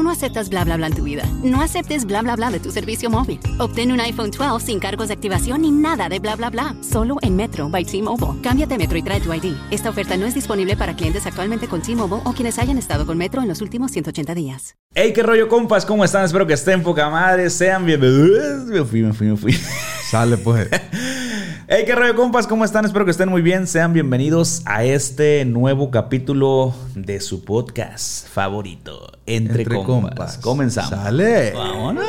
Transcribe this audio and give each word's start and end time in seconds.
Tú 0.00 0.04
no 0.04 0.12
aceptas 0.12 0.48
bla 0.48 0.64
bla 0.64 0.78
bla 0.78 0.86
en 0.86 0.94
tu 0.94 1.02
vida. 1.02 1.24
No 1.42 1.60
aceptes 1.60 2.06
bla 2.06 2.22
bla 2.22 2.34
bla 2.34 2.50
de 2.50 2.58
tu 2.58 2.70
servicio 2.70 3.10
móvil. 3.10 3.38
Obtén 3.58 3.92
un 3.92 4.00
iPhone 4.00 4.30
12 4.30 4.64
sin 4.64 4.80
cargos 4.80 5.08
de 5.08 5.12
activación 5.12 5.60
ni 5.60 5.70
nada 5.70 6.08
de 6.08 6.18
bla 6.18 6.36
bla 6.36 6.48
bla. 6.48 6.74
Solo 6.80 7.18
en 7.20 7.36
Metro 7.36 7.68
by 7.68 7.84
T-Mobile. 7.84 8.40
Cámbiate 8.40 8.76
a 8.76 8.78
Metro 8.78 8.96
y 8.96 9.02
trae 9.02 9.20
tu 9.20 9.30
ID. 9.30 9.52
Esta 9.70 9.90
oferta 9.90 10.16
no 10.16 10.24
es 10.24 10.34
disponible 10.34 10.74
para 10.74 10.96
clientes 10.96 11.26
actualmente 11.26 11.68
con 11.68 11.82
T-Mobile 11.82 12.22
o 12.24 12.32
quienes 12.32 12.58
hayan 12.58 12.78
estado 12.78 13.04
con 13.04 13.18
Metro 13.18 13.42
en 13.42 13.48
los 13.48 13.60
últimos 13.60 13.90
180 13.90 14.34
días. 14.34 14.74
Hey, 14.94 15.12
qué 15.14 15.22
rollo, 15.22 15.48
compas, 15.48 15.84
¿cómo 15.84 16.02
están? 16.02 16.24
Espero 16.24 16.46
que 16.46 16.54
estén 16.54 16.82
poca 16.82 17.10
madre. 17.10 17.50
Sean 17.50 17.84
bienvenidos. 17.84 18.64
Me 18.68 18.82
fui, 18.86 19.02
me 19.02 19.12
fui, 19.12 19.26
me 19.26 19.36
fui. 19.36 19.52
Sale 20.10 20.38
pues. 20.38 20.66
Hey, 21.72 21.84
qué 21.86 21.94
rollo, 21.94 22.16
compas, 22.16 22.48
¿cómo 22.48 22.64
están? 22.64 22.84
Espero 22.84 23.04
que 23.04 23.12
estén 23.12 23.28
muy 23.28 23.42
bien. 23.42 23.68
Sean 23.68 23.92
bienvenidos 23.92 24.62
a 24.64 24.82
este 24.82 25.44
nuevo 25.44 25.92
capítulo 25.92 26.74
de 26.96 27.20
su 27.20 27.44
podcast 27.44 28.26
favorito, 28.26 29.12
Entre, 29.24 29.62
Entre 29.62 29.76
compas. 29.76 29.86
compas. 29.86 30.38
Comenzamos. 30.38 30.90
Sale. 30.90 31.52
Vámonos. 31.52 32.04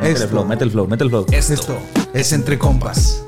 Mete 0.00 0.22
el 0.22 0.28
flow, 0.30 0.46
mete 0.46 0.64
el 0.64 0.70
flow, 0.70 0.88
mete 0.88 1.04
el 1.04 1.10
flow. 1.10 1.26
Esto 1.30 1.78
es 2.14 2.32
entre 2.32 2.58
compas. 2.58 3.22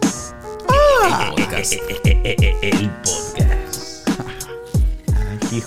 El 1.05 1.45
podcast. 1.45 1.75
De 2.03 2.89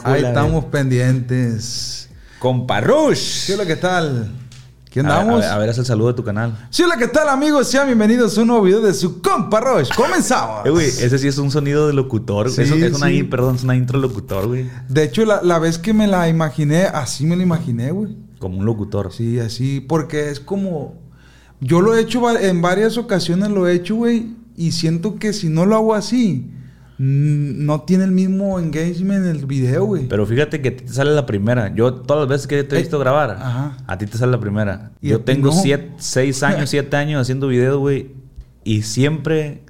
Ahí 0.04 0.24
estamos 0.24 0.66
pendientes. 0.66 2.10
Compa 2.40 2.82
Rush. 2.82 3.46
¿Qué 3.46 3.54
hola, 3.54 3.68
qué 3.68 3.76
tal? 3.76 4.47
¿Qué 4.90 5.02
andamos? 5.02 5.36
A 5.44 5.48
ver, 5.48 5.50
a 5.52 5.58
ver, 5.58 5.70
haz 5.70 5.78
el 5.80 5.86
saludo 5.86 6.08
de 6.10 6.14
tu 6.14 6.24
canal. 6.24 6.68
Sí, 6.70 6.82
hola, 6.84 6.96
¿qué 6.98 7.08
tal, 7.08 7.28
amigos? 7.30 7.68
Sean 7.68 7.88
bienvenidos 7.88 8.38
a 8.38 8.42
un 8.42 8.48
nuevo 8.48 8.64
video 8.64 8.82
de 8.82 8.94
su 8.94 9.22
compa 9.22 9.60
Roche. 9.60 9.92
Comenzamos. 9.96 10.66
Eh, 10.66 10.70
güey, 10.70 10.88
ese 10.88 11.20
sí 11.20 11.28
es 11.28 11.38
un 11.38 11.52
sonido 11.52 11.88
de 11.88 11.94
locutor. 11.94 12.50
Sí, 12.50 12.62
Eso 12.62 12.76
es 12.76 12.94
una, 12.96 13.08
sí. 13.08 13.18
in- 13.18 13.30
perdón, 13.30 13.56
es 13.58 13.64
una 13.64 13.76
intro 13.76 14.00
locutor, 14.00 14.48
güey. 14.48 14.70
De 14.88 15.04
hecho, 15.04 15.26
la, 15.26 15.42
la 15.44 15.60
vez 15.60 15.78
que 15.78 15.94
me 15.94 16.08
la 16.08 16.30
imaginé, 16.30 16.84
así 16.86 17.26
me 17.26 17.36
la 17.36 17.44
imaginé, 17.44 17.92
güey. 17.92 18.16
Como 18.40 18.58
un 18.60 18.66
locutor. 18.66 19.12
Sí, 19.14 19.40
así, 19.40 19.82
porque 19.82 20.30
es 20.30 20.40
como... 20.40 20.96
Yo 21.60 21.82
lo 21.82 21.96
he 21.96 22.02
hecho 22.02 22.22
en 22.40 22.62
varias 22.62 22.98
ocasiones, 22.98 23.50
lo 23.50 23.68
he 23.68 23.74
hecho, 23.74 23.96
güey, 23.96 24.36
y 24.56 24.72
siento 24.72 25.16
que 25.16 25.34
si 25.34 25.50
no 25.50 25.66
lo 25.66 25.76
hago 25.76 25.96
así, 25.96 26.50
no 27.00 27.82
tiene 27.82 28.06
el 28.06 28.12
mismo 28.12 28.60
engagement 28.60 29.26
en 29.26 29.36
el 29.36 29.46
video, 29.46 29.86
güey. 29.86 30.08
Pero 30.08 30.26
fíjate 30.26 30.62
que 30.62 30.70
a 30.70 30.76
ti 30.78 30.84
te 30.86 30.94
sale 30.94 31.12
la 31.14 31.26
primera. 31.28 31.74
Yo, 31.76 31.94
todas 31.94 32.22
las 32.22 32.30
veces 32.30 32.48
que 32.48 32.64
te 32.64 32.76
he 32.76 32.80
Eh, 32.80 32.82
visto 32.82 32.98
grabar, 33.00 33.38
ajá. 33.40 33.78
a 33.86 33.98
ti 33.98 34.08
te 34.08 34.18
sale 34.18 34.32
la 34.32 34.40
primera. 34.40 34.92
Y 35.02 35.10
Yo 35.10 35.22
tengo 35.22 35.50
no. 35.50 35.54
siete, 35.62 35.92
seis 36.00 36.42
años, 36.44 36.70
siete 36.72 36.96
años 36.98 37.22
haciendo 37.22 37.48
videos, 37.48 37.78
güey. 37.78 38.12
Y 38.64 38.82
siempre 38.82 39.62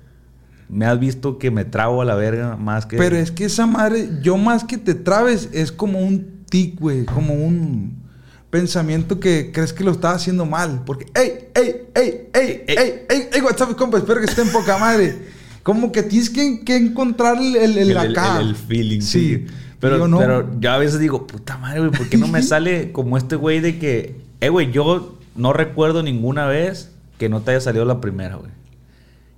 me 0.69 0.85
has 0.85 0.99
visto 0.99 1.37
que 1.37 1.51
me 1.51 1.65
trago 1.65 2.01
a 2.01 2.05
la 2.05 2.15
verga 2.15 2.55
más 2.55 2.85
que. 2.85 2.97
Pero 2.97 3.17
es 3.17 3.31
que 3.31 3.45
esa 3.45 3.65
madre, 3.67 4.09
yo 4.21 4.37
más 4.37 4.63
que 4.63 4.77
te 4.77 4.93
trabes, 4.95 5.49
es 5.51 5.71
como 5.71 5.99
un 5.99 6.43
tic, 6.49 6.79
güey, 6.79 7.05
como 7.05 7.33
un 7.33 8.03
pensamiento 8.49 9.19
que 9.19 9.51
crees 9.53 9.73
que 9.73 9.83
lo 9.83 9.91
estás 9.91 10.15
haciendo 10.15 10.45
mal. 10.45 10.83
Porque, 10.85 11.05
ey, 11.13 11.49
ey, 11.53 11.75
ey, 11.93 12.29
ey, 12.33 12.33
Ey. 12.33 12.63
ey, 12.67 12.93
ey, 13.09 13.29
ey, 13.33 13.41
WhatsApp, 13.41 13.75
compa, 13.75 13.97
espero 13.97 14.19
que 14.21 14.27
esté 14.27 14.43
en 14.43 14.49
poca 14.51 14.77
madre. 14.77 15.35
Como 15.67 15.91
que 15.91 16.01
tienes 16.03 16.29
que, 16.29 16.61
que 16.63 16.77
encontrar 16.77 17.37
el, 17.41 17.57
el, 17.57 17.77
el 17.77 17.97
acá. 17.97 18.39
el- 18.39 18.47
el 18.49 18.55
feeling. 18.55 19.01
Sí. 19.01 19.35
Sí. 19.35 19.45
Pero, 19.81 20.07
no. 20.07 20.17
pero 20.17 20.49
yo 20.61 20.71
a 20.71 20.77
veces 20.77 20.97
digo, 20.99 21.27
puta 21.27 21.57
madre, 21.57 21.79
güey, 21.81 21.91
¿por 21.91 22.07
qué 22.07 22.15
no 22.17 22.27
me 22.29 22.41
sale 22.53 22.93
como 22.93 23.17
este 23.17 23.35
güey 23.35 23.59
de 23.59 23.77
que, 23.77 24.15
eh, 24.39 24.47
güey, 24.49 24.71
yo 24.71 25.17
no 25.35 25.51
recuerdo 25.51 26.01
ninguna 26.03 26.45
vez 26.47 26.91
que 27.19 27.27
no 27.27 27.41
te 27.41 27.51
haya 27.51 27.59
salido 27.59 27.83
la 27.83 27.99
primera, 27.99 28.37
güey. 28.37 28.49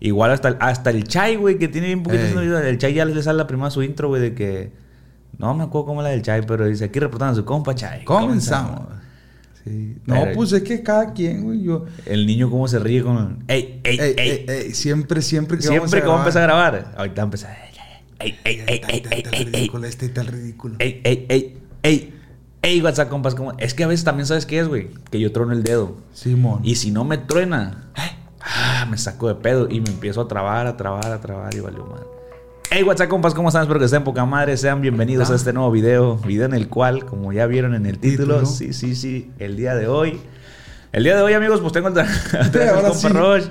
Igual 0.02 0.32
hasta 0.32 0.50
el, 0.50 0.58
hasta 0.60 0.92
el 0.92 1.04
Chai, 1.06 1.36
güey, 1.36 1.58
que 1.58 1.68
tiene 1.68 1.88
bien 1.88 2.04
poquito. 2.04 2.40
El 2.40 2.78
Chai 2.78 2.94
ya 2.94 3.06
le 3.06 3.24
sale 3.24 3.38
la 3.40 3.48
primera 3.48 3.72
su 3.72 3.82
intro, 3.82 4.08
güey, 4.08 4.22
de 4.22 4.34
que... 4.36 4.72
No 5.40 5.54
me 5.56 5.64
acuerdo 5.64 5.88
cómo 5.88 6.02
es 6.02 6.04
la 6.04 6.12
del 6.12 6.22
Chai, 6.22 6.46
pero 6.46 6.66
dice, 6.68 6.86
aquí 6.86 7.00
reportando 7.00 7.32
a 7.34 7.36
su 7.36 7.44
compa 7.44 7.74
Chai. 7.74 8.06
Comenzamos. 8.06 8.82
Sí. 9.70 9.98
No, 10.08 10.16
Pero- 10.24 10.36
pues 10.36 10.52
es 10.52 10.64
que 10.64 10.82
cada 10.82 11.14
quien, 11.14 11.44
güey, 11.44 11.62
yo... 11.62 11.86
El 12.08 12.26
niño 12.26 12.50
cómo 12.50 12.68
se 12.68 12.80
ríe 12.80 13.04
con... 13.04 13.44
Ey, 13.48 13.80
ey, 13.84 14.00
Ey, 14.18 14.46
ey, 14.48 14.74
siempre, 14.74 15.22
siempre 15.22 15.58
que 15.58 15.64
Siempre 15.64 16.02
que 16.02 16.08
vamos 16.08 16.22
a 16.22 16.24
empezar 16.24 16.42
a 16.42 16.46
grabar. 16.48 16.94
Ahorita 16.98 17.16
va 17.18 17.22
a 17.22 17.26
empezar... 17.26 17.58
Ey, 18.18 18.36
ey, 18.44 18.64
ey, 18.68 18.82
ey, 18.88 19.04
ey, 19.12 19.24
ey, 19.32 19.46
ridículo, 19.46 19.86
este 19.86 20.08
está 20.08 20.24
ridículo. 20.24 20.76
Ey, 20.80 21.02
ey, 21.04 21.26
ey, 21.30 21.58
ey. 21.84 22.14
Ey, 22.64 22.82
WhatsApp, 22.82 23.10
compas, 23.10 23.36
¿cómo? 23.36 23.54
Es 23.60 23.76
que 23.76 23.84
a 23.84 23.88
veces 23.88 24.04
también 24.04 24.26
sabes 24.26 24.48
qué 24.48 24.60
es, 24.60 24.68
güey. 24.68 24.90
Que 25.12 25.20
yo 25.20 25.32
trono 25.32 25.54
el 25.54 25.64
dedo. 25.64 25.98
Simón. 26.14 26.62
Y 26.64 26.76
si 26.76 26.90
no 26.90 27.06
me 27.06 27.18
truena, 27.20 27.90
ah, 28.42 28.88
me 28.90 28.98
saco 28.98 29.28
de 29.28 29.36
pedo 29.36 29.70
y 29.70 29.80
me 29.82 29.90
empiezo 29.90 30.22
a 30.22 30.28
trabar, 30.28 30.66
a 30.68 30.76
trabar, 30.76 31.12
a 31.12 31.22
trabar 31.22 31.54
y 31.54 31.60
valió 31.60 31.86
madre. 31.86 32.19
Hey, 32.72 32.84
WhatsApp, 32.84 33.10
compas, 33.10 33.34
¿cómo 33.34 33.48
están? 33.50 33.64
Espero 33.64 33.80
que 33.80 33.86
estén 33.86 34.04
poca 34.04 34.26
madre. 34.26 34.56
Sean 34.56 34.80
bienvenidos 34.82 35.32
a 35.32 35.36
este 35.36 35.54
nuevo 35.54 35.72
video. 35.72 36.18
Video 36.18 36.46
en 36.46 36.54
el 36.54 36.68
cual, 36.70 37.04
como 37.06 37.34
ya 37.34 37.48
vieron 37.48 37.74
en 37.74 37.88
el 37.88 37.98
título, 37.98 38.46
sí, 38.46 38.74
sí, 38.74 38.96
sí, 38.96 39.32
el 39.40 39.58
día 39.58 39.74
de 39.76 39.88
hoy. 39.88 40.20
El 40.92 41.04
día 41.04 41.16
de 41.16 41.24
hoy, 41.24 41.34
amigos, 41.34 41.62
pues 41.62 41.74
tengo 41.74 41.88
el 41.88 41.94
compa 41.96 42.94
sí. 42.94 43.08
Roche. 43.08 43.48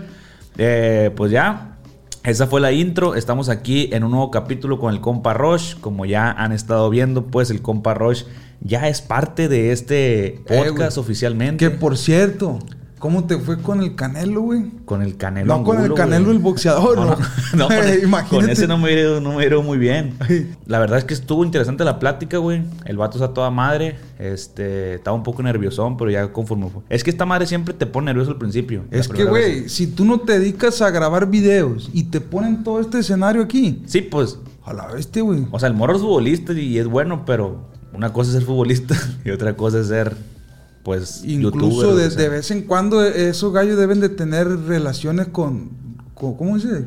Eh, 0.57 1.11
pues 1.17 1.33
ya, 1.33 1.79
esa 2.23 2.47
fue 2.47 2.61
la 2.61 2.71
intro. 2.71 3.17
Estamos 3.17 3.49
aquí 3.49 3.91
en 3.93 4.05
un 4.05 4.13
nuevo 4.13 4.31
capítulo 4.31 4.79
con 4.79 4.95
el 4.95 5.01
compa 5.01 5.35
Roche. 5.35 5.77
Como 5.81 6.07
ya 6.07 6.31
han 6.31 6.53
estado 6.53 6.89
viendo, 6.89 7.27
pues 7.27 7.51
el 7.51 7.61
compa 7.61 7.95
Roche 7.95 8.25
ya 8.61 8.87
es 8.89 9.03
parte 9.03 9.49
de 9.49 9.73
este 9.73 10.43
podcast 10.47 10.97
güey. 10.97 11.05
oficialmente. 11.05 11.69
Que 11.69 11.71
por 11.77 11.97
cierto, 11.99 12.61
¿cómo 12.99 13.25
te 13.25 13.39
fue 13.39 13.59
con 13.63 13.81
el 13.83 13.95
Canelo, 13.95 14.43
güey? 14.43 14.65
Con 14.85 15.03
el 15.03 15.17
Canelo 15.17 15.47
No 15.59 15.65
con 15.65 15.77
el 15.77 15.83
Angulo, 15.85 15.95
Canelo 15.95 16.25
güey. 16.27 16.37
el 16.37 16.43
boxeador, 16.43 16.97
no. 16.99 17.17
no, 17.55 17.69
con, 17.69 17.77
Imagínate. 18.03 18.29
con 18.29 18.51
ese 18.51 18.67
no 18.67 18.79
me 18.79 18.93
ido, 18.93 19.21
no 19.21 19.35
me 19.35 19.47
ido 19.47 19.63
muy 19.63 19.79
bien. 19.79 20.15
La 20.67 20.79
verdad 20.79 20.99
es 20.99 21.05
que 21.05 21.15
estuvo 21.15 21.45
interesante 21.45 21.85
la 21.85 21.99
plática, 21.99 22.39
güey. 22.39 22.63
El 22.85 22.97
vato 22.97 23.19
está 23.19 23.33
toda 23.33 23.51
madre. 23.51 23.97
Este, 24.19 24.95
estaba 24.95 25.17
un 25.17 25.23
poco 25.23 25.43
nerviosón, 25.43 25.97
pero 25.97 26.11
ya 26.11 26.33
conforme 26.33 26.69
fue. 26.71 26.83
Es 26.89 27.05
que 27.05 27.11
esta 27.11 27.25
madre 27.27 27.47
siempre 27.47 27.75
te 27.75 27.87
pone 27.87 28.07
nervioso 28.07 28.33
al 28.33 28.39
principio. 28.39 28.85
Es 28.91 29.09
que, 29.09 29.25
güey, 29.25 29.63
vez. 29.63 29.73
si 29.73 29.87
tú 29.87 30.05
no 30.05 30.21
te 30.21 30.39
dedicas 30.39 30.83
a 30.83 30.91
grabar 30.91 31.29
videos 31.31 31.91
y 31.93 32.05
te 32.05 32.21
ponen 32.21 32.65
todo 32.65 32.81
este 32.81 32.99
escenario 32.99 33.43
aquí, 33.43 33.83
Sí, 33.87 34.03
pues, 34.03 34.39
a 34.65 34.73
la 34.73 34.87
bestia, 34.89 35.23
güey. 35.23 35.47
o 35.51 35.59
sea, 35.59 35.69
el 35.69 35.75
morro 35.75 35.95
es 35.97 36.03
futbolista 36.03 36.53
y 36.53 36.79
es 36.79 36.87
bueno, 36.87 37.25
pero 37.25 37.69
una 37.95 38.13
cosa 38.13 38.31
es 38.31 38.35
ser 38.37 38.45
futbolista 38.45 38.95
y 39.25 39.31
otra 39.31 39.57
cosa 39.57 39.81
es 39.81 39.87
ser, 39.89 40.15
pues, 40.89 41.23
Incluso 41.23 41.91
o 41.91 41.95
de, 41.97 42.11
sea. 42.11 42.23
de 42.23 42.29
vez 42.31 42.51
en 42.51 42.63
cuando 42.63 43.05
esos 43.05 43.53
gallos 43.53 43.77
deben 43.79 44.01
de 44.01 44.09
tener 44.09 44.49
relaciones 44.49 45.29
con, 45.29 45.69
con- 46.15 46.35
¿cómo 46.35 46.57
dice? 46.57 46.87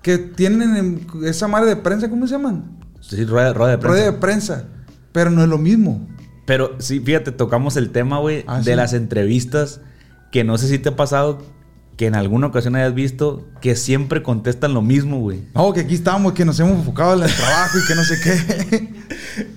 Que 0.00 0.16
tienen 0.16 0.74
en- 0.74 1.06
esa 1.26 1.46
madre 1.48 1.68
de 1.68 1.76
prensa, 1.76 2.08
¿cómo 2.08 2.26
se 2.26 2.32
llaman? 2.32 2.64
Sí, 3.02 3.22
rueda, 3.26 3.52
rueda 3.52 3.72
de 3.72 3.76
prensa. 3.78 3.92
Rueda 3.94 4.10
de 4.12 4.18
prensa. 4.18 4.64
Pero 5.12 5.30
no 5.30 5.42
es 5.42 5.48
lo 5.50 5.58
mismo. 5.58 6.08
Pero 6.46 6.76
sí, 6.78 6.98
fíjate, 7.00 7.30
tocamos 7.30 7.76
el 7.76 7.90
tema, 7.90 8.20
güey, 8.20 8.42
Ah, 8.46 8.60
de 8.60 8.70
sí. 8.70 8.74
las 8.74 8.94
entrevistas, 8.94 9.82
que 10.32 10.42
no 10.42 10.56
sé 10.56 10.68
si 10.68 10.78
te 10.78 10.88
ha 10.88 10.96
pasado 10.96 11.42
que 11.96 12.06
en 12.06 12.14
alguna 12.14 12.48
ocasión 12.48 12.74
hayas 12.74 12.94
visto 12.94 13.44
que 13.60 13.76
siempre 13.76 14.22
contestan 14.22 14.74
lo 14.74 14.82
mismo, 14.82 15.20
güey. 15.20 15.42
No, 15.54 15.72
que 15.72 15.80
aquí 15.80 15.94
estamos, 15.94 16.32
que 16.32 16.44
nos 16.44 16.58
hemos 16.58 16.72
enfocado 16.72 17.14
en 17.14 17.22
el 17.28 17.34
trabajo 17.34 17.78
y 17.78 17.86
que 17.86 17.94
no 17.94 18.04
sé 18.04 18.20
qué. 18.20 18.94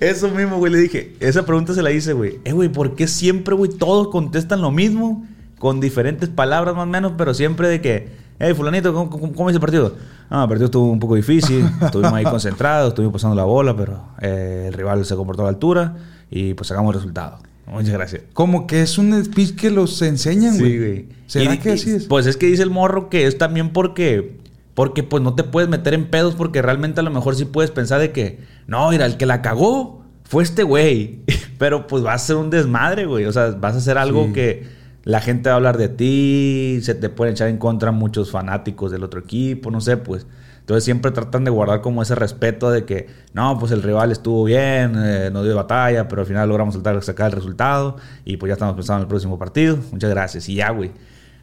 Eso 0.00 0.28
mismo, 0.28 0.58
güey, 0.58 0.72
le 0.72 0.78
dije. 0.78 1.16
Esa 1.18 1.44
pregunta 1.44 1.74
se 1.74 1.82
la 1.82 1.90
hice, 1.90 2.12
güey. 2.12 2.38
Eh, 2.44 2.52
güey, 2.52 2.68
¿por 2.68 2.94
qué 2.94 3.08
siempre, 3.08 3.54
güey, 3.54 3.70
todos 3.70 4.08
contestan 4.08 4.62
lo 4.62 4.70
mismo? 4.70 5.26
Con 5.58 5.80
diferentes 5.80 6.28
palabras 6.28 6.76
más 6.76 6.84
o 6.84 6.90
menos, 6.90 7.12
pero 7.18 7.34
siempre 7.34 7.68
de 7.68 7.80
que, 7.80 8.12
hey, 8.38 8.54
fulanito, 8.54 8.94
¿cómo, 8.94 9.10
cómo, 9.10 9.32
cómo 9.32 9.50
es 9.50 9.54
el 9.54 9.60
partido? 9.60 9.96
Ah, 10.30 10.42
el 10.42 10.48
partido 10.48 10.66
estuvo 10.66 10.84
un 10.84 11.00
poco 11.00 11.16
difícil, 11.16 11.68
estuvimos 11.82 12.12
ahí 12.12 12.24
concentrados, 12.24 12.90
estuvimos 12.90 13.14
pasando 13.14 13.34
la 13.34 13.44
bola, 13.44 13.76
pero 13.76 14.10
eh, 14.20 14.66
el 14.68 14.74
rival 14.74 15.04
se 15.04 15.16
comportó 15.16 15.42
a 15.42 15.46
la 15.46 15.50
altura 15.50 15.96
y 16.30 16.54
pues 16.54 16.68
sacamos 16.68 16.90
el 16.94 17.00
resultado. 17.00 17.38
Muchas 17.70 17.92
gracias. 17.92 18.22
Como 18.32 18.66
que 18.66 18.82
es 18.82 18.98
un 18.98 19.22
speech 19.24 19.54
que 19.56 19.70
los 19.70 20.00
enseñan, 20.02 20.58
güey. 20.58 20.70
Sí, 20.72 20.78
güey. 20.78 21.08
¿Será 21.26 21.54
Y- 21.54 21.58
que 21.58 21.70
y- 21.70 21.72
así 21.72 21.90
es? 21.90 22.04
Pues 22.06 22.26
es 22.26 22.36
que 22.36 22.46
dice 22.46 22.62
el 22.62 22.70
morro 22.70 23.08
que 23.10 23.26
es 23.26 23.38
también 23.38 23.70
porque. 23.72 24.38
Porque 24.74 25.02
pues 25.02 25.22
no 25.22 25.34
te 25.34 25.42
puedes 25.42 25.68
meter 25.68 25.92
en 25.94 26.06
pedos 26.08 26.34
porque 26.36 26.62
realmente 26.62 27.00
a 27.00 27.02
lo 27.02 27.10
mejor 27.10 27.34
sí 27.34 27.44
puedes 27.44 27.70
pensar 27.70 28.00
de 28.00 28.12
que. 28.12 28.38
No, 28.66 28.90
mira, 28.90 29.06
el 29.06 29.16
que 29.16 29.26
la 29.26 29.42
cagó 29.42 30.04
fue 30.24 30.42
este 30.44 30.62
güey. 30.62 31.20
Pero 31.58 31.86
pues 31.88 32.04
va 32.04 32.12
a 32.14 32.18
ser 32.18 32.36
un 32.36 32.48
desmadre, 32.50 33.06
güey. 33.06 33.24
O 33.24 33.32
sea, 33.32 33.50
vas 33.50 33.74
a 33.74 33.78
hacer 33.78 33.98
algo 33.98 34.26
Sí. 34.26 34.32
que 34.34 34.66
la 35.04 35.20
gente 35.20 35.48
va 35.48 35.54
a 35.54 35.56
hablar 35.56 35.78
de 35.78 35.88
ti, 35.88 36.78
se 36.82 36.94
te 36.94 37.08
pueden 37.08 37.32
echar 37.32 37.48
en 37.48 37.56
contra 37.58 37.90
muchos 37.92 38.30
fanáticos 38.30 38.90
del 38.92 39.02
otro 39.04 39.20
equipo, 39.20 39.70
no 39.70 39.80
sé, 39.80 39.96
pues. 39.96 40.26
Entonces 40.68 40.84
siempre 40.84 41.10
tratan 41.12 41.44
de 41.44 41.50
guardar 41.50 41.80
como 41.80 42.02
ese 42.02 42.14
respeto 42.14 42.70
de 42.70 42.84
que, 42.84 43.06
no, 43.32 43.58
pues 43.58 43.72
el 43.72 43.82
rival 43.82 44.12
estuvo 44.12 44.44
bien, 44.44 44.92
eh, 45.02 45.30
nos 45.32 45.44
dio 45.46 45.56
batalla, 45.56 46.08
pero 46.08 46.20
al 46.20 46.26
final 46.28 46.46
logramos 46.46 46.74
saltar- 46.76 47.00
sacar 47.02 47.30
el 47.30 47.32
resultado 47.32 47.96
y 48.26 48.36
pues 48.36 48.50
ya 48.50 48.52
estamos 48.52 48.74
pensando 48.74 48.98
en 48.98 49.02
el 49.04 49.08
próximo 49.08 49.38
partido. 49.38 49.78
Muchas 49.92 50.10
gracias. 50.10 50.46
Y 50.50 50.56
ya, 50.56 50.68
güey. 50.68 50.90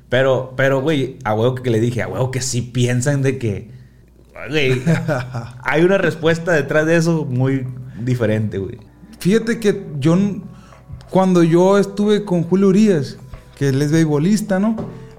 Pero, 0.10 0.54
pero, 0.56 0.80
güey, 0.84 1.18
a 1.24 1.34
huevo 1.34 1.56
que 1.56 1.72
le 1.72 1.80
dije, 1.80 2.04
a 2.04 2.08
huevo 2.08 2.30
que 2.30 2.40
sí 2.40 2.62
piensan 2.62 3.24
de 3.24 3.40
que, 3.40 3.72
güey, 4.48 4.84
hay 5.64 5.84
una 5.84 5.98
respuesta 5.98 6.52
detrás 6.52 6.86
de 6.86 6.96
eso 6.96 7.26
muy 7.26 7.66
diferente, 8.00 8.60
güey. 8.60 8.78
Fíjate 9.18 9.60
que 9.60 9.88
yo, 9.98 10.16
cuando 11.10 11.42
yo 11.42 11.80
estuve 11.80 12.26
con 12.26 12.44
Julio 12.44 12.68
Urias, 12.68 13.18
que 13.58 13.70
él 13.70 13.82
es 13.82 13.92
beisbolista, 13.92 14.60
¿no? 14.60 14.76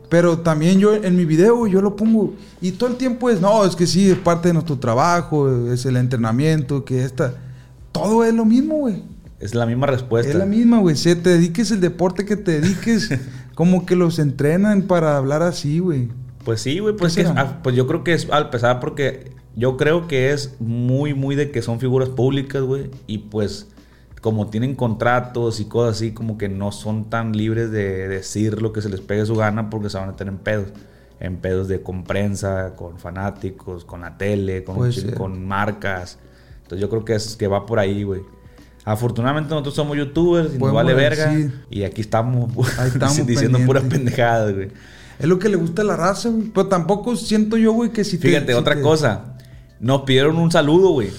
Pero 0.08 0.38
también 0.38 0.79
yo 0.79 0.94
en 0.94 1.17
mi 1.17 1.25
video 1.25 1.67
yo 1.67 1.82
lo 1.82 1.97
pongo 1.97 2.35
y 2.61 2.73
todo 2.73 2.91
el 2.91 2.97
tiempo 2.97 3.29
es, 3.29 3.41
no, 3.41 3.64
es 3.64 3.75
que 3.75 3.87
sí, 3.87 4.11
es 4.11 4.19
parte 4.19 4.49
de 4.49 4.55
nuestro 4.55 4.79
trabajo, 4.79 5.73
es 5.73 5.85
el 5.87 5.97
entrenamiento, 5.97 6.85
que 6.85 7.03
esta... 7.05 7.35
Todo 7.93 8.25
es 8.25 8.35
lo 8.35 8.44
mismo, 8.44 8.76
güey. 8.76 9.03
Es 9.41 9.55
la 9.55 9.67
misma 9.67 9.87
respuesta. 9.87 10.31
Es 10.31 10.37
la 10.37 10.47
misma, 10.47 10.79
güey. 10.79 10.97
Se 10.97 11.17
te 11.17 11.31
dediques 11.31 11.70
el 11.70 11.81
deporte 11.81 12.25
que 12.25 12.37
te 12.37 12.61
dediques, 12.61 13.11
como 13.55 13.87
que 13.87 13.97
los 13.97 14.19
entrenan 14.19 14.82
para 14.82 15.17
hablar 15.17 15.43
así, 15.43 15.79
güey. 15.79 16.08
Pues 16.44 16.61
sí, 16.61 16.79
güey, 16.79 16.94
pues, 16.94 17.19
ah, 17.19 17.58
pues 17.62 17.75
yo 17.75 17.87
creo 17.87 18.05
que 18.05 18.12
es 18.12 18.29
al 18.31 18.50
pesar 18.50 18.79
porque 18.79 19.32
yo 19.56 19.76
creo 19.76 20.06
que 20.06 20.32
es 20.32 20.55
muy, 20.61 21.12
muy 21.12 21.35
de 21.35 21.50
que 21.50 21.61
son 21.61 21.81
figuras 21.81 22.11
públicas, 22.11 22.62
güey, 22.62 22.91
y 23.06 23.19
pues 23.19 23.67
como 24.26 24.49
tienen 24.49 24.75
contratos 24.75 25.61
y 25.61 25.67
cosas 25.67 25.99
así, 25.99 26.11
como 26.11 26.37
que 26.37 26.49
no 26.49 26.73
son 26.73 27.05
tan 27.11 27.31
libres 27.37 27.70
de 27.70 28.08
decir 28.08 28.61
lo 28.61 28.73
que 28.73 28.82
se 28.82 28.88
les 28.88 29.00
pegue 29.00 29.25
su 29.25 29.37
gana 29.37 29.70
porque 29.70 29.88
se 29.88 29.99
van 29.99 30.08
a 30.08 30.11
meter 30.11 30.26
en 30.26 30.38
pedos. 30.38 30.67
En 31.20 31.37
pedos 31.37 31.69
de 31.69 31.81
con 31.81 32.02
prensa, 32.02 32.75
con 32.75 32.99
fanáticos, 32.99 33.84
con 33.84 34.00
la 34.00 34.19
tele, 34.19 34.64
con, 34.64 35.46
marcas. 35.46 36.19
Entonces 36.56 36.81
yo 36.81 36.90
creo 36.90 37.05
que 37.05 37.14
es 37.14 37.37
que 37.37 37.46
va 37.46 37.67
por 37.67 37.78
ahí, 37.78 38.02
güey. 38.02 38.23
Afortunadamente 38.84 39.50
nosotros 39.50 39.76
somos 39.76 39.96
youtubers 39.96 40.49
y 40.49 40.50
nos 40.55 40.58
Podemos 40.58 40.82
vale 40.82 40.94
verga. 40.94 41.26
decir. 41.29 41.64
Y 41.70 41.84
aquí 41.84 42.00
estamos, 42.00 42.50
Ahí 42.81 42.88
estamos 42.88 43.25
diciendo 43.25 43.61
puras 43.64 43.84
pendejadas, 43.84 44.52
güey. 44.56 44.70
Es 45.20 45.26
lo 45.29 45.38
que 45.38 45.49
le 45.49 45.55
gusta 45.56 45.82
a 45.82 45.84
la 45.84 45.94
raza, 45.94 46.31
güey. 46.31 46.49
Pero 46.49 46.67
tampoco 46.67 47.14
siento 47.14 47.56
yo, 47.56 47.72
güey, 47.75 47.90
que 47.93 48.02
si 48.02 48.19
te- 48.19 48.26
Fíjate, 48.26 48.50
si 48.55 48.58
otra 48.58 48.75
te- 48.75 48.82
cosa. 48.82 49.37
Nos 49.79 50.02
pidieron 50.02 50.37
un 50.37 50.50
saludo, 50.50 50.88
güey, 50.90 51.11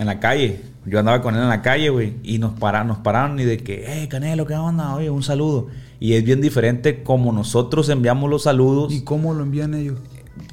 en 0.00 0.06
la 0.06 0.18
calle. 0.18 0.62
Yo 0.86 0.98
andaba 0.98 1.20
con 1.20 1.36
él 1.36 1.42
en 1.42 1.48
la 1.50 1.60
calle, 1.62 1.90
güey, 1.90 2.16
y 2.22 2.38
nos, 2.38 2.58
para, 2.58 2.82
nos 2.84 2.98
pararon 2.98 3.38
y 3.38 3.44
de 3.44 3.58
que, 3.58 3.84
hey, 3.86 4.08
Canelo, 4.08 4.46
¿qué 4.46 4.54
onda? 4.54 4.94
Oye, 4.94 5.10
un 5.10 5.22
saludo. 5.22 5.68
Y 6.00 6.14
es 6.14 6.24
bien 6.24 6.40
diferente 6.40 7.02
como 7.02 7.32
nosotros 7.32 7.88
enviamos 7.90 8.30
los 8.30 8.44
saludos, 8.44 8.90
¿Y 8.92 9.02
cómo 9.04 9.34
lo 9.34 9.42
envían 9.42 9.74
ellos? 9.74 9.98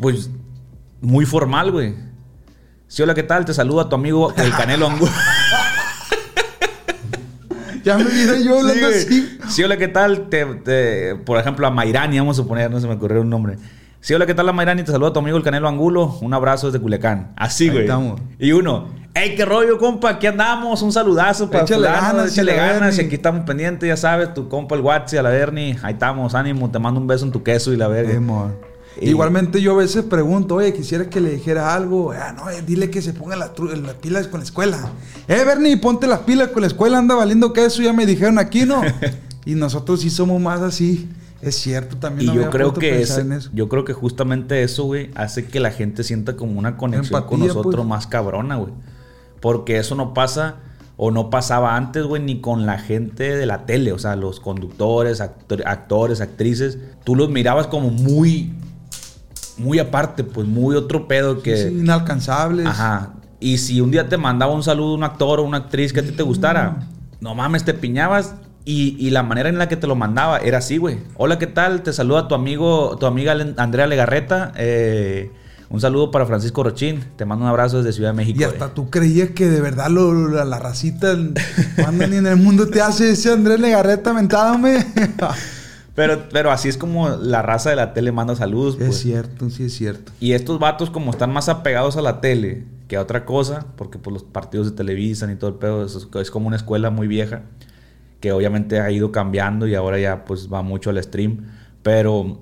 pues 0.02 0.30
muy 1.02 1.26
formal, 1.26 1.72
güey. 1.72 1.96
Sí, 2.88 3.02
hola, 3.04 3.14
¿qué 3.16 3.24
tal? 3.24 3.46
Te 3.46 3.54
saluda 3.54 3.88
tu 3.88 3.96
amigo 3.96 4.34
el 4.36 4.52
Canelo 4.52 4.88
Angulo. 4.88 5.12
Ya 7.84 7.98
me 7.98 8.04
miré 8.04 8.44
yo 8.44 8.60
hablando 8.60 8.88
Sí, 8.92 8.96
así. 9.06 9.38
Sí, 9.50 9.64
hola, 9.64 9.78
¿qué 9.78 9.88
tal? 9.88 10.28
Te, 10.30 10.46
te- 10.46 11.16
por 11.16 11.40
ejemplo, 11.40 11.66
a 11.66 11.72
Mayrani, 11.72 12.20
vamos 12.20 12.38
a 12.38 12.42
suponer, 12.44 12.70
no 12.70 12.80
se 12.82 12.88
me 12.88 12.96
ocurrió 12.96 13.22
un 13.22 13.30
nombre. 13.30 13.58
Sí, 14.02 14.14
hola, 14.14 14.26
¿qué 14.26 14.34
tal, 14.34 14.50
a 14.50 14.52
Mayrani? 14.54 14.84
Te 14.84 14.92
saluda 14.92 15.14
tu 15.14 15.20
amigo 15.20 15.38
el 15.38 15.44
Canelo 15.44 15.70
Angulo. 15.70 16.18
Un 16.22 16.34
abrazo 16.34 16.68
desde 16.68 16.82
Culiacán. 16.82 17.32
Así, 17.38 17.66
Ahí 17.66 17.70
güey. 17.70 17.82
estamos. 17.84 18.20
Y 18.40 18.52
uno, 18.52 18.90
hey, 19.14 19.34
qué 19.36 19.46
rollo, 19.46 19.78
compa, 19.78 20.10
aquí 20.12 20.28
andamos. 20.28 20.82
Un 20.82 20.92
saludazo 20.92 21.50
para 21.50 21.64
Échale 21.64 21.88
fulano, 21.88 22.08
ganas, 22.18 22.32
échale 22.32 22.56
ganas. 22.56 22.98
Y 22.98 23.02
aquí 23.02 23.16
estamos 23.16 23.46
pendientes, 23.46 23.88
ya 23.88 23.98
sabes, 23.98 24.34
tu 24.34 24.48
compa 24.50 24.76
el 24.76 24.82
Watsi, 24.82 25.18
a 25.18 25.24
la 25.24 25.30
Bernie. 25.30 25.78
Ahí 25.84 25.94
estamos, 25.94 26.36
ánimo, 26.36 26.70
te 26.70 26.80
mando 26.80 27.00
un 27.00 27.08
beso 27.08 27.26
en 27.26 27.32
tu 27.32 27.44
queso 27.44 27.74
y 27.74 27.78
la 27.78 27.88
verga. 27.88 28.14
Y- 29.00 29.10
Igualmente 29.10 29.62
yo 29.62 29.74
a 29.74 29.78
veces 29.78 30.04
pregunto, 30.06 30.56
oye, 30.56 30.74
quisiera 30.74 31.08
que 31.08 31.22
le 31.22 31.30
dijera 31.30 31.76
algo. 31.76 32.14
Ah, 32.14 32.34
no, 32.36 32.50
eh, 32.50 32.64
dile 32.66 32.90
que 32.90 33.02
se 33.04 33.14
ponga 33.14 33.36
las, 33.36 33.52
las 33.60 33.94
pilas 33.96 34.28
con 34.28 34.40
la 34.40 34.44
escuela. 34.44 34.90
Eh, 35.28 35.44
Bernie, 35.46 35.78
ponte 35.78 36.08
las 36.08 36.20
pilas 36.22 36.48
con 36.48 36.62
la 36.62 36.68
escuela, 36.68 36.98
anda 36.98 37.14
valiendo 37.14 37.54
que 37.54 37.64
eso 37.66 37.84
ya 37.84 37.94
me 37.94 38.08
dijeron 38.08 38.40
aquí, 38.40 38.66
¿no? 38.66 38.82
y 39.46 39.54
nosotros 39.54 40.02
sí 40.02 40.10
somos 40.10 40.42
más 40.42 40.62
así. 40.62 41.08
Es 41.44 41.56
cierto, 41.58 41.98
también 41.98 42.32
Y 42.32 42.36
no 42.36 42.42
yo 42.46 42.50
creo 42.50 42.74
que 42.74 43.00
ese- 43.04 43.22
eso. 43.36 43.52
yo 43.54 43.70
creo 43.70 43.86
que 43.86 43.94
justamente 43.94 44.64
eso, 44.64 44.86
güey, 44.86 45.12
hace 45.14 45.46
que 45.46 45.60
la 45.60 45.70
gente 45.70 46.04
sienta 46.04 46.36
como 46.36 46.58
una 46.58 46.76
conexión 46.78 47.22
con 47.26 47.42
nosotros 47.42 47.76
pues. 47.76 47.86
más 47.88 48.08
cabrona, 48.08 48.56
güey. 48.56 48.74
Porque 49.40 49.78
eso 49.78 49.96
no 49.96 50.14
pasa 50.14 50.56
o 50.96 51.12
no 51.12 51.30
pasaba 51.30 51.76
antes, 51.76 52.04
güey, 52.04 52.22
ni 52.24 52.42
con 52.42 52.66
la 52.66 52.80
gente 52.80 53.36
de 53.36 53.46
la 53.46 53.66
tele, 53.66 53.92
o 53.92 54.00
sea, 54.00 54.16
los 54.16 54.40
conductores, 54.40 55.22
actor- 55.22 55.64
actores, 55.66 56.22
actrices, 56.22 56.80
tú 57.04 57.16
los 57.16 57.30
mirabas 57.30 57.68
como 57.68 57.90
muy 57.92 58.54
muy 59.58 59.80
aparte, 59.80 60.24
pues 60.24 60.48
muy 60.48 60.76
otro 60.76 61.08
pedo 61.08 61.42
que 61.42 61.58
Sí, 61.58 61.68
inalcanzables. 61.80 62.68
Ajá. 62.68 63.14
Y 63.40 63.58
si 63.58 63.82
un 63.82 63.90
día 63.92 64.08
te 64.10 64.18
mandaba 64.18 64.54
un 64.54 64.64
saludo 64.64 64.94
un 64.94 65.04
actor 65.04 65.40
o 65.40 65.44
una 65.44 65.58
actriz 65.58 65.94
que 65.94 66.00
a 66.02 66.04
ti 66.04 66.12
te 66.12 66.24
gustara, 66.24 66.88
no 67.22 67.34
mames, 67.36 67.64
te 67.64 67.74
piñabas. 67.74 68.36
Y, 68.66 68.98
y 69.00 69.12
la 69.12 69.24
manera 69.24 69.48
en 69.50 69.58
la 69.58 69.70
que 69.70 69.78
te 69.78 69.88
lo 69.88 69.96
mandaba 69.96 70.40
era 70.40 70.58
así, 70.58 70.78
güey. 70.78 71.00
Hola, 71.16 71.40
¿qué 71.40 71.48
tal? 71.48 71.84
Te 71.84 71.94
saluda 71.94 72.28
tu 72.28 72.36
amigo, 72.36 72.98
tu 73.00 73.06
amiga 73.06 73.34
Andrea 73.58 73.88
Legarreta. 73.88 74.52
Eh, 74.58 75.32
un 75.70 75.82
saludo 75.82 76.12
para 76.12 76.26
Francisco 76.26 76.64
Rochín. 76.64 77.04
Te 77.16 77.26
mando 77.26 77.44
un 77.46 77.50
abrazo 77.50 77.78
desde 77.78 77.94
Ciudad 77.94 78.12
de 78.12 78.18
México. 78.18 78.36
Y 78.40 78.44
güey. 78.44 78.54
hasta 78.54 78.74
tú 78.74 78.90
creías 78.90 79.32
que 79.32 79.50
de 79.50 79.62
verdad 79.62 79.90
lo, 79.90 80.14
lo- 80.14 80.44
la, 80.46 80.60
racita, 80.60 81.16
cuando 81.76 82.08
ni 82.08 82.18
en 82.18 82.28
el 82.28 82.38
mundo 82.38 82.68
te 82.68 82.82
hace 82.82 83.12
ese 83.12 83.32
Andrés 83.32 83.60
Legarreta 83.60 84.14
mentándome. 84.14 84.86
Pero, 85.96 86.30
pero 86.32 86.52
así 86.52 86.70
es 86.70 86.78
como 86.78 87.10
la 87.10 87.42
raza 87.42 87.72
de 87.72 87.76
la 87.76 87.92
tele 87.96 88.12
manda 88.12 88.36
saludos. 88.36 88.76
es 88.76 88.86
pues. 88.86 89.00
cierto, 89.00 89.50
sí 89.50 89.64
es 89.64 89.74
cierto. 89.74 90.12
Y 90.20 90.34
estos 90.34 90.60
vatos, 90.60 90.92
como 90.92 91.10
están 91.10 91.34
más 91.34 91.50
apegados 91.50 91.98
a 91.98 92.04
la 92.04 92.22
tele 92.22 92.66
que 92.88 92.98
a 92.98 93.02
otra 93.02 93.26
cosa, 93.26 93.66
porque 93.76 93.98
pues 93.98 94.14
los 94.14 94.24
partidos 94.24 94.70
de 94.70 94.78
televisan 94.78 95.32
y 95.32 95.38
todo 95.38 95.50
el 95.50 95.56
pedo, 95.56 95.84
es, 95.84 96.08
es 96.22 96.30
como 96.30 96.46
una 96.46 96.56
escuela 96.56 96.92
muy 96.92 97.08
vieja, 97.08 97.42
que 98.20 98.32
obviamente 98.32 98.80
ha 98.80 98.92
ido 98.92 99.12
cambiando 99.12 99.66
y 99.66 99.74
ahora 99.74 99.98
ya 99.98 100.24
pues 100.24 100.54
va 100.54 100.62
mucho 100.62 100.92
al 100.92 101.02
stream. 101.04 101.48
Pero, 101.82 102.42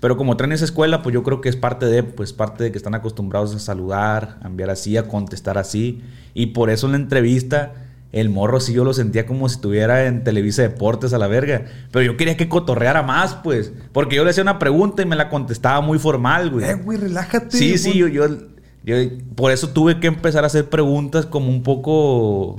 pero 0.00 0.16
como 0.16 0.36
traen 0.36 0.52
esa 0.52 0.64
escuela, 0.64 1.02
pues 1.02 1.12
yo 1.14 1.22
creo 1.22 1.40
que 1.40 1.48
es 1.48 1.56
parte 1.56 1.86
de, 1.86 2.02
pues 2.02 2.32
parte 2.32 2.64
de 2.64 2.72
que 2.72 2.78
están 2.78 2.94
acostumbrados 2.94 3.54
a 3.54 3.58
saludar, 3.58 4.38
a 4.42 4.46
enviar 4.46 4.70
así, 4.70 4.96
a 4.96 5.08
contestar 5.08 5.58
así. 5.58 6.00
Y 6.34 6.46
por 6.46 6.70
eso 6.70 6.86
en 6.86 6.92
la 6.92 6.98
entrevista, 6.98 7.72
el 8.12 8.30
morro 8.30 8.60
sí 8.60 8.72
yo 8.72 8.84
lo 8.84 8.94
sentía 8.94 9.26
como 9.26 9.48
si 9.48 9.56
estuviera 9.56 10.06
en 10.06 10.24
Televisa 10.24 10.62
Deportes 10.62 11.12
a 11.12 11.18
la 11.18 11.26
verga. 11.26 11.66
Pero 11.90 12.04
yo 12.04 12.16
quería 12.16 12.36
que 12.36 12.48
cotorreara 12.48 13.02
más, 13.02 13.34
pues. 13.36 13.72
Porque 13.92 14.16
yo 14.16 14.24
le 14.24 14.30
hacía 14.30 14.42
una 14.42 14.58
pregunta 14.58 15.02
y 15.02 15.06
me 15.06 15.16
la 15.16 15.28
contestaba 15.28 15.80
muy 15.80 15.98
formal, 15.98 16.50
güey. 16.50 16.64
Eh, 16.64 16.74
güey, 16.74 16.98
relájate. 16.98 17.56
Sí, 17.56 17.76
sí, 17.76 18.00
güey. 18.00 18.12
yo, 18.12 18.28
yo, 18.28 18.36
yo- 18.84 19.10
por 19.34 19.50
eso 19.52 19.68
tuve 19.70 20.00
que 20.00 20.06
empezar 20.06 20.44
a 20.44 20.46
hacer 20.46 20.68
preguntas 20.68 21.26
como 21.26 21.48
un 21.48 21.62
poco 21.62 22.56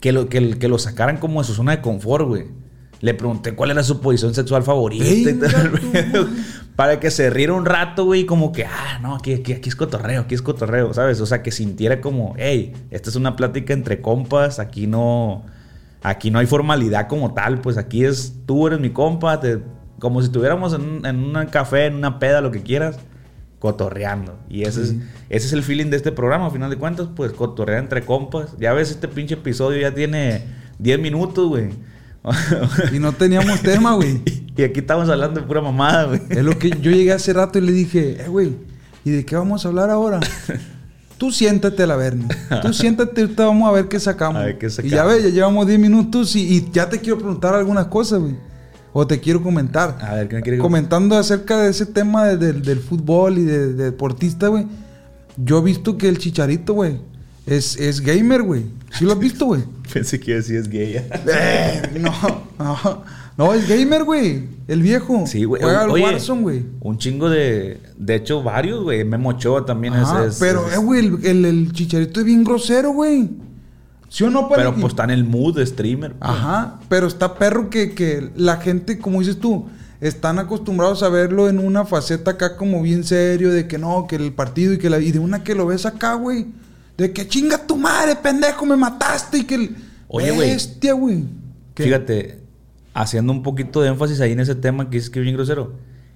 que 0.00 0.12
lo, 0.12 0.28
que, 0.28 0.58
que 0.58 0.68
lo 0.68 0.78
sacaran 0.78 1.16
como 1.16 1.40
de 1.40 1.46
su 1.46 1.54
zona 1.54 1.72
de 1.76 1.80
confort, 1.80 2.26
güey. 2.26 2.44
Le 3.02 3.12
pregunté 3.14 3.54
cuál 3.54 3.70
era 3.72 3.82
su 3.82 4.00
posición 4.00 4.32
sexual 4.32 4.62
favorita 4.62 5.04
y 5.04 5.24
para 6.76 6.98
que 7.00 7.10
se 7.10 7.28
riera 7.30 7.52
un 7.52 7.66
rato, 7.66 8.04
güey, 8.04 8.24
como 8.26 8.52
que, 8.52 8.64
ah, 8.64 8.98
no, 9.02 9.16
aquí, 9.16 9.34
aquí, 9.34 9.52
aquí 9.52 9.68
es 9.68 9.76
cotorreo, 9.76 10.22
aquí 10.22 10.34
es 10.34 10.40
cotorreo, 10.42 10.94
¿sabes? 10.94 11.20
O 11.20 11.26
sea, 11.26 11.42
que 11.42 11.50
sintiera 11.50 12.00
como, 12.00 12.34
hey, 12.38 12.72
esta 12.90 13.10
es 13.10 13.16
una 13.16 13.36
plática 13.36 13.72
entre 13.74 14.00
compas, 14.00 14.58
aquí 14.58 14.86
no, 14.86 15.44
aquí 16.02 16.30
no 16.30 16.38
hay 16.38 16.46
formalidad 16.46 17.08
como 17.08 17.34
tal, 17.34 17.60
pues 17.60 17.76
aquí 17.76 18.04
es, 18.04 18.34
tú 18.46 18.66
eres 18.68 18.80
mi 18.80 18.90
compa, 18.90 19.38
te- 19.40 19.58
como 19.98 20.20
si 20.20 20.26
estuviéramos 20.26 20.72
en 20.72 20.80
un, 20.82 21.06
en 21.06 21.16
un 21.36 21.46
café, 21.46 21.86
en 21.86 21.96
una 21.96 22.18
peda, 22.18 22.40
lo 22.40 22.50
que 22.52 22.62
quieras, 22.62 22.98
cotorreando. 23.58 24.38
Y 24.48 24.62
ese, 24.62 24.82
es, 24.82 24.90
ese 25.28 25.46
es 25.46 25.52
el 25.52 25.62
feeling 25.62 25.86
de 25.90 25.96
este 25.96 26.12
programa, 26.12 26.46
a 26.46 26.50
final 26.50 26.70
de 26.70 26.76
cuentas, 26.76 27.08
pues 27.14 27.32
cotorrear 27.32 27.78
entre 27.80 28.02
compas. 28.04 28.56
Ya 28.58 28.72
ves, 28.72 28.90
este 28.90 29.08
pinche 29.08 29.34
episodio 29.34 29.80
ya 29.80 29.94
tiene 29.94 30.42
10 30.78 30.98
minutos, 31.00 31.48
güey. 31.48 31.70
Y 32.92 32.98
no 32.98 33.12
teníamos 33.12 33.60
tema, 33.62 33.94
güey. 33.94 34.20
y 34.56 34.62
aquí 34.62 34.80
estamos 34.80 35.08
hablando 35.08 35.40
de 35.40 35.46
pura 35.46 35.60
mamada, 35.60 36.04
güey. 36.04 36.20
Es 36.30 36.44
lo 36.44 36.58
que 36.58 36.70
yo 36.70 36.90
llegué 36.90 37.12
hace 37.12 37.32
rato 37.32 37.58
y 37.58 37.62
le 37.62 37.72
dije, 37.72 38.22
eh, 38.24 38.28
güey, 38.28 38.54
¿y 39.04 39.10
de 39.10 39.24
qué 39.24 39.36
vamos 39.36 39.64
a 39.64 39.68
hablar 39.68 39.90
ahora? 39.90 40.20
Tú 41.18 41.30
siéntate 41.30 41.82
a 41.84 41.86
la 41.86 41.96
verga. 41.96 42.24
Tú 42.62 42.72
siéntate, 42.72 43.20
ahorita 43.22 43.46
vamos 43.46 43.68
a 43.68 43.72
ver 43.72 43.88
qué 43.88 43.98
sacamos. 44.00 44.40
A 44.42 44.44
ver 44.46 44.58
qué 44.58 44.66
Y 44.66 44.70
sacamos. 44.70 44.92
ya 44.92 45.04
ves, 45.04 45.22
ya 45.24 45.30
llevamos 45.30 45.66
10 45.66 45.78
minutos 45.78 46.34
y, 46.36 46.40
y 46.56 46.70
ya 46.72 46.88
te 46.88 47.00
quiero 47.00 47.18
preguntar 47.18 47.54
algunas 47.54 47.86
cosas, 47.86 48.20
güey. 48.20 48.36
O 48.92 49.06
te 49.06 49.20
quiero 49.20 49.42
comentar. 49.42 49.96
A 50.02 50.14
ver, 50.16 50.28
¿qué 50.28 50.36
me 50.36 50.42
quiere 50.42 50.58
Comentando 50.58 51.16
acerca 51.16 51.56
de 51.58 51.70
ese 51.70 51.86
tema 51.86 52.26
de- 52.26 52.36
del- 52.36 52.62
del 52.62 52.78
fútbol 52.78 53.38
y 53.38 53.44
de, 53.44 53.72
de 53.72 53.84
deportista, 53.84 54.48
güey. 54.48 54.66
Yo 55.36 55.58
he 55.58 55.62
visto 55.62 55.96
que 55.96 56.08
el 56.08 56.18
chicharito, 56.18 56.74
güey, 56.74 57.00
es, 57.46 57.76
es 57.76 58.00
gamer, 58.00 58.42
güey. 58.42 58.64
¿Sí 58.96 59.04
lo 59.04 59.12
has 59.12 59.18
visto, 59.18 59.46
güey? 59.46 59.62
Pensé 59.92 60.20
que 60.20 60.34
decía 60.34 60.58
es 60.58 60.68
gay. 60.68 60.96
Eh, 61.28 61.98
no, 62.00 62.12
no. 62.58 63.22
No, 63.38 63.54
es 63.54 63.66
gamer, 63.66 64.04
güey. 64.04 64.44
El 64.68 64.82
viejo. 64.82 65.24
Sí, 65.26 65.44
güey. 65.44 65.62
Juega 65.62 65.82
al 65.84 65.90
Warzone, 65.90 66.42
güey. 66.42 66.64
Un 66.80 66.98
chingo 66.98 67.30
de. 67.30 67.80
De 67.96 68.14
hecho, 68.14 68.42
varios, 68.42 68.82
güey. 68.82 69.04
Memo 69.04 69.30
Ochoa 69.30 69.64
también 69.64 69.94
Ajá, 69.94 70.26
es. 70.26 70.34
es- 70.34 70.38
pero, 70.38 70.68
es- 70.68 70.74
eh, 70.74 70.78
güey, 70.78 71.00
el, 71.00 71.26
el- 71.26 71.44
el 71.46 71.72
chicharito 71.72 72.20
es 72.20 72.26
bien 72.26 72.44
grosero, 72.44 72.90
güey. 72.92 73.30
¿Sí 74.10 74.24
o 74.24 74.30
no, 74.30 74.42
Pani? 74.50 74.56
Pero 74.56 74.74
pues 74.74 74.88
está 74.92 75.04
en 75.04 75.10
el 75.10 75.24
mood 75.24 75.56
de 75.56 75.64
streamer. 75.66 76.12
pues. 76.12 76.30
Ajá, 76.30 76.78
pero 76.90 77.06
está 77.06 77.34
perro 77.38 77.70
que, 77.70 77.92
que 77.94 78.30
la 78.36 78.58
gente, 78.58 78.98
como 78.98 79.20
dices 79.20 79.38
tú, 79.38 79.66
están 80.02 80.38
acostumbrados 80.38 81.02
a 81.02 81.08
verlo 81.08 81.48
en 81.48 81.58
una 81.58 81.86
faceta 81.86 82.32
acá 82.32 82.58
como 82.58 82.82
bien 82.82 83.04
serio, 83.04 83.50
de 83.50 83.66
que 83.66 83.78
no, 83.78 84.06
que 84.06 84.16
el 84.16 84.34
partido 84.34 84.74
y 84.74 84.78
que 84.78 84.90
la... 84.90 85.00
Y 85.00 85.12
de 85.12 85.18
una 85.18 85.42
que 85.42 85.54
lo 85.54 85.64
ves 85.64 85.86
acá, 85.86 86.12
güey. 86.14 86.48
De 86.96 87.12
que 87.12 87.26
chinga 87.26 87.66
tu 87.66 87.76
madre, 87.76 88.16
pendejo, 88.16 88.66
me 88.66 88.76
mataste 88.76 89.38
y 89.38 89.44
que... 89.44 89.54
el- 89.54 89.76
Oye, 90.08 90.30
güey. 90.30 90.50
Bestia, 90.50 90.92
güey. 90.92 91.24
Fíjate, 91.74 92.40
haciendo 92.92 93.32
un 93.32 93.42
poquito 93.42 93.80
de 93.80 93.88
énfasis 93.88 94.20
ahí 94.20 94.32
en 94.32 94.40
ese 94.40 94.54
tema 94.54 94.90
que 94.90 94.96
dices 94.98 95.08
que 95.10 95.20
es 95.20 95.22
bien 95.24 95.34
grosero. 95.36 95.72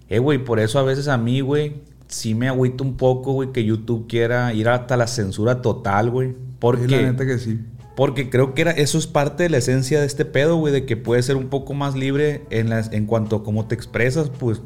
Eh, 0.08 0.18
güey, 0.18 0.44
por 0.44 0.60
eso 0.60 0.78
a 0.78 0.82
veces 0.82 1.08
a 1.08 1.16
mí, 1.16 1.40
güey, 1.40 1.80
sí 2.08 2.34
me 2.34 2.48
agüito 2.48 2.84
un 2.84 2.96
poco, 2.96 3.32
güey, 3.32 3.52
que 3.52 3.64
YouTube 3.64 4.06
quiera 4.06 4.52
ir 4.52 4.68
hasta 4.68 4.96
la 4.98 5.06
censura 5.06 5.62
total, 5.62 6.10
güey. 6.10 6.28
Sí, 6.32 6.36
Porque... 6.58 6.86
la 6.88 7.02
neta 7.02 7.26
que 7.26 7.38
sí. 7.38 7.58
Porque 7.96 8.28
creo 8.28 8.52
que 8.52 8.60
era, 8.60 8.72
eso 8.72 8.98
es 8.98 9.06
parte 9.06 9.44
de 9.44 9.48
la 9.48 9.56
esencia 9.56 9.98
de 10.00 10.06
este 10.06 10.26
pedo, 10.26 10.56
güey, 10.56 10.70
de 10.70 10.84
que 10.84 10.98
puedes 10.98 11.24
ser 11.24 11.36
un 11.36 11.48
poco 11.48 11.72
más 11.72 11.94
libre 11.94 12.44
en, 12.50 12.68
las, 12.68 12.92
en 12.92 13.06
cuanto 13.06 13.36
a 13.36 13.42
cómo 13.42 13.66
te 13.66 13.74
expresas, 13.74 14.28
pues. 14.38 14.60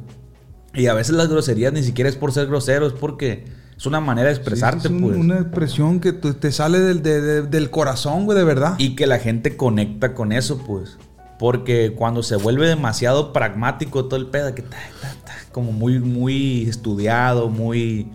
Y 0.74 0.86
a 0.88 0.94
veces 0.94 1.14
las 1.14 1.28
groserías 1.28 1.72
ni 1.72 1.84
siquiera 1.84 2.10
es 2.10 2.16
por 2.16 2.32
ser 2.32 2.48
grosero, 2.48 2.88
es 2.88 2.92
porque 2.92 3.44
es 3.80 3.86
una 3.86 3.98
manera 4.00 4.28
de 4.28 4.34
expresarte, 4.34 4.88
Sí, 4.88 4.94
es 4.94 5.00
un- 5.02 5.08
pues. 5.08 5.16
una 5.18 5.38
expresión 5.38 6.00
que 6.00 6.12
te 6.12 6.52
sale 6.52 6.80
del, 6.80 7.02
de- 7.02 7.20
de- 7.22 7.42
del 7.42 7.70
corazón, 7.70 8.26
güey, 8.26 8.36
de 8.36 8.44
verdad. 8.44 8.74
Y 8.76 8.94
que 8.94 9.06
la 9.06 9.18
gente 9.18 9.56
conecta 9.56 10.12
con 10.14 10.32
eso, 10.32 10.58
pues. 10.58 10.98
Porque 11.38 11.94
cuando 11.96 12.22
se 12.22 12.36
vuelve 12.36 12.68
demasiado 12.68 13.32
pragmático 13.32 14.04
todo 14.04 14.20
el 14.20 14.26
pedo, 14.26 14.54
que 14.54 14.60
ta, 14.60 14.76
ta, 15.00 15.08
ta, 15.24 15.32
como 15.52 15.72
muy, 15.72 15.98
muy 15.98 16.64
estudiado, 16.68 17.48
muy... 17.48 18.06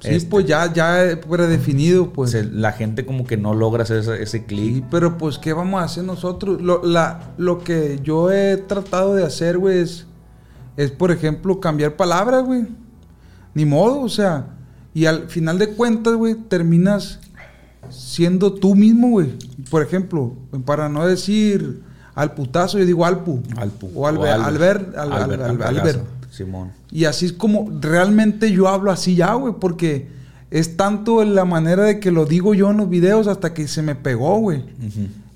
sí, 0.00 0.08
este, 0.08 0.28
pues 0.28 0.46
ya, 0.46 0.72
ya 0.72 1.20
predefinido, 1.30 2.12
pues. 2.12 2.32
se- 2.32 2.42
la 2.44 2.72
gente 2.72 3.06
como 3.06 3.24
que 3.24 3.36
no 3.36 3.54
logra 3.54 3.84
hacer 3.84 3.98
ese, 3.98 4.20
ese 4.20 4.44
clic. 4.46 4.74
Sí, 4.74 4.84
pero 4.90 5.16
pues, 5.16 5.38
¿qué 5.38 5.52
vamos 5.52 5.80
a 5.80 5.84
hacer 5.84 6.02
nosotros? 6.02 6.60
Lo, 6.60 6.82
la, 6.84 7.32
lo 7.38 7.60
que 7.62 8.00
yo 8.02 8.32
he 8.32 8.56
tratado 8.56 9.14
de 9.14 9.24
hacer, 9.24 9.58
güey, 9.58 9.78
es, 9.78 10.08
es, 10.76 10.90
por 10.90 11.12
ejemplo, 11.12 11.60
cambiar 11.60 11.94
palabras, 11.94 12.42
güey. 12.44 12.66
Ni 13.54 13.64
modo, 13.64 14.00
o 14.00 14.08
sea. 14.08 14.46
Y 14.94 15.06
al 15.06 15.28
final 15.28 15.58
de 15.58 15.68
cuentas, 15.70 16.14
güey, 16.14 16.34
terminas 16.36 17.18
siendo 17.90 18.52
tú 18.54 18.74
mismo, 18.74 19.10
güey. 19.10 19.32
Por 19.70 19.82
ejemplo, 19.82 20.34
para 20.64 20.88
no 20.88 21.06
decir 21.06 21.80
al 22.14 22.32
putazo, 22.34 22.78
yo 22.78 22.86
digo 22.86 23.04
alpu. 23.04 23.42
Alpu. 23.56 23.90
O 23.94 24.06
alber, 24.06 24.30
albert, 24.32 24.96
al- 24.96 25.12
al- 25.12 25.22
Albert, 25.24 25.42
al- 25.42 25.50
Albergazo, 25.50 25.78
albert. 25.80 26.04
Simón. 26.30 26.70
Y 26.90 27.04
así 27.04 27.26
es 27.26 27.32
como 27.32 27.70
realmente 27.80 28.50
yo 28.52 28.68
hablo 28.68 28.90
así 28.90 29.14
ya, 29.16 29.34
güey, 29.34 29.54
porque 29.60 30.08
es 30.50 30.76
tanto 30.76 31.22
en 31.22 31.34
la 31.34 31.44
manera 31.44 31.84
de 31.84 31.98
que 32.00 32.10
lo 32.10 32.26
digo 32.26 32.54
yo 32.54 32.70
en 32.70 32.76
los 32.78 32.88
videos 32.88 33.26
hasta 33.26 33.52
que 33.54 33.66
se 33.68 33.82
me 33.82 33.94
pegó, 33.94 34.38
güey. 34.38 34.62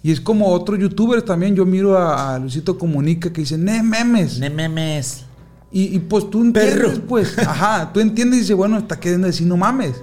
Y 0.03 0.12
es 0.12 0.21
como 0.21 0.49
otros 0.49 0.79
youtubers 0.79 1.25
también, 1.25 1.55
yo 1.57 1.67
miro 1.67 1.99
a, 1.99 2.35
a 2.35 2.38
Luisito 2.38 2.79
Comunica 2.79 3.33
que 3.33 3.41
dice, 3.43 3.59
ne 3.59 3.83
memes. 3.83 4.38
Ne 4.38 4.50
memes. 4.50 5.25
Y, 5.71 5.97
y, 5.97 5.99
pues 5.99 6.31
tú 6.31 6.43
entiendes, 6.43 6.75
Perro. 6.77 7.07
pues, 7.07 7.39
ajá, 7.47 7.93
tú 7.93 8.01
entiendes 8.01 8.39
y 8.39 8.41
dices, 8.41 8.57
bueno, 8.57 8.79
está 8.79 8.99
queriendo 8.99 9.27
decir 9.27 9.47
no 9.47 9.57
mames. 9.57 10.03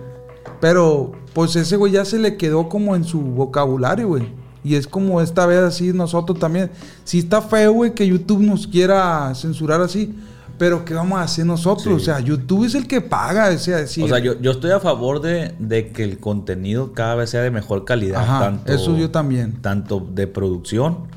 Pero 0.62 1.12
pues 1.34 1.56
ese 1.56 1.76
güey 1.76 1.92
ya 1.92 2.06
se 2.06 2.18
le 2.18 2.38
quedó 2.38 2.70
como 2.70 2.96
en 2.96 3.04
su 3.04 3.20
vocabulario, 3.20 4.08
güey. 4.08 4.28
Y 4.64 4.76
es 4.76 4.88
como 4.88 5.22
esta 5.22 5.46
vez 5.46 5.60
así 5.60 5.94
nosotros 5.94 6.40
también. 6.40 6.72
Sí 7.04 7.20
está 7.20 7.42
feo, 7.42 7.74
güey, 7.74 7.94
que 7.94 8.08
YouTube 8.08 8.42
nos 8.42 8.66
quiera 8.66 9.32
censurar 9.36 9.82
así. 9.82 10.16
Pero 10.58 10.86
¿qué 10.86 10.94
vamos 10.94 11.20
a 11.20 11.24
hacer 11.24 11.46
nosotros? 11.46 11.84
Sí. 11.84 11.92
O 11.92 12.00
sea, 12.00 12.20
YouTube 12.20 12.66
es 12.66 12.74
el 12.76 12.88
que 12.88 13.02
paga. 13.02 13.50
O 13.54 13.58
sea, 13.58 13.86
sí. 13.86 14.02
O 14.02 14.08
sea, 14.08 14.20
yo, 14.20 14.40
yo 14.40 14.52
estoy 14.52 14.72
a 14.72 14.80
favor 14.80 15.22
de, 15.22 15.54
de 15.60 15.90
que 15.90 16.04
el 16.04 16.18
contenido 16.20 16.94
cada 16.94 17.16
vez 17.16 17.30
sea 17.30 17.42
de 17.42 17.52
mejor 17.52 17.86
calidad. 17.86 18.22
Ajá, 18.24 18.40
tanto, 18.40 18.74
eso 18.74 18.98
yo 18.98 19.12
también. 19.12 19.62
Tanto 19.62 20.00
de 20.00 20.28
producción 20.28 21.08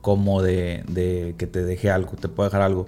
como 0.00 0.42
de, 0.42 0.82
de 0.88 1.34
que 1.36 1.46
te 1.46 1.64
deje 1.64 1.90
algo, 1.90 2.12
te 2.18 2.28
pueda 2.28 2.48
dejar 2.48 2.62
algo. 2.62 2.86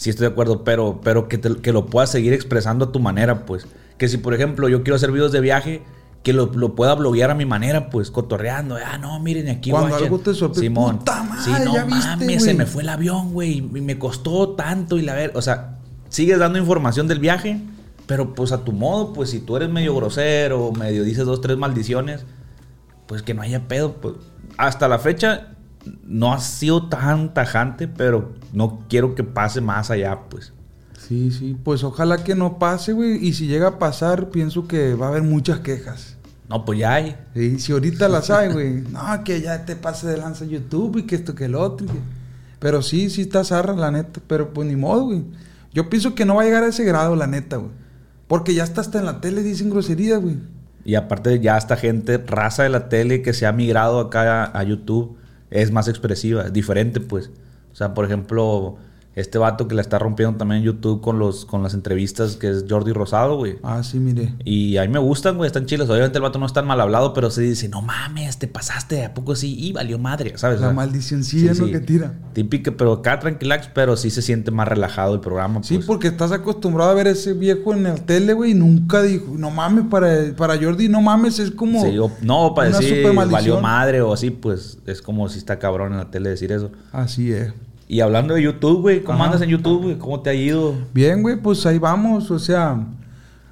Sí 0.00 0.08
estoy 0.08 0.28
de 0.28 0.32
acuerdo, 0.32 0.64
pero, 0.64 1.02
pero 1.04 1.28
que, 1.28 1.36
te- 1.36 1.56
que 1.56 1.74
lo 1.74 1.84
puedas 1.84 2.10
seguir 2.10 2.32
expresando 2.32 2.86
a 2.86 2.90
tu 2.92 3.00
manera, 3.00 3.44
pues. 3.44 3.66
Que 3.98 4.08
si, 4.08 4.16
por 4.16 4.32
ejemplo, 4.32 4.66
yo 4.70 4.82
quiero 4.82 4.96
hacer 4.96 5.12
videos 5.12 5.30
de 5.30 5.42
viaje, 5.42 5.82
que 6.22 6.32
lo, 6.32 6.46
lo 6.54 6.74
pueda 6.74 6.94
bloguear 6.94 7.30
a 7.30 7.34
mi 7.34 7.44
manera, 7.44 7.90
pues, 7.90 8.10
cotorreando. 8.10 8.76
Ah, 8.82 8.96
no, 8.96 9.20
miren 9.20 9.50
aquí, 9.50 9.70
Cuando 9.70 9.94
algo 9.96 10.18
te 10.18 10.32
sorprende, 10.32 10.68
Simón. 10.68 10.98
puta 11.00 11.22
madre, 11.22 11.42
sí, 11.44 11.50
no 11.66 11.74
ya 11.74 11.84
viste, 11.84 12.06
mames, 12.08 12.44
se 12.44 12.54
me 12.54 12.64
fue 12.64 12.82
el 12.82 12.88
avión, 12.88 13.34
güey. 13.34 13.58
Y 13.58 13.62
me 13.62 13.98
costó 13.98 14.48
tanto 14.54 14.96
y 14.96 15.02
la 15.02 15.12
ver. 15.14 15.32
O 15.34 15.42
sea, 15.42 15.76
sigues 16.08 16.38
dando 16.38 16.58
información 16.58 17.06
del 17.06 17.18
viaje, 17.18 17.60
pero 18.06 18.32
pues 18.34 18.52
a 18.52 18.64
tu 18.64 18.72
modo, 18.72 19.12
pues 19.12 19.28
si 19.28 19.40
tú 19.40 19.54
eres 19.58 19.68
medio 19.68 19.94
grosero, 19.94 20.72
medio 20.72 21.04
dices 21.04 21.26
dos, 21.26 21.42
tres 21.42 21.58
maldiciones, 21.58 22.24
pues 23.06 23.20
que 23.20 23.34
no 23.34 23.42
haya 23.42 23.68
pedo. 23.68 23.92
Pues. 23.96 24.14
Hasta 24.56 24.88
la 24.88 24.98
fecha 24.98 25.48
no 26.04 26.32
ha 26.32 26.40
sido 26.40 26.88
tan 26.88 27.32
tajante, 27.34 27.88
pero 27.88 28.32
no 28.52 28.80
quiero 28.88 29.14
que 29.14 29.24
pase 29.24 29.60
más 29.60 29.90
allá, 29.90 30.18
pues. 30.28 30.52
Sí, 30.98 31.30
sí. 31.30 31.56
Pues 31.64 31.82
ojalá 31.82 32.22
que 32.22 32.34
no 32.34 32.58
pase, 32.58 32.92
güey. 32.92 33.24
Y 33.24 33.32
si 33.32 33.46
llega 33.46 33.68
a 33.68 33.78
pasar, 33.78 34.30
pienso 34.30 34.68
que 34.68 34.94
va 34.94 35.06
a 35.06 35.08
haber 35.08 35.22
muchas 35.22 35.60
quejas. 35.60 36.16
No, 36.48 36.64
pues 36.64 36.80
ya 36.80 36.94
hay. 36.94 37.16
Sí, 37.34 37.58
si 37.58 37.72
ahorita 37.72 38.08
las 38.08 38.30
hay, 38.30 38.52
güey. 38.52 38.80
No, 38.90 39.24
que 39.24 39.40
ya 39.40 39.64
te 39.64 39.76
pase 39.76 40.06
de 40.06 40.18
lanza 40.18 40.44
YouTube 40.44 40.98
y 40.98 41.02
que 41.04 41.16
esto 41.16 41.34
que 41.34 41.46
el 41.46 41.54
otro. 41.54 41.86
Pero 42.58 42.82
sí, 42.82 43.08
sí 43.08 43.22
está 43.22 43.44
zarra, 43.44 43.74
la 43.74 43.90
neta. 43.90 44.20
Pero 44.26 44.52
pues 44.52 44.68
ni 44.68 44.76
modo, 44.76 45.04
güey. 45.06 45.24
Yo 45.72 45.88
pienso 45.88 46.14
que 46.14 46.24
no 46.24 46.34
va 46.36 46.42
a 46.42 46.44
llegar 46.44 46.64
a 46.64 46.68
ese 46.68 46.84
grado, 46.84 47.16
la 47.16 47.26
neta, 47.26 47.56
güey. 47.56 47.70
Porque 48.26 48.54
ya 48.54 48.64
está 48.64 48.80
hasta 48.80 48.98
en 48.98 49.06
la 49.06 49.20
tele 49.20 49.42
dicen 49.42 49.70
groserías, 49.70 50.20
güey. 50.20 50.36
Y 50.84 50.94
aparte 50.94 51.40
ya 51.40 51.56
esta 51.56 51.76
gente, 51.76 52.18
raza 52.18 52.62
de 52.64 52.68
la 52.68 52.88
tele 52.88 53.22
que 53.22 53.32
se 53.32 53.46
ha 53.46 53.52
migrado 53.52 54.00
acá 54.00 54.44
a, 54.44 54.58
a 54.58 54.62
YouTube, 54.62 55.16
es 55.50 55.70
más 55.72 55.88
expresiva, 55.88 56.42
es 56.44 56.52
diferente 56.52 57.00
pues. 57.00 57.30
O 57.72 57.76
sea, 57.76 57.94
por 57.94 58.04
ejemplo, 58.04 58.78
este 59.20 59.38
vato 59.38 59.68
que 59.68 59.74
la 59.74 59.82
está 59.82 59.98
rompiendo 59.98 60.36
también 60.38 60.60
en 60.60 60.66
YouTube 60.66 61.00
con, 61.00 61.18
los, 61.18 61.44
con 61.44 61.62
las 61.62 61.74
entrevistas, 61.74 62.36
que 62.36 62.48
es 62.50 62.64
Jordi 62.68 62.92
Rosado, 62.92 63.36
güey. 63.36 63.58
Ah, 63.62 63.82
sí, 63.82 63.98
mire. 63.98 64.34
Y 64.44 64.76
a 64.76 64.82
mí 64.82 64.88
me 64.88 64.98
gustan, 64.98 65.36
güey, 65.36 65.46
están 65.46 65.66
chiles. 65.66 65.88
Obviamente 65.88 66.18
el 66.18 66.22
vato 66.22 66.38
no 66.38 66.46
es 66.46 66.52
tan 66.52 66.66
mal 66.66 66.80
hablado, 66.80 67.12
pero 67.12 67.30
se 67.30 67.42
dice, 67.42 67.68
no 67.68 67.82
mames, 67.82 68.38
te 68.38 68.48
pasaste, 68.48 69.04
¿a 69.04 69.14
poco 69.14 69.36
sí? 69.36 69.54
Y 69.58 69.72
valió 69.72 69.98
madre, 69.98 70.32
¿sabes? 70.36 70.60
La 70.60 70.66
O 70.68 70.70
sea, 70.70 70.74
maldicioncilla, 70.76 71.54
sí, 71.54 71.60
¿no? 71.60 71.66
sí. 71.66 71.72
Que 71.72 71.80
tira. 71.80 72.14
Típica, 72.32 72.72
pero 72.72 72.92
acá 72.94 73.18
tranquilax, 73.20 73.68
pero 73.74 73.96
sí 73.96 74.10
se 74.10 74.22
siente 74.22 74.50
más 74.50 74.66
relajado 74.68 75.14
el 75.14 75.20
programa. 75.20 75.62
Sí, 75.62 75.74
pues. 75.76 75.86
porque 75.86 76.08
estás 76.08 76.32
acostumbrado 76.32 76.90
a 76.90 76.94
ver 76.94 77.06
ese 77.06 77.32
viejo 77.34 77.72
en 77.74 77.82
la 77.84 77.94
tele, 77.94 78.32
güey, 78.32 78.52
y 78.52 78.54
nunca 78.54 79.02
dijo, 79.02 79.34
no 79.36 79.50
mames, 79.50 79.84
para, 79.90 80.34
para 80.36 80.56
Jordi, 80.56 80.88
no 80.88 81.00
mames, 81.00 81.38
es 81.38 81.50
como. 81.50 81.82
Sí, 81.84 81.98
o- 81.98 82.10
no, 82.22 82.54
para 82.54 82.70
decir 82.70 83.06
valió 83.30 83.60
madre 83.60 84.00
o 84.02 84.12
así, 84.12 84.30
pues 84.30 84.78
es 84.86 85.02
como 85.02 85.28
si 85.28 85.38
está 85.38 85.58
cabrón 85.58 85.92
en 85.92 85.98
la 85.98 86.10
tele 86.10 86.30
decir 86.30 86.52
eso. 86.52 86.70
Así 86.92 87.32
es. 87.32 87.52
Y 87.92 88.02
hablando 88.02 88.34
de 88.34 88.42
YouTube, 88.42 88.82
güey, 88.82 89.02
¿cómo 89.02 89.16
Ajá. 89.18 89.24
andas 89.26 89.42
en 89.42 89.48
YouTube, 89.48 89.82
güey? 89.82 89.98
¿Cómo 89.98 90.20
te 90.20 90.30
ha 90.30 90.34
ido? 90.34 90.74
Bien, 90.94 91.22
güey, 91.22 91.34
pues 91.42 91.66
ahí 91.66 91.80
vamos. 91.80 92.30
O 92.30 92.38
sea, 92.38 92.86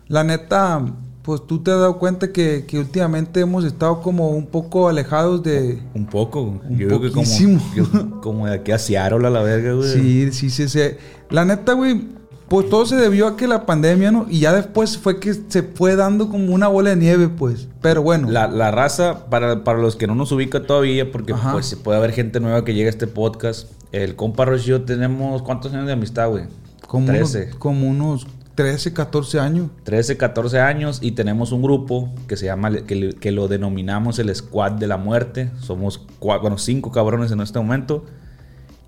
la 0.07 0.23
neta, 0.23 0.81
pues 1.23 1.45
tú 1.45 1.61
te 1.61 1.73
has 1.73 1.79
dado 1.81 1.99
cuenta 1.99 2.31
que, 2.31 2.65
que 2.65 2.79
últimamente 2.79 3.41
hemos 3.41 3.65
estado 3.65 4.01
como 4.01 4.31
un 4.31 4.47
poco 4.47 4.89
alejados 4.89 5.43
de. 5.43 5.83
Un 5.93 6.07
poco. 6.07 6.41
Un 6.43 6.79
yo 6.79 6.87
creo 6.87 7.01
que 7.01 7.09
como, 7.11 7.23
poquísimo. 7.25 7.61
yo- 7.75 8.21
como 8.23 8.47
de 8.47 8.55
aquí 8.55 8.71
a 8.71 8.79
Seattle 8.79 9.27
a 9.27 9.31
la 9.31 9.43
verga, 9.43 9.73
güey. 9.73 9.89
Sí, 9.93 10.31
sí, 10.31 10.51
sí, 10.51 10.69
sí. 10.69 10.83
La 11.31 11.45
neta, 11.45 11.73
güey, 11.73 12.01
pues 12.49 12.71
todo 12.71 12.87
se 12.87 12.95
debió 12.95 13.27
a 13.27 13.37
que 13.37 13.49
la 13.49 13.67
pandemia, 13.67 14.13
¿no? 14.13 14.27
Y 14.31 14.39
ya 14.39 14.53
después 14.53 14.99
fue 14.99 15.19
que 15.19 15.35
se 15.35 15.65
fue 15.65 15.97
dando 15.97 16.29
como 16.29 16.55
una 16.55 16.69
bola 16.69 16.91
de 16.91 16.97
nieve, 16.97 17.29
pues. 17.29 17.67
Pero 17.83 18.03
bueno. 18.03 18.31
La, 18.31 18.47
la 18.47 18.71
raza, 18.71 19.27
para, 19.31 19.65
para 19.65 19.81
los 19.81 19.97
que 19.97 20.07
no 20.07 20.15
nos 20.15 20.31
ubican 20.31 20.65
todavía, 20.65 21.11
porque 21.11 21.33
Ajá. 21.33 21.51
pues 21.51 21.75
puede 21.75 21.99
haber 21.99 22.13
gente 22.13 22.39
nueva 22.39 22.65
que 22.65 22.73
llegue 22.73 22.87
a 22.87 22.91
este 22.91 23.09
podcast. 23.09 23.69
El 23.93 24.17
compa 24.17 24.45
Roche 24.45 24.65
y 24.65 24.69
yo 24.69 24.83
tenemos, 24.83 25.43
¿cuántos 25.43 25.73
años 25.73 25.87
de 25.87 25.93
amistad, 25.93 26.29
güey? 26.29 26.45
como, 26.87 27.07
13. 27.07 27.43
Unos, 27.45 27.57
como 27.57 27.89
unos 27.89 28.27
13, 28.55 28.93
14 28.93 29.41
años. 29.41 29.69
13, 29.85 30.17
14 30.17 30.61
años 30.61 30.99
y 31.03 31.13
tenemos 31.13 31.53
un 31.53 31.63
grupo 31.63 32.09
que 32.27 32.37
se 32.37 32.47
llama, 32.47 32.71
que, 32.83 33.11
que 33.19 33.31
lo 33.31 33.47
denominamos 33.49 34.19
el 34.19 34.35
Squad 34.35 34.73
de 34.73 34.87
la 34.87 34.97
Muerte. 34.97 35.51
Somos, 35.61 36.07
cua- 36.21 36.41
bueno, 36.41 36.59
cinco 36.59 36.91
cabrones 36.91 37.31
en 37.31 37.41
este 37.41 37.59
momento 37.59 38.05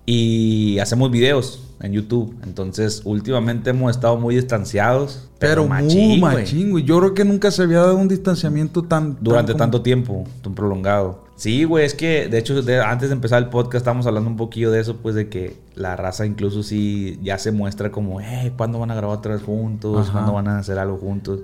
y 0.05 0.79
hacemos 0.79 1.11
videos 1.11 1.63
en 1.81 1.93
YouTube. 1.93 2.35
Entonces, 2.43 3.01
últimamente 3.05 3.69
hemos 3.71 3.91
estado 3.91 4.17
muy 4.17 4.35
distanciados. 4.35 5.29
Pero, 5.39 5.67
machín, 5.67 6.09
muy 6.09 6.19
machín, 6.19 6.71
güey. 6.71 6.83
Yo 6.83 6.99
creo 6.99 7.13
que 7.13 7.25
nunca 7.25 7.49
se 7.51 7.63
había 7.63 7.79
dado 7.79 7.97
un 7.97 8.07
distanciamiento 8.07 8.83
tan. 8.83 9.17
Durante 9.21 9.53
tan 9.53 9.59
tanto 9.59 9.81
tiempo, 9.81 10.25
tan 10.43 10.53
prolongado. 10.53 11.25
Sí, 11.35 11.63
güey, 11.63 11.85
es 11.85 11.95
que 11.95 12.27
de 12.27 12.37
hecho 12.37 12.61
de- 12.61 12.81
antes 12.81 13.09
de 13.09 13.15
empezar 13.15 13.41
el 13.41 13.49
podcast 13.49 13.77
estábamos 13.77 14.05
hablando 14.05 14.29
un 14.29 14.37
poquillo 14.37 14.69
de 14.69 14.79
eso, 14.79 14.97
pues 14.97 15.15
de 15.15 15.27
que 15.27 15.57
la 15.73 15.95
raza 15.95 16.27
incluso 16.27 16.61
sí 16.61 17.17
ya 17.23 17.39
se 17.39 17.51
muestra 17.51 17.91
como, 17.91 18.21
hey, 18.21 18.53
¿cuándo 18.55 18.77
van 18.77 18.91
a 18.91 18.95
grabar 18.95 19.17
otra 19.17 19.33
vez 19.33 19.41
juntos? 19.43 20.01
Ajá. 20.03 20.11
¿Cuándo 20.11 20.33
van 20.33 20.47
a 20.49 20.59
hacer 20.59 20.77
algo 20.77 20.97
juntos? 20.97 21.39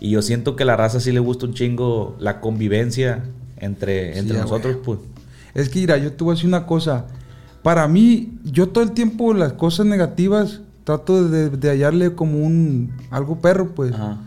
Y 0.00 0.08
yo 0.10 0.22
siento 0.22 0.56
que 0.56 0.62
a 0.62 0.66
la 0.66 0.76
raza 0.76 1.00
sí 1.00 1.12
le 1.12 1.20
gusta 1.20 1.44
un 1.44 1.52
chingo 1.52 2.16
la 2.18 2.40
convivencia 2.40 3.24
entre, 3.58 4.14
Sí, 4.14 4.20
entre 4.20 4.38
a 4.38 4.42
nosotros, 4.42 4.78
pues. 4.82 5.00
Es 5.52 5.68
que, 5.68 5.80
mira, 5.80 5.98
yo 5.98 6.12
te 6.14 6.24
voy 6.24 6.32
a 6.32 6.34
decir 6.36 6.48
una 6.48 6.64
cosa. 6.66 7.04
Para 7.66 7.88
mí, 7.88 8.38
yo 8.44 8.68
todo 8.68 8.84
el 8.84 8.92
tiempo 8.92 9.34
las 9.34 9.54
cosas 9.54 9.86
negativas 9.86 10.60
trato 10.84 11.28
de, 11.28 11.50
de 11.50 11.68
hallarle 11.68 12.14
como 12.14 12.38
un 12.38 12.92
algo 13.10 13.40
perro, 13.40 13.74
pues. 13.74 13.92
Ajá. 13.92 14.18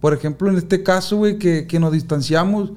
Por 0.00 0.14
ejemplo, 0.14 0.50
en 0.50 0.56
este 0.56 0.82
caso, 0.82 1.18
güey, 1.18 1.38
que, 1.38 1.68
que 1.68 1.78
nos 1.78 1.92
distanciamos. 1.92 2.72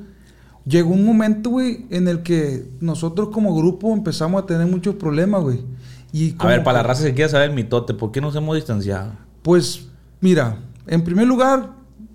llegó 0.64 0.92
un 0.92 1.08
momento, 1.08 1.50
güey, 1.50 1.88
en 1.90 2.08
el 2.08 2.22
que 2.22 2.70
nosotros 2.82 3.30
como 3.30 3.56
grupo 3.56 3.92
empezamos 3.94 4.44
a 4.44 4.46
tener 4.46 4.68
muchos 4.68 4.94
problemas, 4.94 5.42
güey. 5.42 5.62
Y 6.14 6.36
A 6.38 6.46
ver, 6.46 6.64
para 6.64 6.84
la 6.84 6.84
raza 6.84 7.04
que 7.04 7.16
quiera 7.16 7.28
saber 7.28 7.50
el 7.50 7.56
mitote, 7.56 7.96
¿por 7.96 8.12
qué 8.12 8.22
nos 8.22 8.36
hemos 8.36 8.56
distanciado? 8.56 9.14
Pues, 9.42 9.88
mira, 10.20 10.60
en 10.86 11.04
primer 11.04 11.26
lugar, 11.26 11.72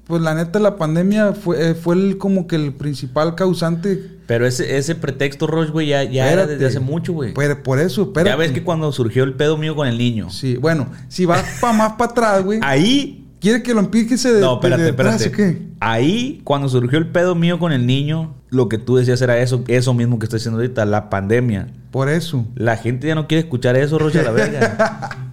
pues 0.06 0.22
la 0.22 0.34
neta 0.34 0.60
la 0.60 0.76
pandemia 0.76 1.32
fue, 1.32 1.70
eh, 1.70 1.75
fue 1.75 1.96
el, 1.96 2.18
como 2.18 2.46
que 2.46 2.56
el 2.56 2.72
principal 2.72 3.34
causante. 3.34 4.16
Pero 4.26 4.46
ese, 4.46 4.76
ese 4.76 4.94
pretexto, 4.94 5.46
Roche, 5.46 5.70
güey, 5.70 5.88
ya, 5.88 6.04
ya 6.04 6.32
era 6.32 6.46
desde 6.46 6.66
hace 6.66 6.80
mucho, 6.80 7.12
güey. 7.12 7.32
Por, 7.34 7.62
por 7.62 7.80
eso, 7.80 8.02
espérate. 8.02 8.30
Ya 8.30 8.36
ves 8.36 8.52
que 8.52 8.62
cuando 8.62 8.90
surgió 8.92 9.25
el 9.25 9.34
pedo 9.34 9.56
mío 9.56 9.75
con 9.75 9.88
el 9.88 9.98
niño. 9.98 10.30
Sí, 10.30 10.56
bueno, 10.56 10.88
si 11.08 11.26
vas 11.26 11.44
pa 11.60 11.72
más 11.72 11.92
para 11.92 12.10
atrás, 12.10 12.44
güey. 12.44 12.60
Ahí. 12.62 13.22
¿Quiere 13.38 13.62
que 13.62 13.75
lo 13.75 13.80
empíquese 13.80 14.32
de, 14.32 14.40
No, 14.40 14.54
espérate, 14.54 14.82
de 14.82 14.90
atrás 14.90 15.20
espérate. 15.20 15.42
o 15.42 15.58
qué? 15.58 15.68
Ahí, 15.78 16.40
cuando 16.42 16.68
surgió 16.68 16.98
el 16.98 17.08
pedo 17.08 17.34
mío 17.34 17.58
con 17.58 17.70
el 17.70 17.86
niño, 17.86 18.34
lo 18.48 18.68
que 18.68 18.78
tú 18.78 18.96
decías 18.96 19.20
era 19.20 19.38
eso, 19.38 19.62
eso 19.68 19.92
mismo 19.92 20.18
que 20.18 20.25
estoy 20.25 20.38
diciendo 20.38 20.58
ahorita, 20.58 20.84
la 20.86 21.10
pandemia. 21.10 21.68
Por 21.90 22.08
eso. 22.08 22.46
La 22.54 22.76
gente 22.76 23.06
ya 23.06 23.14
no 23.14 23.28
quiere 23.28 23.42
escuchar 23.42 23.76
eso, 23.76 23.98
Roche, 23.98 24.20
a 24.20 24.22
la 24.22 24.30
verga. 24.30 25.10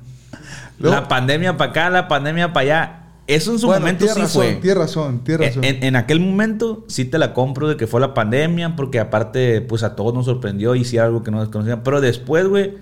La 0.80 1.08
pandemia 1.08 1.56
para 1.56 1.72
acá, 1.72 1.90
la 1.90 2.08
pandemia 2.10 2.52
para 2.52 2.62
allá. 2.62 3.03
Eso 3.28 3.52
en 3.54 3.60
su 3.60 3.68
Bueno, 3.68 3.82
momento 3.82 4.06
sí 4.08 4.20
razón, 4.20 4.44
fue. 4.44 4.54
Tiene 4.56 4.76
razón, 4.80 5.24
tiene 5.24 5.48
razón. 5.48 5.64
En, 5.64 5.84
en 5.84 5.96
aquel 5.96 6.20
momento 6.20 6.84
sí 6.88 7.06
te 7.06 7.18
la 7.18 7.34
compro 7.34 7.68
de 7.70 7.78
que 7.78 7.88
fue 7.88 8.02
la 8.02 8.14
pandemia, 8.14 8.76
porque 8.76 9.00
aparte, 9.00 9.62
pues 9.62 9.84
a 9.84 9.96
todos 9.96 10.14
nos 10.14 10.26
sorprendió 10.26 10.76
y 10.76 10.84
sí 10.84 10.98
algo 10.98 11.24
que 11.24 11.32
no 11.32 11.40
desconocían. 11.40 11.84
Pero 11.84 12.02
después, 12.02 12.48
güey, 12.48 12.74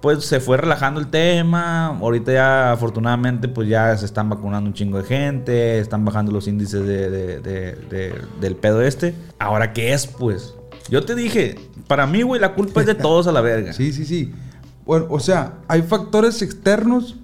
pues 0.00 0.24
se 0.24 0.38
fue 0.38 0.56
relajando 0.56 1.00
el 1.00 1.08
tema. 1.08 1.86
Ahorita 1.88 2.32
ya, 2.32 2.70
afortunadamente, 2.72 3.48
pues 3.48 3.68
ya 3.68 3.96
se 3.96 4.06
están 4.06 4.28
vacunando 4.30 4.68
un 4.68 4.74
chingo 4.74 4.98
de 4.98 5.04
gente, 5.04 5.80
están 5.80 6.04
bajando 6.04 6.30
los 6.30 6.46
índices 6.46 6.86
de, 6.86 7.10
de- 7.10 7.40
de- 7.40 7.72
de- 7.90 8.14
del 8.40 8.54
pedo 8.54 8.80
este. 8.82 9.14
Ahora, 9.40 9.72
¿qué 9.72 9.92
es, 9.92 10.06
pues? 10.06 10.54
Yo 10.88 11.04
te 11.04 11.16
dije, 11.16 11.56
para 11.88 12.06
mí, 12.06 12.22
güey, 12.22 12.40
la 12.40 12.54
culpa 12.54 12.80
es 12.82 12.86
de 12.86 12.94
todos 12.94 13.26
a 13.26 13.32
la 13.32 13.40
verga. 13.40 13.72
Sí, 13.72 13.92
sí, 13.92 14.04
sí. 14.04 14.32
Bueno, 14.86 15.06
o 15.10 15.18
sea, 15.18 15.54
hay 15.66 15.82
factores 15.82 16.40
externos 16.40 17.16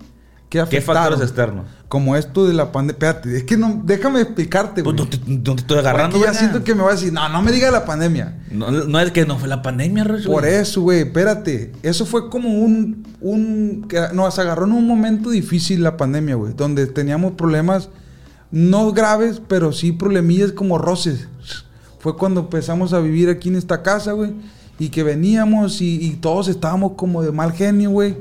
que 0.62 0.76
¿Qué 0.76 0.80
factores 0.80 1.20
externos? 1.20 1.66
Como 1.88 2.16
esto 2.16 2.46
de 2.46 2.54
la 2.54 2.70
pandemia. 2.73 2.92
Espérate, 2.92 3.37
es 3.37 3.44
que 3.44 3.56
no, 3.56 3.82
déjame 3.84 4.20
explicarte, 4.20 4.82
Pues 4.82 4.96
güey. 4.96 5.08
no 5.08 5.11
te, 5.11 5.18
no 5.26 5.54
te 5.56 5.61
estoy 5.62 5.78
agarrando. 5.78 6.18
Ya 6.23 6.32
siento 6.32 6.62
que 6.64 6.75
me 6.75 6.82
va 6.82 6.90
a 6.90 6.92
decir, 6.94 7.12
no, 7.12 7.28
no 7.28 7.42
me 7.42 7.52
diga 7.52 7.70
la 7.70 7.84
pandemia. 7.84 8.38
No, 8.50 8.70
no 8.70 9.00
es 9.00 9.11
que 9.11 9.26
no 9.26 9.38
fue 9.38 9.49
la 9.49 9.62
pandemia, 9.62 10.04
Roche, 10.04 10.26
Por 10.26 10.46
eso, 10.46 10.82
güey, 10.82 11.00
espérate. 11.00 11.73
Eso 11.82 12.06
fue 12.06 12.30
como 12.30 12.49
un, 12.50 13.06
un... 13.20 13.87
que 13.88 14.00
Nos 14.12 14.38
agarró 14.38 14.64
en 14.66 14.73
un 14.73 14.87
momento 14.87 15.30
difícil 15.30 15.82
la 15.82 15.96
pandemia, 15.96 16.37
güey. 16.37 16.52
Donde 16.54 16.87
teníamos 16.87 17.32
problemas, 17.32 17.88
no 18.50 18.92
graves, 18.92 19.42
pero 19.46 19.73
sí 19.73 19.92
problemillas 19.92 20.52
como 20.52 20.78
roces. 20.78 21.28
Fue 21.99 22.16
cuando 22.16 22.40
empezamos 22.40 22.92
a 22.92 23.00
vivir 23.00 23.28
aquí 23.28 23.49
en 23.49 23.56
esta 23.56 23.82
casa, 23.82 24.12
güey. 24.12 24.32
Y 24.78 24.88
que 24.88 25.02
veníamos 25.04 25.80
y, 25.80 26.04
y 26.04 26.11
todos 26.16 26.49
estábamos 26.49 26.92
como 26.96 27.23
de 27.23 27.30
mal 27.32 27.52
genio, 27.52 27.90
güey. 27.90 28.16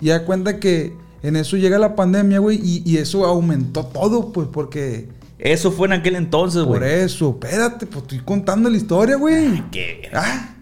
Y 0.00 0.08
da 0.08 0.24
cuenta 0.24 0.58
que 0.60 0.94
en 1.26 1.36
eso 1.36 1.56
llega 1.56 1.78
la 1.78 1.96
pandemia, 1.96 2.38
güey. 2.38 2.60
Y, 2.62 2.82
y 2.84 2.98
eso 2.98 3.24
aumentó 3.26 3.84
todo, 3.86 4.32
pues, 4.32 4.46
porque... 4.52 5.08
Eso 5.38 5.72
fue 5.72 5.88
en 5.88 5.94
aquel 5.94 6.14
entonces, 6.14 6.62
güey. 6.62 6.78
Por 6.80 6.88
eso, 6.88 7.30
espérate, 7.40 7.86
pues 7.86 8.02
estoy 8.02 8.20
contando 8.20 8.70
la 8.70 8.76
historia, 8.76 9.16
güey. 9.16 9.62
¿Qué? 9.70 10.08
Ah, 10.14 10.54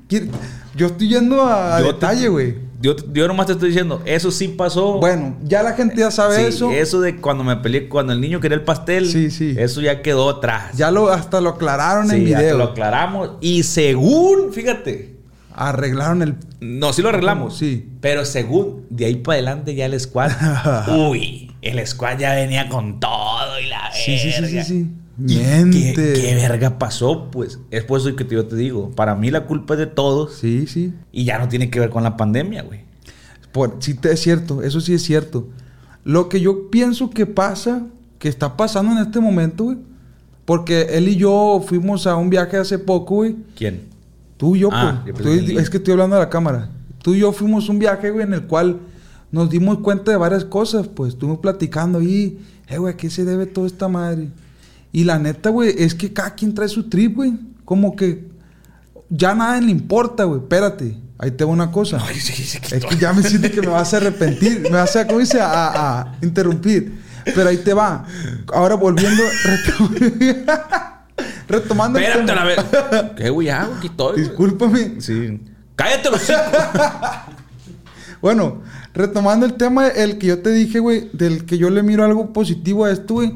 yo 0.75 0.87
estoy 0.87 1.09
yendo 1.09 1.42
a, 1.45 1.81
Yo 1.81 1.92
detalle, 1.92 2.28
güey. 2.28 2.54
Yo, 2.81 2.97
yo 3.12 3.28
nomás 3.28 3.47
te 3.47 3.52
estoy 3.52 3.69
diciendo, 3.69 4.02
eso 4.04 4.33
sí 4.33 4.49
pasó. 4.49 4.95
Bueno, 4.99 5.37
ya 5.45 5.62
la 5.62 5.75
gente 5.75 5.97
ya 5.97 6.11
sabe 6.11 6.37
Sí, 6.38 6.42
eso. 6.47 6.71
eso 6.73 7.00
de 7.00 7.16
cuando 7.16 7.45
me 7.45 7.54
peleé, 7.57 7.88
cuando 7.88 8.12
el 8.12 8.21
niño 8.21 8.40
quería 8.40 8.57
el 8.57 8.64
pastel. 8.64 9.07
Sí, 9.09 9.31
sí. 9.31 9.54
Eso 9.57 9.81
ya 9.81 10.02
quedó 10.02 10.28
atrás. 10.31 10.76
Ya 10.76 10.90
lo 10.90 11.11
hasta 11.12 11.40
lo 11.40 11.50
aclararon 11.50 12.11
en 12.11 12.25
Sí, 12.25 12.31
ya 12.31 12.38
te 12.38 12.42
video. 12.45 12.59
lo 12.59 12.64
aclaramos. 12.64 13.31
Y 13.40 13.62
según, 13.62 14.52
fíjate. 14.52 15.14
Arreglaron 15.54 16.23
el. 16.23 16.37
No, 16.61 16.92
sí 16.92 17.02
lo 17.02 17.11
arreglamos. 17.11 17.56
Sí. 17.56 17.88
Pero 18.00 18.25
según, 18.25 18.87
de 18.90 19.06
ahí 19.06 19.16
para 19.16 19.35
adelante 19.35 19.75
ya 19.75 19.87
el 19.87 19.99
squad. 19.99 20.30
uy, 20.96 21.53
el 21.62 21.87
squad 21.87 22.18
ya 22.18 22.35
venía 22.35 22.68
con 22.68 23.00
todo 23.00 23.61
y 23.61 23.68
la 23.68 23.90
Sí, 23.92 24.18
sí, 24.18 24.31
sí, 24.31 24.33
sí, 24.33 24.42
verga. 24.42 24.64
sí. 24.64 24.90
¿Y 25.18 25.37
Miente. 25.37 25.94
¿Qué, 25.94 26.20
qué 26.20 26.35
verga 26.35 26.79
pasó? 26.79 27.31
Pues 27.31 27.59
es 27.70 27.85
por 27.85 28.00
eso 28.00 28.16
que 28.16 28.26
yo 28.26 28.46
te 28.46 28.57
digo. 28.57 28.90
Para 28.90 29.14
mí 29.14 29.31
la 29.31 29.44
culpa 29.46 29.74
es 29.74 29.81
de 29.81 29.87
todos. 29.87 30.35
Sí, 30.37 30.66
sí. 30.66 30.94
Y 31.12 31.24
ya 31.24 31.38
no 31.38 31.48
tiene 31.48 31.70
que 31.70 31.81
ver 31.81 31.90
con 31.90 32.03
la 32.03 32.16
pandemia, 32.16 32.62
güey. 32.62 32.81
Por, 33.53 33.76
sí, 33.81 33.98
es 34.03 34.20
cierto. 34.20 34.62
Eso 34.62 34.81
sí 34.81 34.94
es 34.94 35.03
cierto. 35.03 35.48
Lo 36.05 36.29
que 36.29 36.40
yo 36.40 36.70
pienso 36.70 37.11
que 37.11 37.26
pasa, 37.26 37.87
que 38.18 38.29
está 38.29 38.57
pasando 38.57 38.92
en 38.92 38.98
este 39.07 39.20
momento, 39.20 39.64
güey. 39.64 39.79
Porque 40.44 40.88
él 40.90 41.09
y 41.09 41.16
yo 41.16 41.62
fuimos 41.64 42.07
a 42.07 42.16
un 42.16 42.31
viaje 42.31 42.57
hace 42.57 42.79
poco, 42.79 43.16
güey. 43.16 43.37
¿Quién? 43.55 43.91
Tú 44.42 44.57
y 44.57 44.59
yo, 44.59 44.70
Ah, 44.72 45.05
pues. 45.05 45.46
yo 45.46 45.61
es 45.61 45.70
que 45.70 45.76
estoy 45.76 45.92
hablando 45.92 46.16
a 46.16 46.18
la 46.18 46.28
cámara. 46.28 46.68
Tú 47.00 47.14
y 47.14 47.20
yo 47.20 47.31
fuimos 47.31 47.68
un 47.68 47.78
viaje, 47.78 48.11
güey, 48.11 48.26
en 48.26 48.35
el 48.35 48.42
cual 48.42 48.81
nos 49.31 49.48
dimos 49.48 49.78
cuenta 49.78 50.11
de 50.11 50.16
varias 50.16 50.44
cosas, 50.44 50.88
pues. 50.88 51.12
Estuvimos 51.12 51.38
platicando 51.38 52.00
ahí, 52.00 52.40
eh, 52.66 52.76
güey, 52.78 52.92
¿a 52.92 52.96
qué 52.96 53.09
se 53.09 53.24
debe 53.24 53.46
toda 53.46 53.68
esta 53.68 53.87
madre? 53.87 54.31
Y 54.90 55.05
la 55.05 55.20
neta, 55.20 55.50
güey, 55.50 55.72
es 55.78 55.94
que 55.94 56.12
cada 56.12 56.35
quien 56.35 56.55
trae 56.55 56.68
su 56.68 56.88
trip, 56.88 57.14
güey. 57.14 57.35
Como 57.64 57.94
que 57.94 58.24
ya 59.11 59.33
nada 59.33 59.61
le 59.61 59.70
importa, 59.70 60.24
güey. 60.24 60.40
Espérate, 60.40 60.96
ahí 61.18 61.31
te 61.31 61.44
va 61.44 61.52
una 61.52 61.70
cosa. 61.70 61.98
Ay, 62.05 62.16
sí. 62.18 62.42
Es 62.72 62.85
que 62.85 62.96
ya 62.96 63.12
me 63.12 63.22
siento 63.22 63.48
que 63.48 63.61
me 63.61 63.68
vas 63.68 63.94
a 63.94 63.98
arrepentir. 63.98 64.62
Me 64.62 64.70
vas 64.70 64.96
a, 64.96 65.07
¿cómo 65.07 65.20
dice? 65.20 65.40
A, 65.40 66.00
a 66.00 66.16
interrumpir. 66.20 66.98
Pero 67.24 67.48
ahí 67.48 67.59
te 67.59 67.74
va. 67.74 68.05
Ahora 68.52 68.74
volviendo. 68.74 69.22
retom- 71.48 71.62
retomando. 71.62 71.98
Espérate, 71.98 72.26
tema. 72.26 72.42
a 72.42 72.44
ver. 72.44 73.14
¿Qué, 73.16 73.31
güey? 73.31 73.46
Ya, 73.48 73.62
aquí 73.76 73.87
estoy. 73.88 74.12
güey. 74.14 74.24
Discúlpame. 74.28 75.00
Sí. 75.00 75.40
Cállate 75.76 76.11
los 76.11 76.20
cinco. 76.22 76.40
Bueno, 78.20 78.62
retomando 78.94 79.44
el 79.46 79.55
tema, 79.55 79.88
el 79.88 80.18
que 80.18 80.28
yo 80.28 80.38
te 80.42 80.50
dije, 80.52 80.78
güey, 80.78 81.11
del 81.12 81.44
que 81.44 81.59
yo 81.59 81.70
le 81.70 81.83
miro 81.83 82.05
algo 82.05 82.33
positivo 82.33 82.85
a 82.85 82.92
esto, 82.92 83.14
güey, 83.14 83.33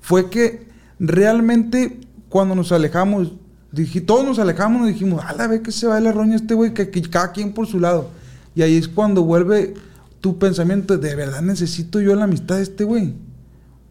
fue 0.00 0.30
que 0.30 0.66
realmente 0.98 2.00
cuando 2.30 2.54
nos 2.54 2.72
alejamos, 2.72 3.32
dije, 3.70 4.00
todos 4.00 4.24
nos 4.24 4.38
alejamos, 4.38 4.80
nos 4.80 4.88
dijimos, 4.88 5.22
a 5.26 5.34
la 5.34 5.46
vez 5.46 5.60
que 5.60 5.72
se 5.72 5.86
va 5.86 6.00
la 6.00 6.12
roña 6.12 6.36
este 6.36 6.54
güey, 6.54 6.72
que, 6.72 6.88
que 6.88 7.02
cada 7.02 7.32
quien 7.32 7.52
por 7.52 7.66
su 7.66 7.78
lado. 7.80 8.08
Y 8.54 8.62
ahí 8.62 8.76
es 8.78 8.88
cuando 8.88 9.24
vuelve 9.24 9.74
tu 10.22 10.38
pensamiento, 10.38 10.96
de 10.96 11.14
verdad 11.14 11.42
necesito 11.42 12.00
yo 12.00 12.14
la 12.14 12.24
amistad 12.24 12.56
de 12.56 12.62
este 12.62 12.84
güey. 12.84 13.12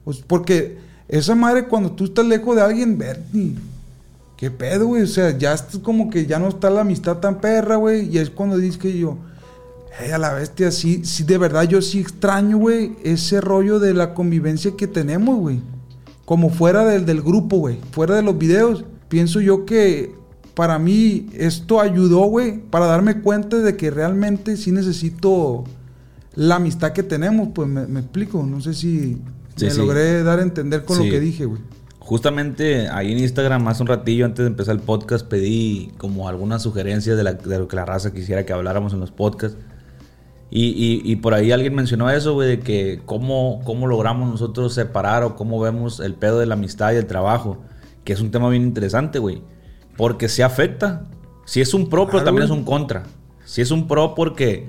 Pues 0.04 0.18
porque 0.26 0.80
esa 1.10 1.34
madre 1.34 1.66
cuando 1.66 1.92
tú 1.92 2.06
estás 2.06 2.26
lejos 2.26 2.56
de 2.56 2.62
alguien, 2.62 3.00
¿qué 4.38 4.52
pedo, 4.52 4.86
güey? 4.86 5.02
O 5.02 5.08
sea, 5.08 5.36
ya 5.36 5.54
es 5.54 5.64
como 5.82 6.12
que 6.12 6.28
ya 6.28 6.38
no 6.38 6.48
está 6.48 6.70
la 6.70 6.82
amistad 6.82 7.18
tan 7.18 7.42
perra, 7.42 7.78
güey. 7.78 8.08
Y 8.16 8.20
es 8.20 8.30
cuando 8.30 8.58
dices 8.58 8.78
que 8.80 8.96
yo, 8.96 9.18
hey, 10.00 10.12
a 10.12 10.20
la 10.20 10.34
bestia, 10.34 10.70
sí, 10.70 11.04
sí, 11.04 11.24
de 11.24 11.40
verdad 11.40 11.64
yo 11.64 11.82
sí 11.82 12.00
extraño, 12.00 12.60
güey, 12.60 12.96
ese 13.04 13.42
rollo 13.42 13.80
de 13.80 13.96
la 13.96 14.14
convivencia 14.14 14.78
que 14.78 14.86
tenemos, 14.86 15.40
güey. 15.40 15.62
Como 16.26 16.52
fuera 16.52 16.86
del, 16.86 17.08
del 17.08 17.24
grupo, 17.24 17.58
güey, 17.58 17.80
fuera 17.92 18.14
de 18.16 18.22
los 18.22 18.38
videos. 18.38 18.86
Pienso 19.08 19.42
yo 19.42 19.66
que 19.66 20.14
para 20.54 20.78
mí 20.78 21.28
esto 21.34 21.82
ayudó, 21.82 22.26
güey, 22.26 22.60
para 22.60 22.86
darme 22.86 23.22
cuenta 23.22 23.58
de 23.58 23.76
que 23.76 23.90
realmente 23.90 24.58
sí 24.58 24.72
necesito 24.72 25.64
la 26.36 26.58
amistad 26.58 26.92
que 26.92 27.02
tenemos, 27.02 27.50
pues 27.56 27.68
me 27.68 28.00
explico. 28.00 28.44
No 28.44 28.62
sé 28.62 28.76
si 28.76 29.18
Sí, 29.60 29.66
me 29.66 29.72
sí. 29.72 29.78
logré 29.80 30.24
dar 30.24 30.40
a 30.40 30.42
entender 30.42 30.86
con 30.86 30.98
Sí. 30.98 31.06
lo 31.06 31.12
que 31.12 31.20
dije, 31.20 31.46
güey. 31.46 31.62
Justamente 32.00 32.88
ahí 32.90 33.12
en 33.12 33.20
Instagram, 33.20 33.68
hace 33.68 33.84
un 33.84 33.88
ratillo 33.88 34.26
antes 34.26 34.44
de 34.44 34.48
empezar 34.48 34.76
el 34.76 34.82
podcast, 34.82 35.28
pedí 35.28 35.92
como 35.98 36.28
algunas 36.28 36.64
sugerencias 36.64 37.16
de, 37.18 37.24
la- 37.24 37.34
de 37.34 37.60
lo 37.60 37.68
que 37.68 37.76
la 37.76 37.86
raza 37.86 38.12
quisiera 38.14 38.46
que 38.46 38.54
habláramos 38.54 38.94
en 38.94 39.00
los 39.00 39.12
podcasts. 39.12 39.58
Y, 40.50 40.70
y- 40.70 41.02
y 41.04 41.18
por 41.18 41.36
ahí 41.36 41.52
alguien 41.52 41.76
mencionó 41.76 42.10
eso, 42.10 42.34
güey, 42.34 42.48
de 42.50 42.60
que 42.62 43.02
cómo, 43.06 43.62
cómo 43.64 43.86
logramos 43.86 44.28
nosotros 44.28 44.74
separar 44.74 45.24
o 45.24 45.36
cómo 45.36 45.60
vemos 45.60 46.00
el 46.00 46.16
pedo 46.16 46.40
de 46.40 46.48
la 46.48 46.56
amistad 46.56 46.94
y 46.94 46.96
el 46.96 47.06
trabajo. 47.06 47.60
Que 48.04 48.14
es 48.14 48.22
un 48.22 48.32
tema 48.32 48.50
bien 48.50 48.64
interesante, 48.64 49.20
güey. 49.20 49.44
Porque 49.96 50.28
se 50.30 50.44
afecta. 50.44 51.06
Si 51.46 51.62
es 51.62 51.76
un 51.76 51.90
pro, 51.90 52.06
pero 52.06 52.12
Claro, 52.20 52.26
también 52.26 52.44
es 52.46 52.50
güey. 52.50 52.60
un 52.62 52.66
contra. 52.66 53.04
Si 53.46 53.62
es 53.62 53.70
un 53.70 53.88
pro 53.88 54.16
porque 54.16 54.68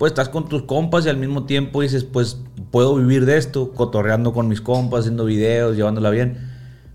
pues 0.00 0.12
estás 0.12 0.30
con 0.30 0.48
tus 0.48 0.62
compas 0.62 1.04
y 1.04 1.10
al 1.10 1.18
mismo 1.18 1.44
tiempo 1.44 1.82
dices, 1.82 2.04
pues 2.04 2.40
puedo 2.70 2.96
vivir 2.96 3.26
de 3.26 3.36
esto, 3.36 3.72
cotorreando 3.72 4.32
con 4.32 4.48
mis 4.48 4.62
compas, 4.62 5.00
haciendo 5.00 5.26
videos, 5.26 5.76
llevándola 5.76 6.08
bien. 6.08 6.38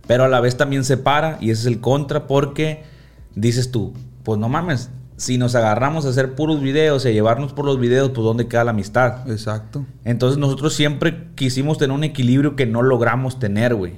Pero 0.08 0.24
a 0.24 0.28
la 0.28 0.41
vez 0.41 0.58
también 0.58 0.84
se 0.84 0.98
para 0.98 1.38
y 1.39 1.52
ese 1.52 1.62
es 1.62 1.68
el 1.68 1.82
contra 1.82 2.26
porque 2.26 2.82
dices 3.36 3.70
tú, 3.70 3.94
pues 4.24 4.39
no 4.39 4.50
mames, 4.50 4.89
si 5.18 5.38
nos 5.38 5.54
agarramos 5.54 6.08
a 6.08 6.10
hacer 6.10 6.34
puros 6.34 6.62
videos 6.62 7.06
y 7.06 7.10
a 7.10 7.12
llevarnos 7.12 7.54
por 7.54 7.65
los 7.65 7.80
videos, 7.80 8.10
pues 8.10 8.26
¿dónde 8.26 8.48
queda 8.48 8.63
la 8.63 8.72
amistad? 8.72 9.30
Exacto. 9.30 9.86
Entonces 10.04 10.39
nosotros 10.39 10.74
siempre 10.74 11.28
quisimos 11.36 11.78
tener 11.78 11.96
un 11.96 12.06
equilibrio 12.06 12.56
que 12.56 12.65
no 12.65 12.82
logramos 12.82 13.38
tener, 13.38 13.76
güey. 13.76 13.98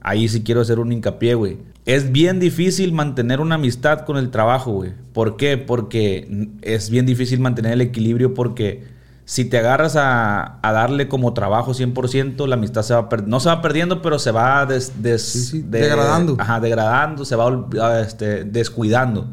Ahí 0.00 0.26
sí 0.28 0.42
quiero 0.42 0.62
hacer 0.62 0.80
un 0.80 0.90
hincapié, 0.90 1.34
güey. 1.34 1.58
Es 1.88 2.12
bien 2.12 2.38
difícil 2.38 2.92
mantener 2.92 3.40
una 3.40 3.54
amistad 3.54 4.00
con 4.00 4.18
el 4.18 4.30
trabajo, 4.30 4.72
güey. 4.72 4.92
¿Por 5.14 5.38
qué? 5.38 5.56
Porque 5.56 6.50
es 6.60 6.90
bien 6.90 7.06
difícil 7.06 7.40
mantener 7.40 7.72
el 7.72 7.80
equilibrio 7.80 8.34
porque 8.34 8.84
si 9.24 9.46
te 9.46 9.56
agarras 9.56 9.96
a, 9.96 10.58
a 10.60 10.72
darle 10.72 11.08
como 11.08 11.32
trabajo 11.32 11.72
100%, 11.72 12.46
la 12.46 12.56
amistad 12.56 12.82
se 12.82 12.92
va 12.92 13.08
per- 13.08 13.26
no 13.26 13.40
se 13.40 13.48
va 13.48 13.62
perdiendo, 13.62 14.02
pero 14.02 14.18
se 14.18 14.30
va 14.32 14.66
des- 14.66 15.00
des- 15.02 15.22
Sí, 15.22 15.38
sí, 15.40 15.62
de- 15.62 15.80
degradando. 15.80 16.36
Ajá, 16.38 16.60
degradando, 16.60 17.24
se 17.24 17.36
va 17.36 18.00
este, 18.02 18.44
descuidando. 18.44 19.26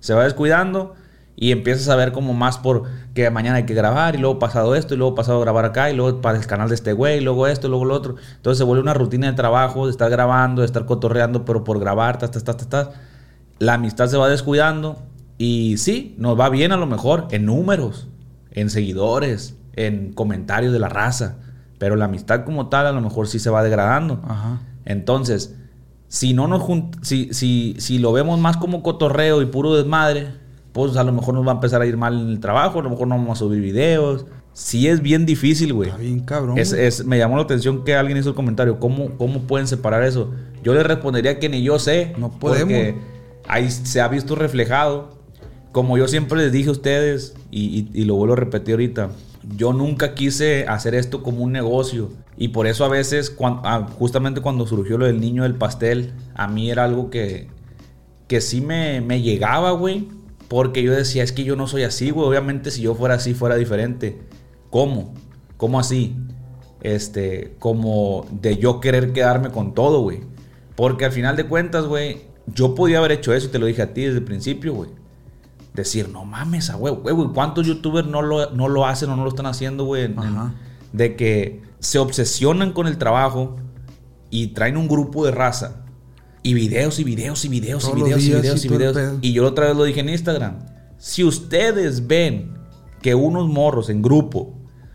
Se 0.00 0.12
va 0.12 0.24
descuidando 0.24 0.94
y 1.36 1.50
empiezas 1.50 1.88
a 1.88 1.96
ver 1.96 2.12
como 2.12 2.32
más 2.32 2.58
por 2.58 2.84
que 3.12 3.28
mañana 3.30 3.56
hay 3.56 3.66
que 3.66 3.74
grabar 3.74 4.14
y 4.14 4.18
luego 4.18 4.38
pasado 4.38 4.74
esto 4.74 4.94
y 4.94 4.96
luego 4.96 5.14
pasado 5.14 5.40
grabar 5.40 5.64
acá 5.64 5.90
y 5.90 5.96
luego 5.96 6.20
para 6.20 6.38
el 6.38 6.46
canal 6.46 6.68
de 6.68 6.76
este 6.76 6.92
güey 6.92 7.18
y 7.18 7.20
luego 7.20 7.46
esto 7.46 7.66
y 7.66 7.70
luego 7.70 7.84
lo 7.84 7.94
otro. 7.94 8.16
Entonces 8.36 8.58
se 8.58 8.64
vuelve 8.64 8.82
una 8.82 8.94
rutina 8.94 9.26
de 9.26 9.32
trabajo, 9.32 9.86
de 9.86 9.90
estar 9.90 10.10
grabando, 10.10 10.62
de 10.62 10.66
estar 10.66 10.86
cotorreando, 10.86 11.44
pero 11.44 11.64
por 11.64 11.80
grabar, 11.80 12.18
tas, 12.18 12.30
tas, 12.30 12.44
tas, 12.44 12.56
tas, 12.56 12.68
tas. 12.68 12.88
La 13.58 13.74
amistad 13.74 14.06
se 14.08 14.16
va 14.16 14.28
descuidando 14.28 15.02
y 15.38 15.76
sí, 15.78 16.14
nos 16.18 16.38
va 16.38 16.48
bien 16.48 16.72
a 16.72 16.76
lo 16.76 16.86
mejor 16.86 17.26
en 17.30 17.46
números, 17.46 18.08
en 18.52 18.70
seguidores, 18.70 19.56
en 19.74 20.12
comentarios 20.12 20.72
de 20.72 20.78
la 20.78 20.88
raza, 20.88 21.38
pero 21.78 21.96
la 21.96 22.04
amistad 22.04 22.44
como 22.44 22.68
tal 22.68 22.86
a 22.86 22.92
lo 22.92 23.00
mejor 23.00 23.26
sí 23.26 23.40
se 23.40 23.50
va 23.50 23.64
degradando. 23.64 24.20
Ajá. 24.24 24.60
Entonces, 24.84 25.56
si 26.08 26.32
no 26.32 26.46
nos 26.46 26.62
si, 27.02 27.32
si, 27.32 27.74
si 27.78 27.98
lo 27.98 28.12
vemos 28.12 28.38
más 28.38 28.56
como 28.56 28.84
cotorreo 28.84 29.42
y 29.42 29.46
puro 29.46 29.74
desmadre, 29.74 30.43
pues 30.74 30.96
a 30.96 31.04
lo 31.04 31.12
mejor 31.12 31.32
nos 31.34 31.46
va 31.46 31.52
a 31.52 31.54
empezar 31.54 31.80
a 31.80 31.86
ir 31.86 31.96
mal 31.96 32.20
en 32.20 32.28
el 32.28 32.40
trabajo, 32.40 32.80
a 32.80 32.82
lo 32.82 32.90
mejor 32.90 33.08
no 33.08 33.16
vamos 33.16 33.38
a 33.38 33.44
subir 33.44 33.62
videos. 33.62 34.26
Sí 34.52 34.86
es 34.88 35.00
bien 35.00 35.24
difícil, 35.24 35.72
güey. 35.72 35.88
Está 35.88 36.00
bien 36.02 36.20
cabrón. 36.20 36.58
Es, 36.58 36.72
es- 36.72 37.04
me 37.06 37.16
llamó 37.16 37.36
la 37.36 37.44
atención 37.44 37.82
que 37.84 37.94
alguien 37.94 38.18
hizo 38.18 38.28
el 38.28 38.34
comentario. 38.34 38.78
¿Cómo, 38.78 39.10
¿Cómo 39.16 39.40
pueden 39.44 39.66
separar 39.66 40.02
eso? 40.02 40.32
Yo 40.62 40.74
le 40.74 40.82
respondería 40.82 41.38
que 41.38 41.48
ni 41.48 41.62
yo 41.62 41.78
sé. 41.78 42.12
No 42.18 42.30
podemos. 42.38 42.72
Porque 42.72 42.96
ahí 43.48 43.70
se 43.70 44.00
ha 44.02 44.08
visto 44.08 44.34
reflejado. 44.34 45.14
Como 45.72 45.96
yo 45.98 46.06
siempre 46.06 46.38
les 46.38 46.52
dije 46.52 46.68
a 46.68 46.72
ustedes, 46.72 47.34
y, 47.50 47.88
y- 47.94 48.00
y 48.02 48.04
lo 48.04 48.14
vuelvo 48.16 48.34
a 48.34 48.36
repetir 48.36 48.74
ahorita, 48.74 49.10
yo 49.56 49.72
nunca 49.72 50.14
quise 50.14 50.66
hacer 50.68 50.94
esto 50.94 51.22
como 51.22 51.42
un 51.42 51.50
negocio. 51.52 52.10
Y 52.36 52.48
por 52.48 52.66
eso 52.68 52.84
a 52.84 52.88
veces, 52.88 53.30
cuan- 53.30 53.60
ah, 53.64 53.88
justamente 53.98 54.40
cuando 54.40 54.66
surgió 54.66 54.98
lo 54.98 55.06
del 55.06 55.20
niño 55.20 55.42
del 55.44 55.54
pastel, 55.56 56.12
a 56.34 56.46
mí 56.48 56.70
era 56.70 56.84
algo 56.84 57.10
que, 57.10 57.48
que 58.28 58.40
sí 58.40 58.60
me, 58.60 59.00
me 59.00 59.20
llegaba, 59.22 59.72
güey. 59.72 60.08
Porque 60.48 60.82
yo 60.82 60.92
decía, 60.92 61.22
es 61.22 61.32
que 61.32 61.44
yo 61.44 61.56
no 61.56 61.66
soy 61.66 61.82
así, 61.82 62.10
güey. 62.10 62.28
Obviamente 62.28 62.70
si 62.70 62.82
yo 62.82 62.94
fuera 62.94 63.14
así, 63.14 63.34
fuera 63.34 63.56
diferente. 63.56 64.20
¿Cómo? 64.70 65.14
¿Cómo 65.56 65.80
así? 65.80 66.16
Este, 66.80 67.56
como 67.58 68.26
de 68.30 68.58
yo 68.58 68.80
querer 68.80 69.12
quedarme 69.12 69.50
con 69.50 69.74
todo, 69.74 70.02
güey. 70.02 70.20
Porque 70.76 71.04
al 71.04 71.12
final 71.12 71.36
de 71.36 71.46
cuentas, 71.46 71.86
güey, 71.86 72.22
yo 72.46 72.74
podía 72.74 72.98
haber 72.98 73.12
hecho 73.12 73.32
eso 73.32 73.46
y 73.46 73.50
te 73.50 73.58
lo 73.58 73.66
dije 73.66 73.82
a 73.82 73.94
ti 73.94 74.02
desde 74.02 74.18
el 74.18 74.24
principio, 74.24 74.74
güey. 74.74 74.90
Decir, 75.72 76.08
no 76.08 76.24
mames, 76.24 76.70
a 76.70 76.76
güey, 76.76 76.94
güey, 76.94 77.28
¿cuántos 77.34 77.66
youtubers 77.66 78.06
no 78.06 78.22
lo, 78.22 78.50
no 78.50 78.68
lo 78.68 78.86
hacen 78.86 79.10
o 79.10 79.16
no 79.16 79.24
lo 79.24 79.30
están 79.30 79.46
haciendo, 79.46 79.84
güey? 79.84 80.14
De 80.92 81.16
que 81.16 81.62
se 81.80 81.98
obsesionan 81.98 82.72
con 82.72 82.86
el 82.86 82.96
trabajo 82.98 83.56
y 84.30 84.48
traen 84.48 84.76
un 84.76 84.88
grupo 84.88 85.24
de 85.24 85.32
raza. 85.32 85.83
Y 86.44 86.54
videos 86.54 87.00
y 87.00 87.04
videos 87.04 87.44
y 87.44 87.48
videos 87.48 87.82
Todos 87.82 87.98
y 87.98 88.02
videos 88.02 88.22
y 88.22 88.28
videos 88.28 88.64
y 88.64 88.68
videos. 88.68 88.96
Y 89.22 89.32
yo 89.32 89.44
otra 89.46 89.66
vez 89.66 89.76
lo 89.76 89.82
dije 89.84 90.00
en 90.00 90.10
Instagram. 90.10 90.58
Si 90.98 91.24
ustedes 91.24 92.06
ven 92.06 92.52
que 93.02 93.14
unos 93.16 93.48
morros 93.48 93.88
en 93.90 94.02
grupo 94.02 94.54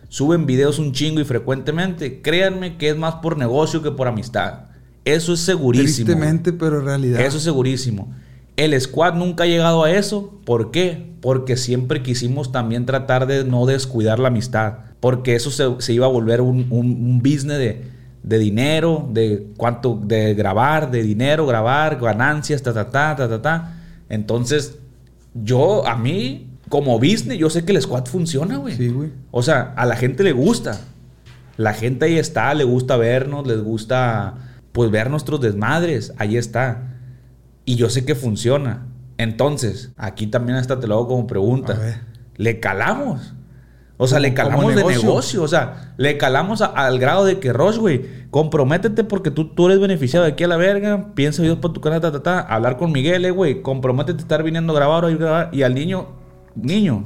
suben 0.10 0.46
videos 0.46 0.80
un 0.80 0.92
chingo 0.94 1.20
y 1.20 1.26
frecuentemente, 1.26 2.22
créanme 2.22 2.78
que 2.78 2.90
es 2.90 2.98
más 2.98 3.16
por 3.16 3.38
negocio 3.38 3.82
que 3.84 3.92
por 3.92 4.08
amistad. 4.08 4.68
Eso 5.06 5.34
es 5.34 5.40
segurísimo. 5.40 6.06
Tristemente, 6.06 6.54
pero 6.54 6.80
en 6.80 6.86
realidad. 6.86 7.22
Eso 7.22 7.38
es 7.38 7.44
segurísimo. 7.44 8.14
El 8.56 8.80
squad 8.80 9.16
nunca 9.16 9.44
ha 9.46 9.48
llegado 9.48 9.84
a 9.84 9.92
eso. 9.92 10.40
¿Por 10.46 10.70
qué? 10.72 11.14
Porque 11.22 11.58
siempre 11.58 12.04
quisimos 12.04 12.52
también 12.52 12.86
tratar 12.86 13.26
de 13.26 13.44
no 13.44 13.66
descuidar 13.66 14.20
la 14.20 14.28
amistad. 14.28 14.74
Porque 15.00 15.34
eso 15.36 15.50
se, 15.50 15.66
se 15.80 15.94
iba 15.94 16.06
a 16.06 16.10
volver 16.10 16.42
un, 16.42 16.68
un- 16.70 17.06
un 17.10 17.20
business 17.20 17.58
de, 17.58 17.86
de 18.24 18.38
dinero, 18.38 19.08
de 19.12 19.48
cuánto, 19.58 20.00
de 20.04 20.34
grabar, 20.34 20.92
de 20.92 21.04
dinero, 21.04 21.46
grabar, 21.46 22.00
ganancias, 22.00 22.62
ta, 22.62 22.74
ta, 22.74 22.90
ta, 22.90 23.16
ta, 23.16 23.30
ta, 23.30 23.42
ta. 23.42 23.74
Entonces, 24.10 24.78
yo, 25.34 25.88
a 25.88 25.96
mí, 25.96 26.50
como 26.70 26.98
business, 27.00 27.38
yo 27.38 27.50
sé 27.50 27.66
que 27.66 27.72
el 27.72 27.82
squad 27.82 28.06
funciona, 28.06 28.58
güey. 28.58 28.76
Sí, 28.76 28.90
güey. 28.90 29.12
O 29.32 29.44
sea, 29.44 29.74
a 29.76 29.86
la 29.86 29.96
gente 29.96 30.24
le 30.24 30.32
gusta. 30.32 30.80
La 31.58 31.74
gente 31.74 32.06
ahí 32.06 32.18
está, 32.18 32.54
le 32.54 32.64
gusta 32.64 32.96
vernos, 32.96 33.46
les 33.46 33.62
gusta 33.62 34.36
pues 34.72 34.92
ver 34.92 35.10
nuestros 35.10 35.42
desmadres, 35.42 36.14
ahí 36.18 36.38
está. 36.38 36.96
Y 37.66 37.76
yo 37.76 37.90
sé 37.90 38.06
que 38.06 38.16
funciona. 38.16 38.86
Entonces, 39.18 39.92
aquí 39.98 40.28
también 40.28 40.58
hasta 40.58 40.80
te 40.80 40.88
lo 40.88 40.96
hago 40.96 41.08
como 41.10 41.28
pregunta. 41.28 41.74
A 41.74 41.80
ver. 41.80 41.96
¿Le 42.38 42.60
calamos? 42.62 43.34
O 44.02 44.08
sea, 44.08 44.20
le 44.20 44.34
calamos 44.34 44.74
de 44.74 44.84
negocio. 44.84 45.44
O 45.44 45.48
sea, 45.50 45.94
le 45.98 46.18
calamos 46.18 46.62
a- 46.62 46.68
al 46.68 47.00
grado 47.00 47.26
de 47.26 47.40
que, 47.40 47.52
Ross, 47.52 47.78
güey, 47.78 48.06
comprométete 48.32 49.04
porque 49.04 49.30
tú, 49.30 49.50
tú 49.50 49.66
eres 49.68 49.80
beneficiado 49.80 50.26
de 50.26 50.32
aquí 50.32 50.46
a 50.46 50.48
la 50.48 50.56
verga. 50.56 51.08
Piensa 51.16 51.42
videos 51.42 51.60
para 51.60 51.74
tu 51.74 51.82
canal, 51.82 52.00
ta, 52.00 52.10
ta, 52.12 52.24
ta. 52.24 52.40
Hablar 52.40 52.78
con 52.78 52.94
Miguel, 52.94 53.26
eh, 53.26 53.32
güey. 53.32 53.62
Comprométete 53.62 54.20
a 54.20 54.22
estar 54.22 54.42
viniendo 54.42 54.72
a 54.72 54.76
grabar 54.78 55.04
a 55.04 55.10
grabar. 55.10 55.50
Y 55.52 55.64
al 55.64 55.76
niño, 55.76 56.08
niño, 56.56 57.04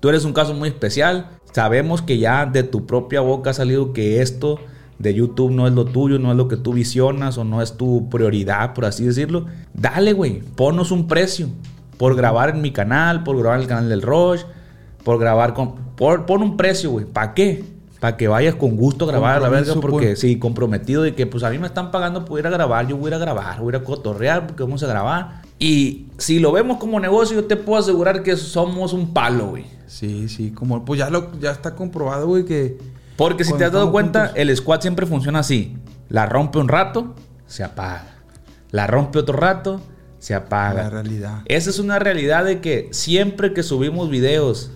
Tú 0.00 0.10
eres 0.10 0.26
un 0.26 0.34
caso 0.34 0.52
muy 0.52 0.68
especial. 0.68 1.30
Sabemos 1.54 2.02
que 2.02 2.18
ya 2.18 2.44
de 2.44 2.62
tu 2.62 2.84
propia 2.84 3.22
boca 3.22 3.48
ha 3.50 3.54
salido 3.54 3.94
que 3.94 4.20
esto 4.20 4.58
de 4.98 5.14
YouTube 5.14 5.50
no 5.50 5.66
es 5.66 5.72
lo 5.72 5.86
tuyo, 5.86 6.18
no 6.18 6.30
es 6.30 6.36
lo 6.36 6.46
que 6.46 6.58
tú 6.58 6.74
visionas 6.74 7.38
o 7.38 7.44
no 7.44 7.62
es 7.62 7.78
tu 7.78 8.10
prioridad, 8.10 8.74
por 8.74 8.84
así 8.84 9.06
decirlo. 9.06 9.46
Dale, 9.72 10.12
güey, 10.12 10.40
ponnos 10.56 10.90
un 10.90 11.08
precio 11.08 11.48
por 11.96 12.14
grabar 12.16 12.50
en 12.50 12.60
mi 12.60 12.70
canal, 12.70 13.24
por 13.24 13.38
grabar 13.38 13.56
en 13.56 13.62
el 13.62 13.68
canal 13.68 13.88
del 13.88 14.02
Roche, 14.02 14.44
por 15.04 15.18
grabar 15.18 15.54
con... 15.54 15.76
por- 15.96 16.26
pon 16.26 16.42
un 16.42 16.56
precio, 16.56 16.90
güey. 16.90 17.04
¿Para 17.06 17.34
qué? 17.34 17.64
Para 18.00 18.16
que 18.16 18.28
vayas 18.28 18.54
con 18.56 18.76
gusto 18.76 19.06
a 19.06 19.08
grabar 19.08 19.36
a 19.36 19.40
la 19.40 19.48
verga, 19.48 19.74
porque 19.80 20.08
pues. 20.08 20.20
sí, 20.20 20.38
comprometido 20.38 21.02
de 21.02 21.14
que 21.14 21.26
pues 21.26 21.42
a 21.42 21.50
mí 21.50 21.58
me 21.58 21.66
están 21.66 21.90
pagando 21.90 22.24
por 22.24 22.38
ir 22.38 22.46
a 22.46 22.50
grabar, 22.50 22.86
yo 22.86 22.96
voy 22.98 23.06
a 23.06 23.08
ir 23.08 23.14
a 23.14 23.18
grabar, 23.18 23.60
voy 23.60 23.72
a 23.74 23.76
ir 23.78 23.82
a 23.82 23.84
cotorrear 23.84 24.46
porque 24.46 24.62
vamos 24.62 24.82
a 24.82 24.86
grabar. 24.86 25.42
Y 25.58 26.06
si 26.18 26.38
lo 26.38 26.52
vemos 26.52 26.76
como 26.78 27.00
negocio, 27.00 27.36
yo 27.40 27.46
te 27.46 27.56
puedo 27.56 27.80
asegurar 27.80 28.22
que 28.22 28.36
somos 28.36 28.92
un 28.92 29.14
palo, 29.14 29.46
güey. 29.48 29.64
Sí, 29.86 30.28
sí, 30.28 30.50
como 30.50 30.84
pues 30.84 30.98
ya 30.98 31.08
lo 31.08 31.32
ya 31.40 31.50
está 31.52 31.74
comprobado, 31.74 32.26
güey, 32.26 32.44
que 32.44 32.76
Porque 33.16 33.44
si 33.44 33.54
te 33.54 33.64
has 33.64 33.72
dado 33.72 33.90
cuenta, 33.90 34.26
juntos. 34.26 34.38
el 34.38 34.56
squad 34.56 34.80
siempre 34.80 35.06
funciona 35.06 35.38
así. 35.38 35.76
La 36.10 36.26
rompe 36.26 36.58
un 36.58 36.68
rato, 36.68 37.14
se 37.46 37.64
apaga. 37.64 38.16
La 38.70 38.86
rompe 38.86 39.18
otro 39.20 39.36
rato, 39.38 39.80
se 40.18 40.34
apaga. 40.34 40.82
la 40.82 40.90
realidad. 40.90 41.38
Esa 41.46 41.70
es 41.70 41.78
una 41.78 41.98
realidad 42.00 42.44
de 42.44 42.60
que 42.60 42.88
siempre 42.90 43.54
que 43.54 43.62
subimos 43.62 44.10
videos 44.10 44.72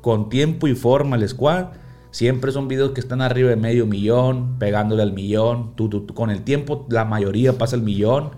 con 0.00 0.28
tiempo 0.28 0.68
y 0.68 0.74
forma 0.74 1.16
al 1.16 1.28
squad, 1.28 1.66
siempre 2.10 2.52
son 2.52 2.68
videos 2.68 2.92
que 2.92 3.00
están 3.00 3.20
arriba 3.20 3.50
de 3.50 3.56
medio 3.56 3.86
millón, 3.86 4.56
pegándole 4.58 5.02
al 5.02 5.12
millón. 5.12 5.72
Tú, 5.76 5.88
tú- 5.88 6.00
tú- 6.02 6.14
con 6.14 6.30
el 6.30 6.42
tiempo, 6.42 6.86
la 6.90 7.04
mayoría 7.04 7.58
pasa 7.58 7.76
el 7.76 7.82
millón. 7.82 8.30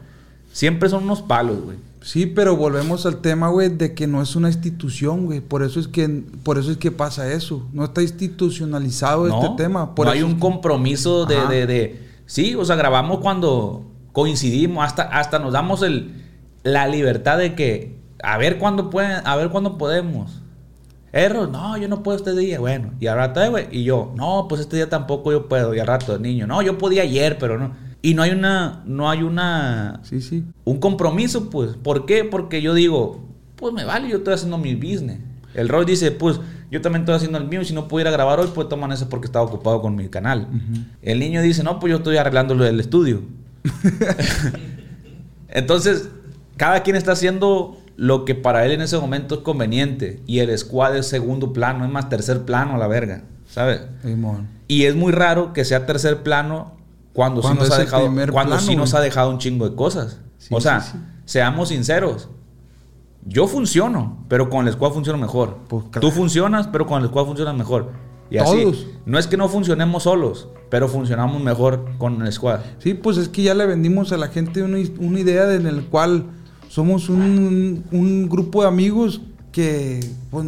Siempre 0.53 0.89
son 0.89 1.05
unos 1.05 1.23
palos, 1.23 1.61
güey. 1.63 1.77
Sí, 2.03 2.25
pero 2.27 2.57
volvemos 2.57 3.05
al 3.05 3.19
tema, 3.19 3.49
güey, 3.49 3.69
de 3.69 3.95
que 3.95 4.07
no 4.07 4.23
es 4.23 4.35
una 4.35 4.49
institución, 4.49 5.27
güey. 5.27 5.41
Por 5.43 5.63
eso 5.63 5.79
es 5.79 5.87
que 5.87 6.09
por 6.43 6.57
eso 6.59 6.71
es 6.71 6.79
que 6.79 6.91
pasa 6.91 7.31
eso. 7.33 7.69
No 7.75 7.85
está 7.85 8.01
institucionalizado 8.03 9.27
No, 9.29 9.43
este 9.43 9.63
tema. 9.63 9.95
Por 9.95 10.07
no 10.07 10.13
hay 10.13 10.23
un 10.23 10.35
que- 10.35 10.41
compromiso 10.41 11.27
de, 11.27 11.47
de- 11.47 11.67
de- 11.67 12.11
Sí, 12.27 12.55
o 12.55 12.65
sea, 12.65 12.77
grabamos 12.77 13.19
cuando 13.19 13.85
coincidimos, 14.13 14.85
hasta, 14.85 15.03
hasta 15.03 15.39
nos 15.41 15.53
damos 15.53 15.83
el, 15.83 16.13
la 16.63 16.87
libertad 16.89 17.39
de 17.39 17.55
que 17.55 17.97
a 18.23 18.39
ver 18.39 18.59
cuándo 18.59 18.89
pueden, 18.91 19.19
a 19.25 19.37
ver 19.37 19.51
cuándo 19.51 19.77
podemos. 19.79 20.40
Error, 21.13 21.49
no, 21.49 21.77
yo 21.77 21.89
no 21.89 22.03
puedo 22.03 22.17
este 22.17 22.35
día, 22.37 22.61
bueno. 22.61 22.93
Y 23.01 23.07
al 23.09 23.17
rato, 23.17 23.43
eh, 23.43 23.49
güey, 23.49 23.67
y 23.73 23.83
yo, 23.85 24.13
no, 24.17 24.47
pues 24.49 24.61
este 24.61 24.77
día 24.77 24.89
tampoco 24.89 25.33
yo 25.33 25.49
puedo. 25.49 25.75
Y 25.75 25.79
al 25.81 25.87
rato, 25.87 26.19
niño, 26.19 26.47
no, 26.47 26.63
yo 26.63 26.79
podía 26.79 27.03
ayer, 27.03 27.37
pero 27.39 27.59
no. 27.59 27.73
Y 28.03 28.15
no 28.15 28.23
hay 28.23 28.31
una, 28.31 28.83
no 28.87 29.11
hay 29.11 29.23
una, 29.23 30.01
Sí, 30.05 30.21
sí. 30.23 30.45
un 30.65 30.79
compromiso, 30.79 31.51
pues. 31.51 31.73
¿Por 31.77 32.07
qué? 32.07 32.25
Porque 32.25 32.63
yo 32.63 32.75
digo, 32.75 33.21
pues 33.57 33.75
me 33.75 33.85
vale, 33.85 34.09
yo 34.09 34.19
estoy 34.19 34.35
haciendo 34.35 34.57
mi 34.57 34.75
business. 34.75 35.19
El 35.55 35.69
Roy 35.69 35.85
dice, 35.85 36.13
pues 36.13 36.41
yo 36.71 36.81
también 36.81 37.03
estoy 37.03 37.17
haciendo 37.17 37.39
el 37.39 37.45
mío. 37.49 37.65
Si 37.65 37.75
no 37.75 37.89
pudiera 37.89 38.11
grabar 38.13 38.39
hoy, 38.39 38.49
pues 38.55 38.69
toman 38.69 38.93
eso 38.93 39.09
porque 39.09 39.27
estaba 39.27 39.45
ocupado 39.45 39.83
con 39.83 39.97
mi 39.97 40.09
canal. 40.09 40.47
El 41.03 41.19
niño 41.19 41.43
dice, 41.43 41.65
no, 41.65 41.81
pues 41.81 41.91
yo 41.91 41.97
estoy 41.99 42.17
arreglando 42.17 42.55
lo 42.55 42.65
del 42.65 42.79
estudio. 42.79 43.23
Entonces, 45.49 46.09
cada 46.57 46.83
quien 46.83 46.97
está 46.97 47.13
haciendo 47.13 47.80
lo 48.01 48.25
que 48.25 48.35
para 48.35 48.65
él 48.65 48.73
en 48.73 48.81
ese 48.81 48.99
momento 48.99 49.35
es 49.35 49.41
conveniente. 49.43 50.23
Y 50.27 50.39
el 50.39 50.57
squad 50.57 50.97
es 50.97 51.07
segundo 51.07 51.53
plano, 51.53 51.85
es 51.85 51.91
más 51.91 52.09
tercer 52.09 52.47
plano 52.47 52.75
a 52.75 52.79
la 52.79 52.87
verga. 52.87 53.25
¿Sabes? 53.47 53.83
Simón. 54.03 54.49
Y 54.69 54.87
es 54.87 54.97
muy 54.97 55.13
raro 55.13 55.53
que 55.53 55.67
sea 55.67 55.85
tercer 55.85 56.23
plano 56.23 56.79
cuando, 57.13 57.43
Cuando 57.43 57.65
sí 57.65 57.69
nos 57.69 57.79
ha 57.79 57.83
dejado, 57.83 58.07
primer 58.07 58.33
cuando 58.33 58.53
plano, 58.53 58.67
sí 58.67 58.75
nos 58.75 58.93
güey. 58.93 59.01
ha 59.03 59.05
dejado 59.05 59.29
un 59.29 59.37
chingo 59.37 59.69
de 59.69 59.77
cosas. 59.77 60.19
Sí, 60.39 60.55
o 60.55 60.63
sea, 60.63 60.83
seamos 61.27 61.69
sinceros. 61.69 62.31
Yo 63.27 63.47
funciono, 63.47 64.25
pero 64.29 64.49
con 64.49 64.67
el 64.67 64.73
squad 64.73 64.93
funciono 64.93 65.19
mejor. 65.19 65.59
Pues, 65.69 65.85
claro. 65.91 66.09
Tú 66.09 66.11
funcionas, 66.11 66.69
pero 66.69 66.87
con 66.87 67.03
el 67.03 67.09
squad 67.09 67.27
funcionas 67.27 67.55
mejor. 67.55 67.91
Y 68.31 68.39
así. 68.39 68.89
No 69.05 69.19
es 69.19 69.27
que 69.27 69.37
no 69.37 69.47
funcionemos 69.51 70.05
solos, 70.05 70.49
pero 70.71 70.89
funcionamos 70.89 71.43
mejor 71.43 71.85
con 71.99 72.23
el 72.23 72.33
squad. 72.33 72.61
Sí, 72.79 72.95
pues 72.95 73.19
es 73.19 73.29
que 73.29 73.43
ya 73.43 73.53
le 73.53 73.67
vendimos 73.67 74.11
a 74.13 74.17
la 74.17 74.29
gente 74.29 74.63
una, 74.63 74.79
una 75.01 75.21
idea 75.21 75.53
en 75.53 75.67
el 75.67 75.85
cual 75.85 76.25
somos 76.71 77.09
un, 77.09 78.29
grupo 78.31 78.63
de 78.63 78.69
amigos 78.69 79.21
que 79.51 79.99
pues, 80.31 80.47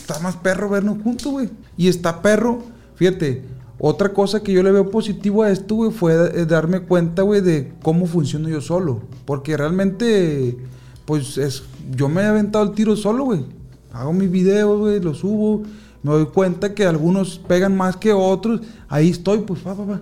está 0.00 0.18
más 0.18 0.36
perro 0.36 0.68
vernos 0.68 1.00
juntos, 1.00 1.30
güey. 1.30 1.48
Y 1.76 1.86
está 1.86 2.22
perro, 2.22 2.58
fíjate, 2.96 3.44
otra 3.78 4.12
cosa 4.12 4.42
que 4.42 4.52
yo 4.52 4.64
le 4.64 4.72
veo 4.72 4.90
positivo 4.90 5.44
a 5.44 5.50
esto, 5.50 5.76
güey, 5.76 5.92
fue 5.92 6.12
eh, 6.12 6.44
darme 6.44 6.80
cuenta, 6.80 7.22
güey, 7.22 7.40
de 7.40 7.72
cómo 7.82 8.06
funciono 8.06 8.48
yo 8.48 8.60
solo. 8.60 9.02
Porque 9.24 9.56
realmente, 9.56 10.58
pues, 11.04 11.38
es, 11.38 11.62
yo 11.94 12.08
me 12.08 12.22
he 12.22 12.26
aventado 12.26 12.64
el 12.64 12.72
tiro 12.72 12.96
solo, 12.96 13.26
güey. 13.26 13.44
Hago 13.92 14.12
mis 14.12 14.30
videos, 14.30 14.76
güey, 14.76 15.00
los 15.00 15.18
subo. 15.18 15.62
Me 16.02 16.10
doy 16.10 16.26
cuenta 16.26 16.74
que 16.74 16.84
algunos 16.84 17.38
pegan 17.38 17.76
más 17.76 17.96
que 17.96 18.12
otros. 18.12 18.60
Ahí 18.88 19.10
estoy, 19.10 19.38
pues, 19.42 19.60
pa, 19.60 19.76
pa, 19.76 19.86
pa. 19.86 20.00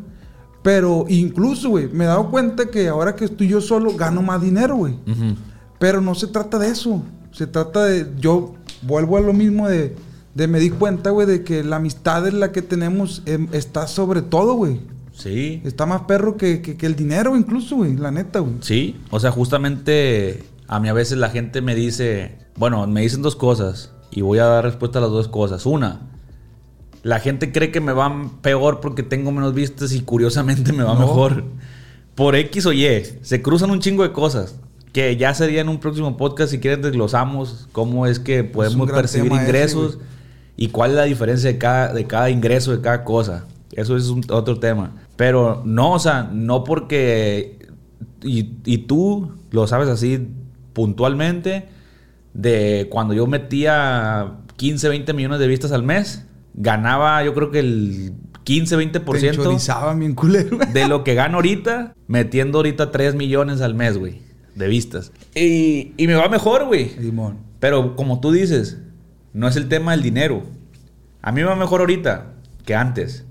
Pero 0.63 1.05
incluso, 1.11 1.69
güey, 1.69 1.89
me 1.89 2.05
he 2.05 2.07
dado 2.07 2.31
cuenta 2.31 2.71
que 2.71 2.89
ahora 2.89 3.15
que 3.15 3.27
estoy 3.27 3.49
yo 3.49 3.61
solo, 3.61 3.95
gano 3.95 4.23
más 4.23 4.41
dinero, 4.41 4.77
güey. 4.77 4.95
Pero 5.79 6.01
no 6.01 6.15
se 6.15 6.27
trata 6.27 6.59
de 6.59 6.69
eso. 6.71 7.03
Se 7.33 7.47
trata 7.47 7.85
de. 7.85 8.07
Yo 8.19 8.55
vuelvo 8.83 9.17
a 9.17 9.21
lo 9.21 9.33
mismo 9.33 9.69
de. 9.69 9.95
de 10.35 10.49
me 10.49 10.59
di 10.61 10.71
cuenta, 10.71 11.11
güey, 11.11 11.27
de 11.27 11.45
que 11.45 11.63
la 11.63 11.77
amistad 11.77 12.27
es 12.27 12.35
la 12.35 12.53
que 12.53 12.63
tenemos. 12.63 13.23
em, 13.27 13.49
está 13.53 13.87
sobre 13.87 14.23
todo, 14.23 14.55
güey. 14.55 14.81
Sí. 15.13 15.61
Está 15.65 15.85
más 15.87 16.03
perro 16.03 16.37
que, 16.37 16.63
que- 16.63 16.77
que 16.77 16.87
el 16.87 16.95
dinero, 16.95 17.37
incluso, 17.37 17.77
güey. 17.77 17.97
La 17.97 18.11
neta, 18.11 18.39
güey. 18.41 18.55
Sí, 18.61 18.97
o 19.11 19.19
sea, 19.19 19.33
justamente 19.33 20.45
a 20.69 20.79
mí 20.81 20.89
a 20.89 20.93
veces 20.93 21.19
la 21.19 21.29
gente 21.31 21.61
me 21.61 21.75
dice, 21.75 22.39
bueno, 22.57 22.87
me 22.87 23.01
dicen 23.01 23.23
dos 23.23 23.35
cosas 23.35 23.91
y 24.13 24.21
voy 24.23 24.39
a 24.39 24.45
dar 24.45 24.65
respuesta 24.65 24.99
a 24.99 25.03
las 25.03 25.11
dos 25.11 25.27
cosas. 25.29 25.67
Una, 25.67 26.03
la 27.03 27.19
gente 27.21 27.51
cree 27.53 27.71
que 27.73 27.81
me 27.81 27.93
va 27.93 28.31
peor 28.43 28.81
porque 28.81 29.03
tengo 29.03 29.33
menos 29.33 29.55
vistas 29.55 29.93
y 29.93 30.01
curiosamente 30.03 30.73
me 30.73 30.85
va 30.85 30.95
No. 30.95 31.01
mejor. 31.01 31.45
Por 32.15 32.35
X 32.37 32.67
o 32.67 32.73
Y, 32.73 32.87
se 33.23 33.43
cruzan 33.43 33.71
un 33.71 33.81
chingo 33.81 34.03
de 34.05 34.13
cosas. 34.13 34.57
Que 34.99 35.17
ya 35.17 35.33
sería 35.33 35.61
en 35.61 35.69
un 35.69 35.79
próximo 35.79 36.17
podcast 36.17 36.51
si 36.51 36.59
quieren 36.59 36.83
desglosamos 36.83 37.69
cómo 37.71 38.07
es 38.07 38.19
que 38.19 38.43
podemos 38.43 38.89
gran 38.89 39.01
percibir 39.03 39.31
ese, 39.33 39.43
ingresos 39.43 39.95
güey. 39.97 40.07
y 40.57 40.69
cuál 40.71 40.91
es 40.91 40.97
la 40.97 41.05
diferencia 41.05 41.53
de 41.53 41.57
cada, 41.59 41.93
de 41.93 42.05
cada 42.07 42.31
ingreso 42.31 42.73
de 42.73 42.81
cada 42.81 43.05
cosa. 43.05 43.45
Eso 43.73 43.97
es 43.97 44.09
un- 44.09 44.25
otro 44.31 44.59
tema. 44.59 44.97
Pero 45.17 45.63
no, 45.65 45.93
o 45.93 45.99
sea, 46.01 46.29
no 46.33 46.65
porque... 46.65 47.59
Y, 48.25 48.55
y 48.65 48.79
tú 48.79 49.35
lo 49.53 49.69
sabes 49.69 49.89
así 49.89 50.27
puntualmente, 50.73 51.69
de 52.35 52.89
cuando 52.91 53.15
yo 53.15 53.27
metía 53.29 54.33
15, 54.57 54.89
20 54.89 55.13
millones 55.13 55.39
de 55.39 55.47
vistas 55.47 55.71
al 55.71 55.83
mes, 55.85 56.25
ganaba 56.55 57.23
yo 57.23 57.35
creo 57.35 57.51
que 57.53 57.61
el 57.61 58.13
15, 58.43 58.77
Te 58.77 59.01
20% 59.05 59.29
enchorizaban 59.29 60.01
bien 60.01 60.15
culero, 60.17 60.57
güey. 60.57 60.73
de 60.73 60.89
lo 60.89 61.05
que 61.05 61.15
gano 61.15 61.37
ahorita, 61.37 61.95
metiendo 62.09 62.59
ahorita 62.59 62.91
3 62.91 63.15
millones 63.15 63.61
al 63.61 63.75
mes, 63.75 63.97
güey, 63.99 64.23
de 64.59 64.69
vistas. 64.69 65.13
Y, 65.35 65.93
y 65.97 66.07
me 66.07 66.15
va 66.15 66.29
mejor, 66.29 66.67
güey. 66.67 66.91
Simón. 66.91 67.39
Pero 67.61 67.97
como 67.97 68.21
tú 68.21 68.33
dices, 68.33 68.79
no 69.33 69.49
es 69.49 69.57
el 69.57 69.69
tema 69.69 69.93
del 69.93 70.03
dinero. 70.03 70.43
A 71.23 71.33
mí 71.33 71.41
me 71.41 71.47
va 71.47 71.57
mejor 71.57 71.81
ahorita 71.81 72.33
que 72.65 72.75
antes. 72.75 73.25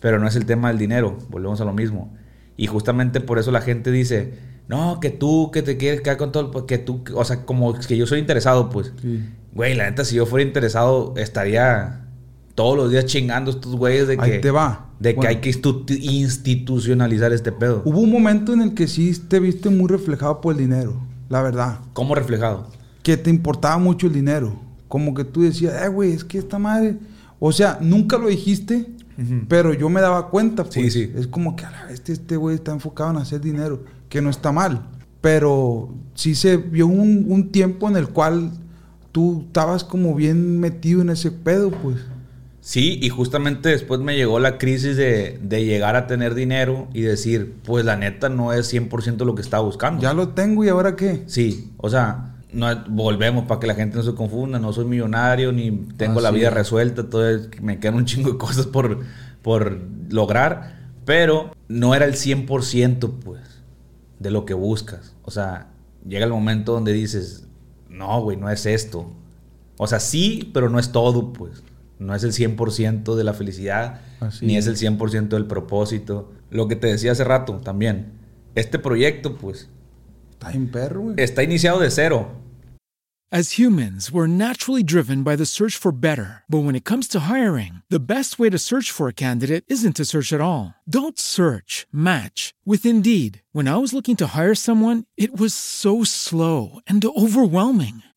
Pero 0.00 0.18
no 0.18 0.28
es 0.28 0.36
el 0.36 0.46
tema 0.46 0.68
del 0.68 0.78
dinero. 0.78 1.18
Volvemos 1.28 1.60
a 1.60 1.64
lo 1.64 1.72
mismo. 1.72 2.14
Y 2.56 2.66
justamente 2.66 3.20
por 3.20 3.38
eso 3.38 3.50
la 3.52 3.60
gente 3.60 3.90
dice, 3.90 4.34
no, 4.68 5.00
que 5.00 5.10
tú, 5.10 5.50
que 5.52 5.62
te 5.62 5.76
quieres 5.76 6.00
quedar 6.00 6.16
con 6.16 6.32
todo, 6.32 6.52
el- 6.60 6.66
que 6.66 6.78
tú, 6.78 7.02
o 7.14 7.24
sea, 7.24 7.44
como 7.44 7.74
que 7.74 7.96
yo 7.96 8.06
soy 8.06 8.18
interesado, 8.18 8.68
pues. 8.70 8.92
Sí. 9.00 9.24
Güey, 9.54 9.74
la 9.74 9.88
neta, 9.88 10.04
si 10.04 10.14
yo 10.16 10.26
fuera 10.26 10.44
interesado, 10.46 11.14
estaría 11.16 12.04
todos 12.58 12.76
los 12.76 12.90
días 12.90 13.04
chingando 13.06 13.52
a 13.52 13.54
estos 13.54 13.76
güeyes 13.76 14.08
de 14.08 14.16
que... 14.16 14.22
Ahí 14.24 14.40
te 14.40 14.50
va. 14.50 14.90
De 14.98 15.10
que 15.10 15.16
Bueno. 15.16 15.28
hay 15.30 15.36
que 15.36 15.48
institu- 15.52 15.96
institucionalizar 16.00 17.32
este 17.32 17.52
pedo. 17.52 17.82
Hubo 17.84 18.00
un 18.00 18.10
momento 18.10 18.52
en 18.52 18.60
el 18.62 18.74
que 18.74 18.88
sí 18.88 19.12
te 19.28 19.38
viste 19.38 19.70
muy 19.70 19.86
reflejado 19.86 20.40
por 20.40 20.54
el 20.54 20.58
dinero. 20.58 21.00
La 21.28 21.40
verdad. 21.40 21.78
¿Cómo 21.92 22.14
reflejado? 22.16 22.66
que 23.04 23.16
te 23.16 23.30
importaba 23.30 23.78
mucho 23.78 24.08
el 24.08 24.12
dinero. 24.12 24.54
Como 24.88 25.14
que 25.14 25.24
tú 25.24 25.42
decías, 25.42 25.72
eh, 25.82 25.88
güey, 25.88 26.12
es 26.12 26.24
que 26.24 26.36
esta 26.38 26.58
madre. 26.58 26.96
O 27.38 27.52
sea, 27.52 27.78
nunca 27.80 28.18
lo 28.18 28.26
dijiste, 28.26 28.86
pero 29.48 29.72
yo 29.72 29.88
me 29.88 30.00
daba 30.00 30.28
cuenta, 30.28 30.64
pues. 30.64 30.74
Sí, 30.74 30.90
sí. 30.90 31.12
Es 31.16 31.26
como 31.28 31.54
que 31.54 31.64
a 31.64 31.70
la 31.70 31.84
vez 31.84 32.02
este 32.08 32.36
güey 32.36 32.56
está 32.56 32.72
enfocado 32.72 33.10
en 33.12 33.18
hacer 33.18 33.40
dinero, 33.40 33.84
que 34.08 34.20
no 34.20 34.30
está 34.30 34.50
mal. 34.52 34.82
Pero 35.20 35.94
sí 36.14 36.34
se 36.34 36.56
vio 36.56 36.86
un, 36.88 37.26
un 37.28 37.50
tiempo 37.50 37.88
en 37.88 37.96
el 37.96 38.08
cual 38.08 38.50
tú 39.12 39.44
estabas 39.46 39.84
como 39.84 40.14
bien 40.16 40.58
metido 40.60 41.00
en 41.00 41.10
ese 41.10 41.30
pedo, 41.30 41.70
pues. 41.70 41.96
Sí, 42.68 42.98
y 43.00 43.08
justamente 43.08 43.70
después 43.70 43.98
me 44.00 44.14
llegó 44.14 44.40
la 44.40 44.58
crisis 44.58 44.94
de, 44.94 45.38
de 45.42 45.64
llegar 45.64 45.96
a 45.96 46.06
tener 46.06 46.34
dinero 46.34 46.86
y 46.92 47.00
decir, 47.00 47.54
pues 47.64 47.82
la 47.82 47.96
neta 47.96 48.28
no 48.28 48.52
es 48.52 48.70
100% 48.70 49.24
lo 49.24 49.34
que 49.34 49.40
estaba 49.40 49.62
buscando. 49.62 50.02
Ya 50.02 50.12
lo 50.12 50.28
tengo 50.34 50.62
y 50.66 50.68
ahora 50.68 50.94
qué. 50.94 51.22
Sí, 51.28 51.72
o 51.78 51.88
sea, 51.88 52.34
no, 52.52 52.66
volvemos 52.88 53.46
para 53.46 53.58
que 53.58 53.68
la 53.68 53.74
gente 53.74 53.96
no 53.96 54.02
se 54.02 54.14
confunda, 54.14 54.58
no 54.58 54.74
soy 54.74 54.84
millonario 54.84 55.50
ni 55.50 55.70
tengo 55.96 56.20
la 56.20 56.30
vida 56.30 56.48
es. 56.48 56.54
resuelta, 56.54 57.08
todavía 57.08 57.48
me 57.62 57.80
quedan 57.80 57.94
un 57.94 58.04
chingo 58.04 58.32
de 58.32 58.36
cosas 58.36 58.66
por, 58.66 59.00
por 59.40 59.80
lograr, 60.10 60.90
pero 61.06 61.56
no 61.68 61.94
era 61.94 62.04
el 62.04 62.16
100% 62.16 63.10
pues 63.24 63.62
de 64.18 64.30
lo 64.30 64.44
que 64.44 64.52
buscas. 64.52 65.14
O 65.22 65.30
sea, 65.30 65.68
llega 66.06 66.26
el 66.26 66.32
momento 66.32 66.72
donde 66.72 66.92
dices, 66.92 67.46
no, 67.88 68.20
güey, 68.20 68.36
no 68.36 68.50
es 68.50 68.66
esto. 68.66 69.10
O 69.78 69.86
sea, 69.86 70.00
sí, 70.00 70.50
pero 70.52 70.68
no 70.68 70.78
es 70.78 70.92
todo, 70.92 71.32
pues. 71.32 71.62
No 71.98 72.14
es 72.14 72.22
el 72.24 72.32
100% 72.32 73.16
de 73.16 73.24
la 73.24 73.34
felicidad, 73.34 74.00
Así 74.20 74.46
ni 74.46 74.56
es 74.56 74.66
es. 74.66 74.82
el 74.82 74.96
100% 74.98 75.28
del 75.36 75.46
propósito. 75.46 76.32
Lo 76.50 76.68
que 76.68 76.76
te 76.76 76.86
decía 76.86 77.12
hace 77.12 77.24
rato 77.24 77.54
también. 77.64 78.12
Este 78.54 78.78
proyecto, 78.78 79.36
pues, 79.36 79.68
Está 80.30 80.52
en 80.52 80.70
perro, 80.70 81.00
güey. 81.02 81.14
está 81.18 81.42
iniciado 81.42 81.80
de 81.80 81.90
cero. 81.90 82.28
As 83.30 83.58
humans, 83.58 84.10
we're 84.10 84.26
naturally 84.26 84.82
driven 84.82 85.22
by 85.22 85.36
the 85.36 85.44
search 85.44 85.76
for 85.76 85.92
better. 85.92 86.44
But 86.48 86.64
when 86.64 86.74
it 86.74 86.84
comes 86.86 87.06
to 87.08 87.20
hiring, 87.28 87.82
the 87.90 87.98
best 88.00 88.38
way 88.38 88.48
to 88.48 88.56
search 88.58 88.90
for 88.90 89.06
a 89.06 89.12
candidate 89.12 89.64
isn't 89.68 89.96
to 89.96 90.06
search 90.06 90.32
at 90.32 90.40
all. 90.40 90.72
Don't 90.88 91.18
search, 91.18 91.86
match 91.92 92.54
with 92.64 92.86
Indeed. 92.86 93.42
When 93.52 93.68
I 93.68 93.76
was 93.76 93.92
looking 93.92 94.16
to 94.16 94.28
hire 94.28 94.54
someone, 94.54 95.04
it 95.18 95.38
was 95.38 95.52
so 95.52 96.04
slow 96.04 96.80
and 96.86 97.04
overwhelming. 97.04 98.02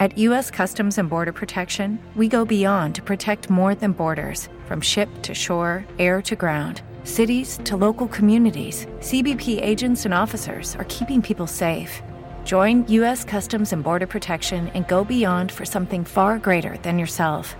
At 0.00 0.16
U.S. 0.16 0.50
Customs 0.50 0.96
and 0.96 1.10
Border 1.10 1.34
Protection, 1.34 1.98
we 2.16 2.26
go 2.26 2.46
beyond 2.46 2.94
to 2.94 3.02
protect 3.02 3.50
more 3.50 3.74
than 3.74 3.92
borders 3.92 4.48
from 4.64 4.80
ship 4.80 5.10
to 5.20 5.34
shore, 5.34 5.84
air 5.98 6.22
to 6.22 6.34
ground. 6.34 6.80
Cities 7.04 7.60
to 7.64 7.76
local 7.76 8.08
communities, 8.08 8.86
CBP 9.00 9.60
agents 9.60 10.06
and 10.06 10.14
officers 10.14 10.74
are 10.76 10.86
keeping 10.88 11.20
people 11.20 11.46
safe. 11.46 12.00
Join 12.46 12.86
U.S. 12.88 13.26
Customs 13.26 13.74
and 13.74 13.84
Border 13.84 14.06
Protection 14.06 14.68
and 14.68 14.88
go 14.88 15.04
beyond 15.04 15.52
for 15.52 15.66
something 15.66 16.06
far 16.06 16.38
greater 16.38 16.78
than 16.78 16.98
yourself. 16.98 17.54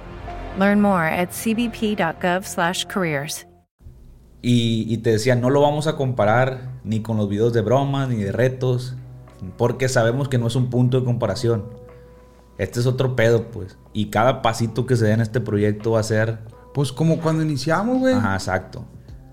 Learn 0.58 0.80
more 0.80 1.04
at 1.04 1.32
cbp.gov/careers. 1.32 3.44
Y, 4.40 4.86
y 4.88 4.96
te 5.02 5.10
decía, 5.10 5.34
no 5.34 5.50
lo 5.50 5.60
vamos 5.60 5.86
a 5.86 5.94
comparar 5.94 6.70
ni 6.84 7.02
con 7.02 7.18
los 7.18 7.28
videos 7.28 7.52
de 7.52 7.60
bromas 7.60 8.08
ni 8.08 8.16
de 8.16 8.32
retos, 8.32 8.96
porque 9.58 9.90
sabemos 9.90 10.30
que 10.30 10.38
no 10.38 10.46
es 10.46 10.56
un 10.56 10.70
punto 10.70 10.98
de 10.98 11.04
comparación. 11.04 11.78
Este 12.60 12.78
es 12.78 12.84
otro 12.84 13.16
pedo, 13.16 13.50
pues. 13.50 13.78
Y 13.94 14.10
cada 14.10 14.42
pasito 14.42 14.84
que 14.84 14.94
se 14.94 15.06
dé 15.06 15.12
en 15.12 15.22
este 15.22 15.40
proyecto 15.40 15.92
va 15.92 16.00
a 16.00 16.02
ser... 16.02 16.40
Pues 16.74 16.92
como 16.92 17.18
cuando 17.18 17.42
iniciamos, 17.42 18.00
güey. 18.00 18.12
Ajá, 18.12 18.34
exacto. 18.34 18.84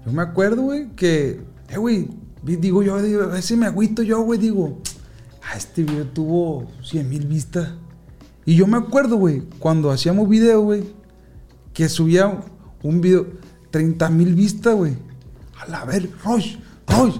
Yo 0.06 0.13
me 0.13 0.22
acuerdo, 0.22 0.62
güey, 0.62 0.96
que, 0.96 1.42
eh, 1.68 1.78
güey, 1.78 2.08
digo 2.42 2.84
yo, 2.84 3.02
digo, 3.02 3.24
a 3.24 3.28
veces 3.28 3.58
me 3.58 3.66
agüito 3.66 4.02
yo, 4.02 4.22
güey, 4.22 4.40
digo, 4.40 4.82
ah, 5.44 5.58
este 5.58 5.84
video 5.84 6.06
tuvo 6.06 6.68
100 6.82 7.10
mil 7.10 7.28
vistas. 7.28 7.72
Y 8.46 8.56
yo 8.56 8.66
me 8.66 8.78
acuerdo, 8.78 9.18
güey, 9.18 9.44
cuando 9.60 9.92
hacíamos 9.92 10.30
video, 10.30 10.62
güey, 10.62 10.86
que 11.74 11.90
subía 11.90 12.40
un 12.82 13.02
video 13.02 13.28
30 13.72 14.10
mil 14.10 14.36
vistas, 14.36 14.74
güey. 14.74 14.96
A 15.60 15.70
la 15.70 15.84
ver, 15.84 16.10
Rosh, 16.24 16.56
Rosh, 16.88 17.18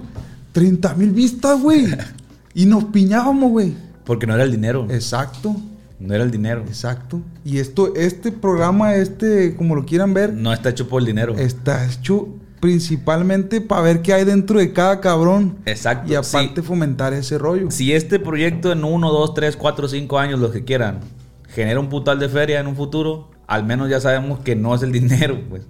30 0.52 0.94
mil 0.94 1.10
vistas, 1.10 1.60
güey. 1.60 1.86
y 2.54 2.64
nos 2.64 2.84
piñábamos, 2.84 3.50
güey. 3.50 3.74
Porque 4.06 4.26
no 4.26 4.34
era 4.34 4.44
el 4.44 4.52
dinero. 4.52 4.86
Exacto, 4.88 5.54
No 6.00 6.14
era 6.14 6.22
el 6.24 6.30
dinero. 6.30 6.62
exacto. 6.66 7.20
Y 7.44 7.58
esto, 7.58 7.92
este 7.96 8.30
programa, 8.32 8.94
este, 8.94 9.56
como 9.56 9.74
lo 9.74 9.84
quieran 9.84 10.14
ver, 10.14 10.32
No 10.32 10.52
está 10.52 10.68
hecho 10.70 10.88
por 10.88 11.00
el 11.00 11.06
dinero. 11.06 11.34
está 11.36 11.84
hecho 11.86 12.28
principalmente 12.60 13.60
para 13.60 13.82
ver 13.82 14.02
qué 14.02 14.12
hay 14.14 14.24
dentro 14.24 14.58
de 14.58 14.72
cada 14.72 15.00
cabrón. 15.00 15.58
Exacto. 15.66 16.12
Y 16.12 16.16
aparte 16.16 16.60
Sí. 16.60 16.66
fomentar 16.66 17.12
ese 17.14 17.38
rollo. 17.38 17.70
Si 17.70 17.92
este 17.92 18.18
proyecto 18.20 18.70
en 18.72 18.84
1, 18.84 19.10
2, 19.12 19.34
3, 19.34 19.56
4, 19.56 19.88
5 19.88 20.18
años, 20.18 20.38
los 20.40 20.52
que 20.52 20.64
quieran, 20.64 21.00
genera 21.48 21.78
un 21.80 21.88
putal 21.88 22.18
de 22.18 22.28
feria 22.28 22.60
en 22.60 22.66
un 22.66 22.76
futuro, 22.76 23.30
al 23.46 23.64
menos 23.64 23.88
ya 23.88 24.00
sabemos 24.00 24.40
que 24.40 24.54
no 24.56 24.74
es 24.74 24.82
el 24.82 24.92
dinero, 25.00 25.40
pues. 25.48 25.62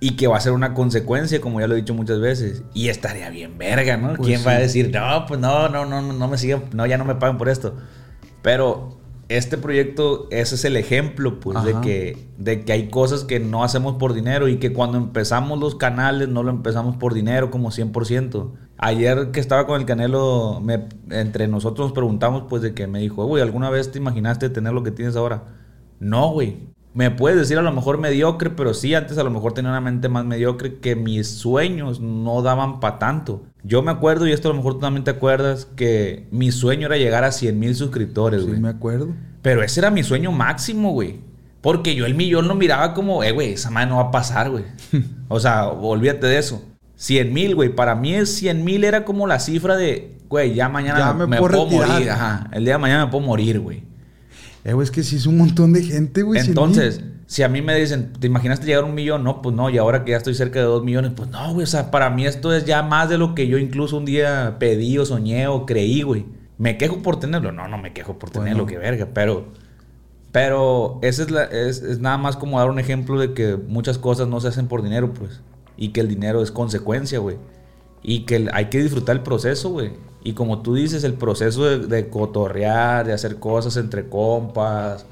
Y 0.00 0.16
que 0.16 0.26
va 0.26 0.36
a 0.36 0.40
ser 0.40 0.52
una 0.52 0.74
consecuencia, 0.74 1.40
como 1.40 1.60
ya 1.60 1.66
lo 1.66 1.74
he 1.74 1.78
dicho 1.78 1.94
muchas 1.94 2.20
veces. 2.20 2.62
Y 2.74 2.88
estaría 2.88 3.30
bien 3.30 3.56
verga, 3.56 3.96
¿no? 3.96 4.08
Pues 4.14 4.26
¿Quién 4.26 4.40
sí. 4.40 4.44
va 4.46 4.52
a 4.52 4.58
decir, 4.58 4.90
no, 4.92 5.24
pues 5.26 5.40
no, 5.40 5.68
no, 5.70 5.86
no, 5.86 6.02
no, 6.02 6.12
no 6.12 6.28
me 6.28 6.36
sigan, 6.36 6.64
no, 6.74 6.84
ya 6.84 6.98
no 6.98 7.04
me 7.06 7.14
pagan 7.14 7.38
por 7.38 7.48
esto? 7.48 7.74
Pero 8.44 8.98
este 9.30 9.56
proyecto, 9.56 10.28
ese 10.30 10.54
es 10.56 10.66
el 10.66 10.76
ejemplo, 10.76 11.40
pues, 11.40 11.64
de 11.64 11.72
que, 11.80 12.28
de 12.36 12.62
que 12.62 12.72
hay 12.74 12.88
cosas 12.90 13.24
que 13.24 13.40
no 13.40 13.64
hacemos 13.64 13.94
por 13.94 14.12
dinero 14.12 14.48
y 14.48 14.58
que 14.58 14.74
cuando 14.74 14.98
empezamos 14.98 15.58
los 15.58 15.76
canales 15.76 16.28
no 16.28 16.42
lo 16.42 16.50
empezamos 16.50 16.96
por 16.96 17.14
dinero 17.14 17.50
como 17.50 17.70
100%. 17.70 18.52
Ayer 18.76 19.30
que 19.30 19.40
estaba 19.40 19.66
con 19.66 19.80
el 19.80 19.86
Canelo, 19.86 20.60
me- 20.62 20.88
entre 21.08 21.48
nosotros 21.48 21.86
nos 21.86 21.92
preguntamos, 21.94 22.44
pues, 22.50 22.60
de 22.60 22.74
que 22.74 22.86
me 22.86 22.98
dijo, 22.98 23.24
güey, 23.24 23.42
¿alguna 23.42 23.70
vez 23.70 23.90
te 23.90 23.96
imaginaste 23.98 24.50
tener 24.50 24.74
lo 24.74 24.82
que 24.82 24.90
tienes 24.90 25.16
ahora? 25.16 25.44
No, 25.98 26.30
güey. 26.32 26.73
Me 26.94 27.10
puedes 27.10 27.36
decir 27.36 27.58
a 27.58 27.62
lo 27.62 27.72
mejor 27.72 27.98
mediocre, 27.98 28.50
pero 28.50 28.72
sí, 28.72 28.94
antes 28.94 29.18
a 29.18 29.24
lo 29.24 29.30
mejor 29.30 29.52
tenía 29.52 29.70
una 29.72 29.80
mente 29.80 30.08
más 30.08 30.24
mediocre 30.24 30.76
que 30.78 30.94
mis 30.94 31.28
sueños 31.28 31.98
no 32.00 32.40
daban 32.40 32.78
para 32.78 32.98
tanto. 33.00 33.42
Yo 33.64 33.82
me 33.82 33.90
acuerdo, 33.90 34.28
y 34.28 34.32
esto 34.32 34.48
a 34.48 34.52
lo 34.52 34.56
mejor 34.58 34.74
tú 34.74 34.80
también 34.80 35.02
te 35.02 35.10
acuerdas, 35.10 35.66
que 35.76 36.28
mi 36.30 36.52
sueño 36.52 36.86
era 36.86 36.96
llegar 36.96 37.24
a 37.24 37.32
100 37.32 37.58
mil 37.58 37.74
suscriptores, 37.74 38.42
Sí, 38.42 38.46
güey. 38.48 38.60
me 38.60 38.68
acuerdo. 38.68 39.08
Pero 39.42 39.62
ese 39.64 39.80
era 39.80 39.90
mi 39.90 40.04
sueño 40.04 40.30
máximo, 40.30 40.92
güey. 40.92 41.16
Porque 41.60 41.94
yo 41.96 42.06
el 42.06 42.14
millón 42.14 42.46
lo 42.46 42.54
miraba 42.54 42.94
como, 42.94 43.24
eh, 43.24 43.32
güey, 43.32 43.54
esa 43.54 43.70
madre 43.70 43.88
no 43.88 43.96
va 43.96 44.02
a 44.02 44.10
pasar, 44.12 44.50
güey. 44.50 44.64
o 45.28 45.40
sea, 45.40 45.66
olvídate 45.68 46.26
de 46.28 46.38
eso. 46.38 46.62
100 46.96 47.32
mil, 47.32 47.54
güey. 47.56 47.70
Para 47.74 47.96
mí 47.96 48.14
es 48.14 48.36
100 48.36 48.62
mil 48.64 48.84
era 48.84 49.04
como 49.04 49.26
la 49.26 49.40
cifra 49.40 49.76
de, 49.76 50.16
güey, 50.28 50.54
ya 50.54 50.68
mañana 50.68 50.98
Ya 51.00 51.12
me, 51.26 51.38
puedo 51.38 51.48
puedo 51.50 51.64
retirar. 51.64 51.88
morir. 51.88 52.10
Ajá. 52.10 52.48
El 52.52 52.64
día 52.64 52.74
de 52.74 52.78
mañana 52.78 53.06
me 53.06 53.10
puedo 53.10 53.24
morir, 53.26 53.58
güey. 53.58 53.82
Eh, 54.64 54.72
güey, 54.72 54.84
es 54.84 54.90
que 54.90 55.02
sí 55.02 55.16
es 55.16 55.26
un 55.26 55.36
montón 55.36 55.72
de 55.72 55.82
gente, 55.82 56.22
güey. 56.22 56.40
Entonces, 56.40 57.02
si 57.26 57.42
a 57.42 57.48
mí 57.48 57.60
me 57.62 57.74
dicen, 57.74 58.12
¿te 58.18 58.26
imaginaste 58.26 58.64
llegar 58.66 58.84
a 58.84 58.86
un 58.86 58.94
millón? 58.94 59.22
No, 59.22 59.42
pues 59.42 59.54
no. 59.54 59.68
Y 59.70 59.76
ahora 59.78 60.04
que 60.04 60.12
ya 60.12 60.16
estoy 60.16 60.34
cerca 60.34 60.58
de 60.58 60.64
dos 60.64 60.82
millones, 60.82 61.12
pues 61.14 61.28
no, 61.30 61.52
güey. 61.52 61.64
O 61.64 61.66
sea, 61.66 61.90
para 61.90 62.08
mí 62.10 62.26
esto 62.26 62.52
es 62.54 62.64
ya 62.64 62.82
más 62.82 63.08
de 63.10 63.18
lo 63.18 63.34
que 63.34 63.46
yo 63.46 63.58
incluso 63.58 63.96
un 63.98 64.04
día 64.06 64.56
pedí 64.58 64.96
o 64.98 65.04
soñé 65.04 65.46
o 65.48 65.66
creí, 65.66 66.00
güey. 66.02 66.24
¿Me 66.56 66.78
quejo 66.78 67.02
por 67.02 67.20
tenerlo? 67.20 67.52
No, 67.52 67.68
no 67.68 67.76
me 67.78 67.92
quejo 67.92 68.18
por 68.18 68.30
tenerlo, 68.30 68.64
Bueno. 68.64 68.66
que 68.66 68.78
verga. 68.78 69.08
Pero, 69.12 69.48
pero 70.32 70.98
esa 71.02 71.22
es, 71.22 71.30
la, 71.30 71.44
es, 71.44 71.82
es 71.82 72.00
nada 72.00 72.18
más 72.18 72.36
como 72.36 72.58
dar 72.58 72.70
un 72.70 72.78
ejemplo 72.78 73.18
de 73.20 73.34
que 73.34 73.56
muchas 73.56 73.98
cosas 73.98 74.28
no 74.28 74.40
se 74.40 74.48
hacen 74.48 74.66
por 74.66 74.82
dinero, 74.82 75.12
pues. 75.14 75.40
Y 75.76 75.88
que 75.88 76.00
el 76.00 76.08
dinero 76.08 76.42
es 76.42 76.50
consecuencia, 76.50 77.18
güey. 77.18 77.36
Y 78.02 78.20
que 78.20 78.36
el- 78.36 78.50
hay 78.52 78.66
que 78.66 78.82
disfrutar 78.82 79.16
el 79.16 79.22
proceso, 79.22 79.70
güey. 79.70 79.92
Y 80.24 80.32
como 80.32 80.62
tú 80.62 80.74
dices, 80.74 81.04
el 81.04 81.14
proceso 81.14 81.64
de, 81.64 81.86
de 81.86 82.08
cotorrear, 82.08 83.06
de 83.06 83.12
hacer 83.12 83.38
cosas 83.38 83.76
entre 83.76 84.08
compas, 84.08 85.06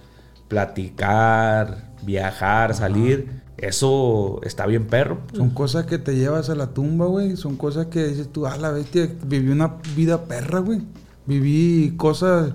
platicar, 0.48 1.92
viajar, 2.03 2.75
salir, 2.75 3.42
eso 3.62 4.40
está 4.42 4.66
bien 4.66 4.87
perro. 4.88 5.18
Son 5.35 5.51
cosas 5.51 5.87
que 5.87 5.96
te 5.98 6.16
llevas 6.16 6.51
a 6.51 6.57
la 6.57 6.75
tumba, 6.75 7.07
güey. 7.07 7.37
Son 7.37 7.57
cosas 7.57 7.87
que 7.87 8.09
dices 8.09 8.29
tú, 8.33 8.44
ah, 8.44 8.57
la 8.57 8.70
bestia, 8.72 9.09
viví 9.25 9.53
una 9.53 9.77
vida 9.94 10.25
perra, 10.25 10.59
güey. 10.59 10.81
Viví 11.27 11.94
cosas 11.96 12.53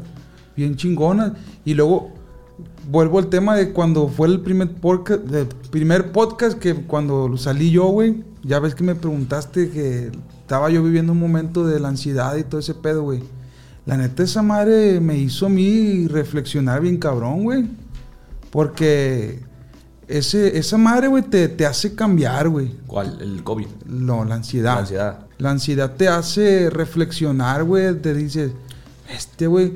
bien 0.55 0.75
chingonas. 0.75 1.31
Y 1.63 1.75
luego 1.75 2.11
vuelvo 2.89 3.19
al 3.19 3.27
tema 3.27 3.55
de 3.55 3.71
cuando 3.71 4.09
fue 4.09 4.27
el 4.27 4.41
primer 4.41 4.73
podcast, 4.75 5.21
el 5.33 5.47
primer 5.71 6.11
podcast 6.11 6.59
que 6.59 6.75
cuando 6.75 7.37
salí 7.37 7.71
yo, 7.71 7.85
güey. 7.85 8.23
Ya 8.43 8.59
ves 8.59 8.75
que 8.75 8.83
me 8.83 8.95
preguntaste 8.95 9.69
que 9.69 10.11
estaba 10.47 10.69
yo 10.69 10.81
viviendo 10.81 11.11
un 11.11 11.19
momento 11.19 11.67
de 11.67 11.77
la 11.77 11.89
ansiedad 11.89 12.37
y 12.37 12.45
todo 12.45 12.61
ese 12.61 12.73
pedo, 12.73 13.03
güey. 13.03 13.21
La 13.85 13.97
neta, 13.97 14.23
esa 14.23 14.41
madre 14.41 15.01
me 15.01 15.17
hizo 15.17 15.47
a 15.47 15.49
mí 15.49 16.07
reflexionar 16.07 16.79
bien 16.79 16.95
cabrón, 16.95 17.43
güey. 17.43 17.65
Porque 18.49 19.41
ese, 20.07 20.57
esa 20.57 20.77
madre, 20.77 21.09
güey, 21.09 21.23
te, 21.23 21.49
te 21.49 21.65
hace 21.65 21.95
cambiar, 21.95 22.47
güey. 22.47 22.71
¿Cuál? 22.87 23.17
El 23.19 23.43
COVID. 23.43 23.67
No, 23.87 24.23
la 24.23 24.35
ansiedad. 24.35 24.75
La 24.75 24.79
ansiedad. 24.79 25.19
La 25.37 25.51
ansiedad 25.51 25.95
te 25.97 26.07
hace 26.07 26.69
reflexionar, 26.69 27.65
güey. 27.65 27.93
Te 27.99 28.13
dices, 28.13 28.53
este, 29.13 29.47
güey, 29.47 29.73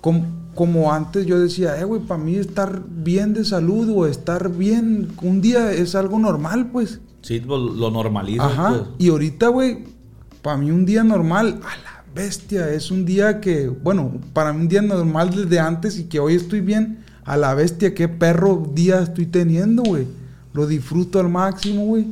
como, 0.00 0.26
como 0.56 0.92
antes 0.92 1.26
yo 1.26 1.38
decía, 1.38 1.78
eh, 1.78 1.84
güey, 1.84 2.02
para 2.02 2.20
mí 2.20 2.34
estar 2.34 2.82
bien 2.88 3.34
de 3.34 3.44
salud 3.44 3.88
o 3.94 4.06
estar 4.08 4.50
bien 4.50 5.12
un 5.22 5.40
día 5.40 5.70
es 5.70 5.94
algo 5.94 6.18
normal, 6.18 6.70
pues. 6.72 6.98
Sí, 7.22 7.38
pues, 7.38 7.60
lo 7.60 7.92
normalizas, 7.92 8.50
Ajá. 8.50 8.68
pues. 8.70 8.82
Y 8.98 9.10
ahorita, 9.10 9.46
güey, 9.46 9.97
para 10.42 10.56
mí 10.56 10.70
un 10.70 10.86
día 10.86 11.04
normal, 11.04 11.60
a 11.62 11.76
la 11.76 12.04
bestia, 12.14 12.70
es 12.70 12.90
un 12.90 13.04
día 13.04 13.40
que, 13.40 13.68
bueno, 13.68 14.20
para 14.32 14.52
mí 14.52 14.62
un 14.62 14.68
día 14.68 14.82
normal 14.82 15.30
desde 15.34 15.58
antes 15.58 15.98
y 15.98 16.04
que 16.04 16.20
hoy 16.20 16.34
estoy 16.34 16.60
bien, 16.60 17.04
a 17.24 17.36
la 17.36 17.54
bestia, 17.54 17.94
qué 17.94 18.08
perro 18.08 18.70
día 18.74 19.00
estoy 19.00 19.26
teniendo, 19.26 19.82
güey. 19.82 20.06
Lo 20.54 20.66
disfruto 20.66 21.20
al 21.20 21.28
máximo, 21.28 21.84
güey. 21.84 22.06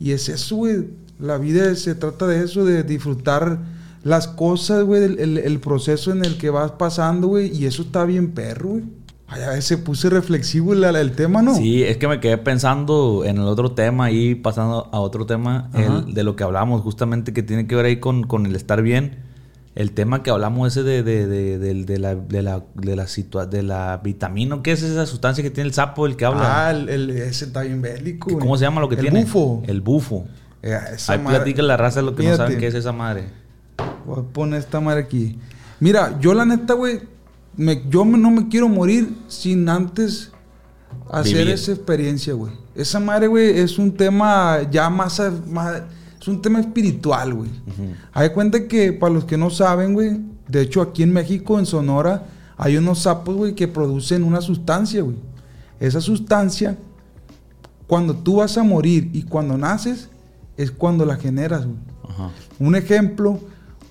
Y 0.00 0.12
es 0.12 0.28
eso, 0.28 0.56
güey. 0.56 0.86
La 1.20 1.36
vida 1.38 1.74
se 1.76 1.94
trata 1.94 2.26
de 2.26 2.42
eso, 2.42 2.64
de 2.64 2.82
disfrutar 2.82 3.58
las 4.02 4.26
cosas, 4.26 4.82
güey, 4.84 5.04
el, 5.04 5.38
el- 5.38 5.60
proceso 5.60 6.10
en 6.10 6.24
el 6.24 6.38
que 6.38 6.50
vas 6.50 6.72
pasando, 6.72 7.28
güey. 7.28 7.54
Y 7.56 7.66
eso 7.66 7.82
está 7.82 8.04
bien 8.04 8.32
perro, 8.32 8.70
güey. 8.70 8.84
Ay, 9.32 9.42
a 9.42 9.48
veces 9.50 9.64
se 9.64 9.78
puse 9.78 10.10
reflexivo 10.10 10.72
el, 10.72 10.84
el 10.84 11.12
tema, 11.12 11.42
¿no? 11.42 11.54
Sí, 11.54 11.82
es 11.82 11.96
que 11.96 12.06
me 12.08 12.20
quedé 12.20 12.38
pensando 12.38 13.22
en 13.24 13.36
el 13.38 13.44
otro 13.44 13.72
tema 13.72 14.10
y 14.10 14.34
pasando 14.34 14.88
a 14.92 15.00
otro 15.00 15.26
tema, 15.26 15.70
el 15.74 16.12
de 16.14 16.22
lo 16.22 16.36
que 16.36 16.44
hablamos, 16.44 16.82
justamente 16.82 17.32
que 17.32 17.42
tiene 17.42 17.66
que 17.66 17.74
ver 17.74 17.86
ahí 17.86 17.96
con, 17.96 18.24
con 18.24 18.46
el 18.46 18.54
estar 18.56 18.82
bien. 18.82 19.16
El 19.74 19.92
tema 19.92 20.22
que 20.22 20.30
hablamos 20.30 20.68
ese 20.70 20.82
de, 20.82 21.02
de, 21.02 21.26
de, 21.26 21.58
de- 21.58 21.98
la, 21.98 22.14
de, 22.14 22.42
la, 22.42 22.62
de, 22.74 22.94
la 22.94 23.04
situa- 23.06 23.46
de 23.48 23.62
la 23.62 24.02
vitamina, 24.04 24.60
¿qué 24.62 24.72
es 24.72 24.82
esa 24.82 25.06
sustancia 25.06 25.42
que 25.42 25.50
tiene 25.50 25.68
el 25.68 25.72
sapo, 25.74 26.04
el 26.06 26.16
que 26.16 26.26
habla? 26.26 26.66
Ah, 26.66 26.70
el, 26.72 26.90
el- 26.90 27.08
ese 27.10 27.46
está 27.46 27.62
bien 27.62 27.80
bélico. 27.80 28.38
¿Cómo 28.38 28.58
se 28.58 28.64
llama 28.66 28.82
lo 28.82 28.88
que 28.90 28.96
el 28.96 29.00
tiene? 29.00 29.22
bufo. 29.24 29.62
El 29.66 29.80
bufo. 29.80 30.26
Eh, 30.62 30.74
Ahí 31.08 31.18
madre- 31.18 31.38
platica 31.38 31.62
la 31.62 31.78
raza 31.78 32.02
lo 32.02 32.14
que 32.14 32.22
no 32.22 32.28
Fíjate. 32.32 32.36
saben 32.36 32.58
qué 32.58 32.66
es 32.66 32.74
esa 32.74 32.92
madre. 32.92 33.24
Voy 34.04 34.20
a 34.20 34.22
poner 34.24 34.60
esta 34.60 34.78
madre 34.80 35.00
aquí. 35.04 35.38
Mira, 35.80 36.18
yo 36.20 36.34
la 36.34 36.44
neta, 36.44 36.74
güey, 36.74 37.00
me- 37.56 37.82
yo 37.88 38.04
no 38.04 38.30
me 38.30 38.48
quiero 38.48 38.68
morir 38.68 39.16
sin 39.28 39.68
antes 39.68 40.30
hacer 41.10 41.38
Vivir. 41.38 41.50
esa 41.54 41.72
experiencia, 41.72 42.34
güey. 42.34 42.52
Esa 42.74 43.00
madre, 43.00 43.26
güey, 43.26 43.58
es 43.58 43.78
un 43.78 43.92
tema 43.94 44.60
ya 44.70 44.88
más, 44.88 45.18
es 45.20 46.28
un 46.28 46.40
tema 46.40 46.60
espiritual, 46.60 47.34
güey. 47.34 47.50
Hay 48.12 48.30
cuenta 48.30 48.66
que 48.66 48.92
para 48.92 49.12
los 49.12 49.24
que 49.24 49.36
no 49.36 49.50
saben, 49.50 49.92
güey, 49.94 50.20
de 50.48 50.62
hecho 50.62 50.80
aquí 50.80 51.02
en 51.02 51.12
México, 51.12 51.58
en 51.58 51.66
Sonora, 51.66 52.26
hay 52.56 52.76
unos 52.76 53.00
sapos, 53.00 53.36
güey, 53.36 53.54
que 53.54 53.68
producen 53.68 54.22
una 54.24 54.40
sustancia, 54.40 55.02
güey. 55.02 55.16
Esa 55.80 56.00
sustancia, 56.00 56.78
cuando 57.86 58.14
tú 58.14 58.36
vas 58.36 58.56
a 58.56 58.62
morir 58.62 59.10
y 59.12 59.24
cuando 59.24 59.58
naces, 59.58 60.08
es 60.56 60.70
cuando 60.70 61.04
la 61.04 61.16
generas, 61.16 61.64
güey. 61.66 61.76
Un 62.58 62.74
ejemplo, 62.76 63.40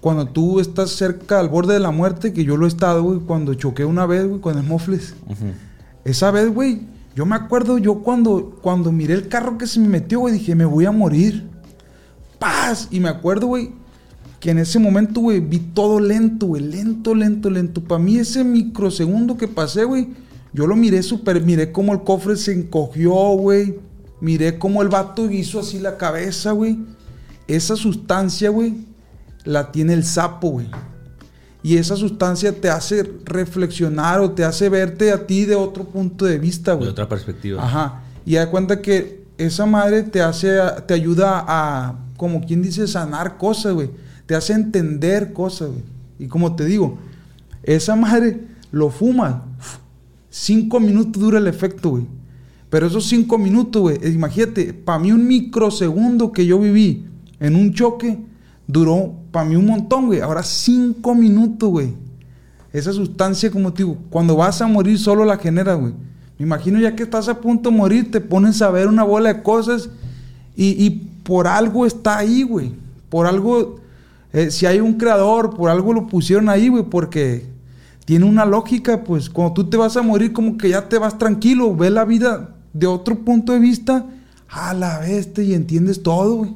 cuando 0.01 0.27
tú 0.27 0.59
estás 0.59 0.89
cerca 0.89 1.39
al 1.39 1.47
borde 1.47 1.75
de 1.75 1.79
la 1.79 1.91
muerte, 1.91 2.33
que 2.33 2.43
yo 2.43 2.57
lo 2.57 2.65
he 2.65 2.67
estado, 2.67 3.03
güey, 3.03 3.19
cuando 3.19 3.53
choqué 3.53 3.85
una 3.85 4.07
vez, 4.07 4.27
güey, 4.27 4.41
con 4.41 4.57
el 4.57 4.63
mofles. 4.63 5.13
Ujú. 5.27 5.53
Esa 6.03 6.31
vez, 6.31 6.51
güey, 6.51 6.81
yo 7.15 7.27
me 7.27 7.35
acuerdo, 7.35 7.77
yo 7.77 7.99
cuando, 7.99 8.57
cuando 8.61 8.91
miré 8.91 9.13
el 9.13 9.27
carro 9.27 9.59
que 9.59 9.67
se 9.67 9.79
me 9.79 9.87
metió, 9.87 10.21
güey, 10.21 10.33
dije, 10.33 10.55
me 10.55 10.65
voy 10.65 10.85
a 10.85 10.91
morir. 10.91 11.47
Paz. 12.39 12.87
Y 12.89 12.99
me 12.99 13.09
acuerdo, 13.09 13.45
güey, 13.45 13.73
que 14.39 14.49
en 14.49 14.57
ese 14.57 14.79
momento, 14.79 15.21
güey, 15.21 15.39
vi 15.39 15.59
todo 15.59 15.99
lento, 15.99 16.47
güey, 16.47 16.63
lento, 16.63 17.13
lento, 17.13 17.51
lento. 17.51 17.83
Para 17.83 18.01
mí 18.01 18.17
ese 18.17 18.43
microsegundo 18.43 19.37
que 19.37 19.47
pasé, 19.47 19.83
güey, 19.83 20.07
yo 20.51 20.65
lo 20.65 20.75
miré 20.75 21.03
súper, 21.03 21.43
miré 21.43 21.71
cómo 21.71 21.93
el 21.93 22.01
cofre 22.01 22.35
se 22.37 22.53
encogió, 22.53 23.13
güey. 23.35 23.77
Miré 24.19 24.57
cómo 24.57 24.81
el 24.81 24.89
vato 24.89 25.29
hizo 25.29 25.59
así 25.59 25.79
la 25.79 25.97
cabeza, 25.97 26.53
güey. 26.53 26.79
Esa 27.47 27.75
sustancia, 27.75 28.49
güey, 28.49 28.85
la 29.45 29.71
tiene 29.71 29.93
el 29.93 30.03
sapo, 30.03 30.49
güey. 30.51 30.67
Y 31.63 31.77
esa 31.77 31.95
sustancia 31.95 32.59
te 32.59 32.69
hace 32.69 33.03
reflexionar 33.23 34.19
o 34.19 34.31
te 34.31 34.43
hace 34.43 34.67
verte 34.69 35.11
a 35.11 35.27
ti 35.27 35.45
de 35.45 35.55
otro 35.55 35.83
punto 35.83 36.25
de 36.25 36.39
vista, 36.39 36.71
De 36.71 36.77
güey. 36.77 36.89
otra 36.89 37.07
perspectiva. 37.07 37.63
Ajá. 37.63 38.01
Y 38.25 38.35
da 38.35 38.49
cuenta 38.49 38.81
que 38.81 39.25
esa 39.37 39.65
madre 39.65 40.03
te 40.03 40.21
hace, 40.21 40.57
te 40.87 40.93
ayuda 40.93 41.43
a, 41.47 41.99
como 42.17 42.41
quien 42.45 42.61
dice, 42.61 42.87
sanar 42.87 43.37
cosas, 43.37 43.73
güey. 43.73 43.89
Te 44.25 44.35
hace 44.35 44.53
entender 44.53 45.33
cosas, 45.33 45.69
güey. 45.69 45.83
Y 46.19 46.27
como 46.27 46.55
te 46.55 46.65
digo, 46.65 46.97
esa 47.63 47.95
madre 47.95 48.41
lo 48.71 48.89
fumas. 48.89 49.35
Cinco 50.29 50.79
minutos 50.79 51.21
dura 51.21 51.37
el 51.39 51.47
efecto, 51.47 51.89
güey. 51.91 52.05
Pero 52.69 52.87
esos 52.87 53.05
cinco 53.05 53.37
minutos, 53.37 53.81
güey, 53.81 53.97
imagínate, 54.13 54.73
para 54.73 54.97
mí 54.97 55.11
un 55.11 55.27
microsegundo 55.27 56.31
que 56.31 56.45
yo 56.45 56.57
viví 56.57 57.05
en 57.39 57.55
un 57.55 57.73
choque, 57.73 58.17
duró 58.71 59.13
para 59.31 59.45
mí 59.45 59.55
un 59.55 59.65
montón, 59.65 60.07
güey. 60.07 60.21
Ahora 60.21 60.43
cinco 60.43 61.15
minutos, 61.15 61.69
güey. 61.69 61.93
Esa 62.73 62.93
sustancia, 62.93 63.51
como 63.51 63.73
te 63.73 63.83
digo, 63.83 63.97
cuando 64.09 64.35
vas 64.35 64.61
a 64.61 64.67
morir 64.67 64.97
solo 64.97 65.25
la 65.25 65.37
genera, 65.37 65.73
güey. 65.73 65.93
Me 66.37 66.45
imagino 66.45 66.79
ya 66.79 66.95
que 66.95 67.03
estás 67.03 67.27
a 67.27 67.39
punto 67.39 67.69
de 67.69 67.75
morir, 67.75 68.11
te 68.11 68.21
pones 68.21 68.61
a 68.61 68.71
ver 68.71 68.87
una 68.87 69.03
bola 69.03 69.33
de 69.33 69.43
cosas 69.43 69.89
y, 70.55 70.83
y 70.83 70.89
por 71.23 71.47
algo 71.47 71.85
está 71.85 72.17
ahí, 72.17 72.43
güey. 72.43 72.73
Por 73.09 73.27
algo, 73.27 73.79
eh, 74.31 74.49
si 74.51 74.65
hay 74.65 74.79
un 74.79 74.93
creador, 74.93 75.55
por 75.55 75.69
algo 75.69 75.93
lo 75.93 76.07
pusieron 76.07 76.49
ahí, 76.49 76.69
güey, 76.69 76.83
porque 76.83 77.45
tiene 78.05 78.25
una 78.25 78.45
lógica, 78.45 79.03
pues 79.03 79.29
cuando 79.29 79.53
tú 79.53 79.69
te 79.69 79.77
vas 79.77 79.97
a 79.97 80.01
morir, 80.01 80.33
como 80.33 80.57
que 80.57 80.69
ya 80.69 80.87
te 80.87 80.97
vas 80.97 81.17
tranquilo, 81.17 81.75
ves 81.75 81.91
la 81.91 82.05
vida 82.05 82.55
de 82.73 82.87
otro 82.87 83.19
punto 83.19 83.53
de 83.53 83.59
vista, 83.59 84.05
a 84.47 84.73
la 84.73 84.99
bestia 84.99 85.43
y 85.43 85.53
entiendes 85.53 86.01
todo, 86.01 86.35
güey. 86.35 86.55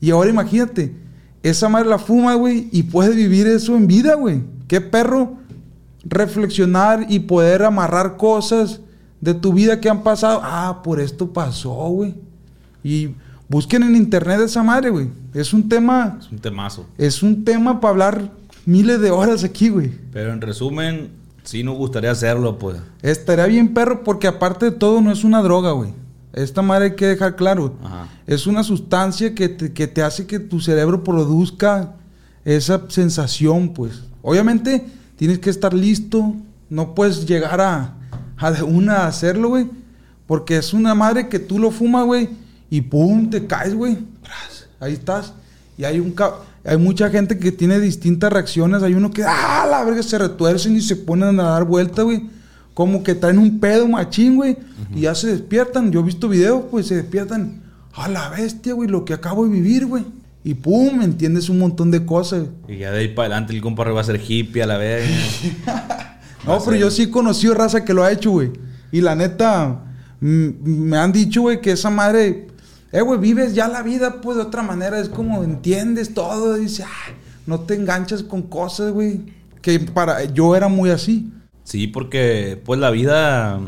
Y 0.00 0.10
ahora 0.10 0.30
imagínate, 0.30 0.94
esa 1.42 1.68
madre 1.68 1.88
la 1.88 1.98
fuma, 1.98 2.34
güey, 2.34 2.68
y 2.72 2.82
puedes 2.84 3.16
vivir 3.16 3.46
eso 3.46 3.76
en 3.76 3.86
vida, 3.86 4.14
güey. 4.14 4.42
Qué 4.68 4.80
perro 4.80 5.38
reflexionar 6.04 7.06
y 7.08 7.20
poder 7.20 7.62
amarrar 7.62 8.16
cosas 8.16 8.80
de 9.20 9.34
tu 9.34 9.52
vida 9.52 9.80
que 9.80 9.88
han 9.88 10.02
pasado. 10.02 10.40
Ah, 10.42 10.80
por 10.82 11.00
esto 11.00 11.32
pasó, 11.32 11.72
güey. 11.88 12.14
Y 12.82 13.10
busquen 13.48 13.82
en 13.82 13.96
internet 13.96 14.40
esa 14.40 14.62
madre, 14.62 14.90
güey. 14.90 15.08
Es 15.34 15.52
un 15.52 15.68
tema. 15.68 16.18
Es 16.20 16.30
un 16.30 16.38
temazo. 16.38 16.86
Es 16.98 17.22
un 17.22 17.44
tema 17.44 17.80
para 17.80 17.90
hablar 17.90 18.30
miles 18.64 19.00
de 19.00 19.10
horas 19.10 19.44
aquí, 19.44 19.68
güey. 19.68 19.92
Pero 20.12 20.32
en 20.32 20.40
resumen, 20.40 21.10
sí 21.42 21.62
nos 21.62 21.76
gustaría 21.76 22.10
hacerlo, 22.10 22.58
pues. 22.58 22.78
Estaría 23.02 23.46
bien, 23.46 23.74
perro, 23.74 24.04
porque 24.04 24.26
aparte 24.26 24.66
de 24.66 24.72
todo, 24.72 25.00
no 25.00 25.12
es 25.12 25.24
una 25.24 25.42
droga, 25.42 25.72
güey. 25.72 25.92
Esta 26.32 26.62
madre 26.62 26.86
hay 26.86 26.96
que 26.96 27.06
dejar 27.06 27.36
claro. 27.36 27.76
Ajá. 27.82 28.08
Es 28.26 28.46
una 28.46 28.62
sustancia 28.62 29.34
que 29.34 29.48
te, 29.48 29.72
que 29.72 29.86
te 29.86 30.02
hace 30.02 30.26
que 30.26 30.38
tu 30.38 30.60
cerebro 30.60 31.02
produzca 31.02 31.94
esa 32.44 32.82
sensación, 32.88 33.72
pues. 33.74 34.02
Obviamente, 34.22 34.86
tienes 35.16 35.38
que 35.38 35.50
estar 35.50 35.74
listo. 35.74 36.34
No 36.68 36.94
puedes 36.94 37.26
llegar 37.26 37.60
a, 37.60 37.94
a 38.36 38.52
de 38.52 38.62
una 38.62 38.98
a 38.98 39.06
hacerlo, 39.08 39.48
güey. 39.48 39.68
Porque 40.26 40.56
es 40.56 40.72
una 40.72 40.94
madre 40.94 41.28
que 41.28 41.38
tú 41.38 41.58
lo 41.58 41.70
fumas, 41.70 42.06
güey. 42.06 42.30
Y 42.70 42.82
pum, 42.82 43.28
te 43.28 43.46
caes, 43.46 43.74
güey. 43.74 43.98
Ahí 44.78 44.92
estás. 44.92 45.34
Y 45.76 45.84
hay 45.84 45.98
un 45.98 46.14
hay 46.62 46.76
mucha 46.76 47.08
gente 47.08 47.38
que 47.38 47.52
tiene 47.52 47.80
distintas 47.80 48.32
reacciones. 48.32 48.82
Hay 48.82 48.94
uno 48.94 49.10
que, 49.10 49.24
ah, 49.24 49.66
la 49.68 49.82
verga, 49.84 50.02
se 50.02 50.18
retuercen 50.18 50.76
y 50.76 50.80
se 50.80 50.96
ponen 50.96 51.40
a 51.40 51.44
dar 51.44 51.64
vuelta, 51.64 52.02
güey. 52.02 52.28
Como 52.74 53.02
que 53.02 53.14
traen 53.14 53.38
un 53.38 53.58
pedo 53.60 53.86
machín, 53.88 54.36
güey. 54.36 54.56
Y 54.94 55.02
ya 55.02 55.14
se 55.14 55.28
despiertan. 55.28 55.90
Yo 55.92 56.00
he 56.00 56.02
visto 56.02 56.28
videos, 56.28 56.64
pues 56.70 56.86
se 56.86 56.96
despiertan. 56.96 57.62
A 57.94 58.08
la 58.08 58.28
bestia, 58.30 58.72
güey, 58.74 58.88
lo 58.88 59.04
que 59.04 59.12
acabo 59.12 59.44
de 59.44 59.50
vivir, 59.52 59.86
güey. 59.86 60.04
Y 60.42 60.54
pum, 60.54 61.02
entiendes 61.02 61.48
un 61.50 61.58
montón 61.58 61.90
de 61.90 62.06
cosas. 62.06 62.46
Y 62.68 62.78
ya 62.78 62.90
de 62.92 63.00
ahí 63.00 63.08
para 63.08 63.26
adelante 63.26 63.52
el 63.52 63.60
compadre 63.60 63.92
va 63.92 64.00
a 64.00 64.04
ser 64.04 64.20
hippie 64.26 64.62
a 64.62 64.66
la 64.66 64.78
vez. 64.78 65.08
No, 66.46 66.58
pero 66.64 66.74
yo 66.74 66.90
sí 66.90 67.02
he 67.02 67.10
conocido 67.10 67.52
raza 67.52 67.84
que 67.84 67.92
lo 67.92 68.02
ha 68.02 68.10
hecho, 68.10 68.30
güey. 68.30 68.50
Y 68.90 69.02
la 69.02 69.14
neta, 69.14 69.84
me 70.20 70.96
han 70.96 71.12
dicho, 71.12 71.42
güey, 71.42 71.60
que 71.60 71.72
esa 71.72 71.90
madre, 71.90 72.48
eh, 72.92 73.00
güey, 73.02 73.20
vives 73.20 73.54
ya 73.54 73.68
la 73.68 73.82
vida, 73.82 74.22
pues 74.22 74.38
de 74.38 74.44
otra 74.44 74.62
manera. 74.62 74.98
Es 74.98 75.10
como 75.10 75.44
entiendes 75.44 76.14
todo. 76.14 76.54
Dice, 76.54 76.84
"Ay, 76.84 77.14
no 77.46 77.60
te 77.60 77.74
enganchas 77.74 78.22
con 78.22 78.42
cosas, 78.42 78.92
güey. 78.92 79.20
Que 79.60 79.78
para 79.80 80.24
yo 80.24 80.56
era 80.56 80.68
muy 80.68 80.88
así. 80.88 81.30
Sí, 81.70 81.86
porque 81.86 82.60
pues 82.64 82.80
la 82.80 82.90
vida. 82.90 83.60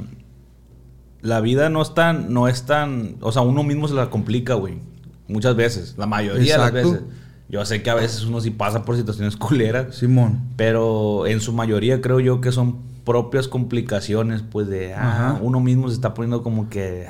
La 1.20 1.40
vida 1.40 1.68
no 1.68 1.82
es 1.82 1.94
tan. 1.94 2.34
No 2.34 2.48
es 2.48 2.64
tan. 2.64 3.14
O 3.20 3.30
sea, 3.30 3.42
uno 3.42 3.62
mismo 3.62 3.86
se 3.86 3.94
la 3.94 4.10
complica, 4.10 4.54
güey. 4.54 4.80
Muchas 5.28 5.54
veces. 5.54 5.94
La 5.96 6.06
mayoría 6.06 6.54
de 6.54 6.58
las 6.58 6.72
veces. 6.72 7.00
Yo 7.48 7.64
sé 7.64 7.80
que 7.80 7.90
a 7.90 7.94
veces 7.94 8.24
uno 8.24 8.40
sí 8.40 8.50
pasa 8.50 8.84
por 8.84 8.96
situaciones 8.96 9.36
culeras. 9.38 9.94
Simón. 9.94 10.40
Pero 10.56 11.28
en 11.28 11.40
su 11.40 11.52
mayoría 11.52 12.00
creo 12.00 12.18
yo 12.18 12.40
que 12.40 12.50
son 12.50 12.78
propias 13.04 13.46
complicaciones, 13.46 14.42
pues 14.42 14.66
de. 14.66 14.94
ah, 14.94 15.34
Ajá. 15.34 15.38
uno 15.40 15.60
mismo 15.60 15.86
se 15.86 15.94
está 15.94 16.12
poniendo 16.12 16.42
como 16.42 16.68
que. 16.68 17.06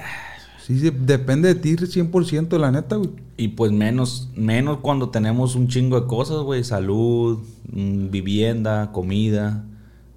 Sí, 0.63 0.79
sí, 0.79 0.91
depende 0.91 1.55
de 1.55 1.55
ti 1.55 1.75
100%, 1.77 2.59
la 2.59 2.71
neta, 2.71 2.97
güey. 2.97 3.13
Y 3.39 3.49
pues 3.49 3.73
menos, 3.73 4.29
menos 4.37 4.81
cuando 4.83 5.09
tenemos 5.09 5.57
un 5.57 5.69
chingo 5.69 5.99
de 5.99 6.07
cosas, 6.07 6.43
güey. 6.43 6.63
Salud, 6.65 7.39
mm, 7.73 8.11
vivienda, 8.11 8.93
comida. 8.93 9.65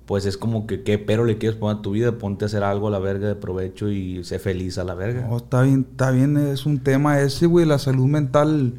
Pues 0.05 0.25
es 0.25 0.37
como 0.37 0.67
que 0.67 0.83
qué 0.83 0.99
pero 0.99 1.25
le 1.25 1.37
quieres 1.37 1.57
poner 1.57 1.77
a 1.77 1.81
tu 1.81 1.91
vida. 1.91 2.17
Ponte 2.17 2.45
a 2.45 2.47
hacer 2.47 2.63
algo 2.63 2.87
a 2.87 2.91
la 2.91 2.99
verga 2.99 3.27
de 3.27 3.35
provecho 3.35 3.89
y 3.89 4.23
sé 4.23 4.39
feliz 4.39 4.77
a 4.77 4.83
la 4.83 4.93
verga. 4.93 5.27
No, 5.27 5.37
está 5.37 5.63
bien, 5.63 5.87
está 5.89 6.11
bien, 6.11 6.37
es 6.37 6.65
un 6.65 6.79
tema 6.79 7.19
ese, 7.19 7.47
güey. 7.47 7.65
La 7.65 7.79
salud 7.79 8.05
mental 8.05 8.73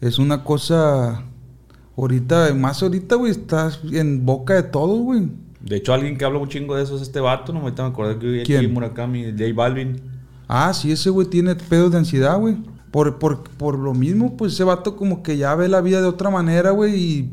es 0.00 0.18
una 0.18 0.44
cosa. 0.44 1.24
Ahorita, 1.96 2.54
más 2.54 2.82
ahorita, 2.82 3.16
güey, 3.16 3.32
estás 3.32 3.80
en 3.92 4.24
boca 4.24 4.54
de 4.54 4.62
todos, 4.62 4.98
güey. 5.00 5.28
De 5.60 5.76
hecho, 5.76 5.92
alguien 5.92 6.16
que 6.16 6.24
habla 6.24 6.38
un 6.38 6.48
chingo 6.48 6.74
de 6.74 6.82
eso 6.82 6.96
es 6.96 7.02
este 7.02 7.20
vato. 7.20 7.52
No 7.52 7.60
ahorita 7.60 7.82
me 7.82 7.90
acordé 7.90 8.18
que 8.18 8.26
vi 8.26 8.40
aquí 8.40 8.66
Murakami, 8.66 9.32
J 9.32 9.44
Balvin. 9.54 10.00
Ah, 10.48 10.72
sí, 10.74 10.90
ese 10.90 11.10
güey 11.10 11.28
tiene 11.28 11.54
pedos 11.54 11.92
de 11.92 11.98
ansiedad, 11.98 12.38
güey. 12.38 12.56
Por, 12.90 13.18
por, 13.18 13.42
por 13.42 13.78
lo 13.78 13.94
mismo, 13.94 14.36
pues 14.36 14.52
ese 14.54 14.64
vato 14.64 14.96
como 14.96 15.22
que 15.22 15.36
ya 15.36 15.54
ve 15.54 15.68
la 15.68 15.80
vida 15.80 16.00
de 16.00 16.08
otra 16.08 16.30
manera, 16.30 16.72
güey, 16.72 16.94
y 16.94 17.32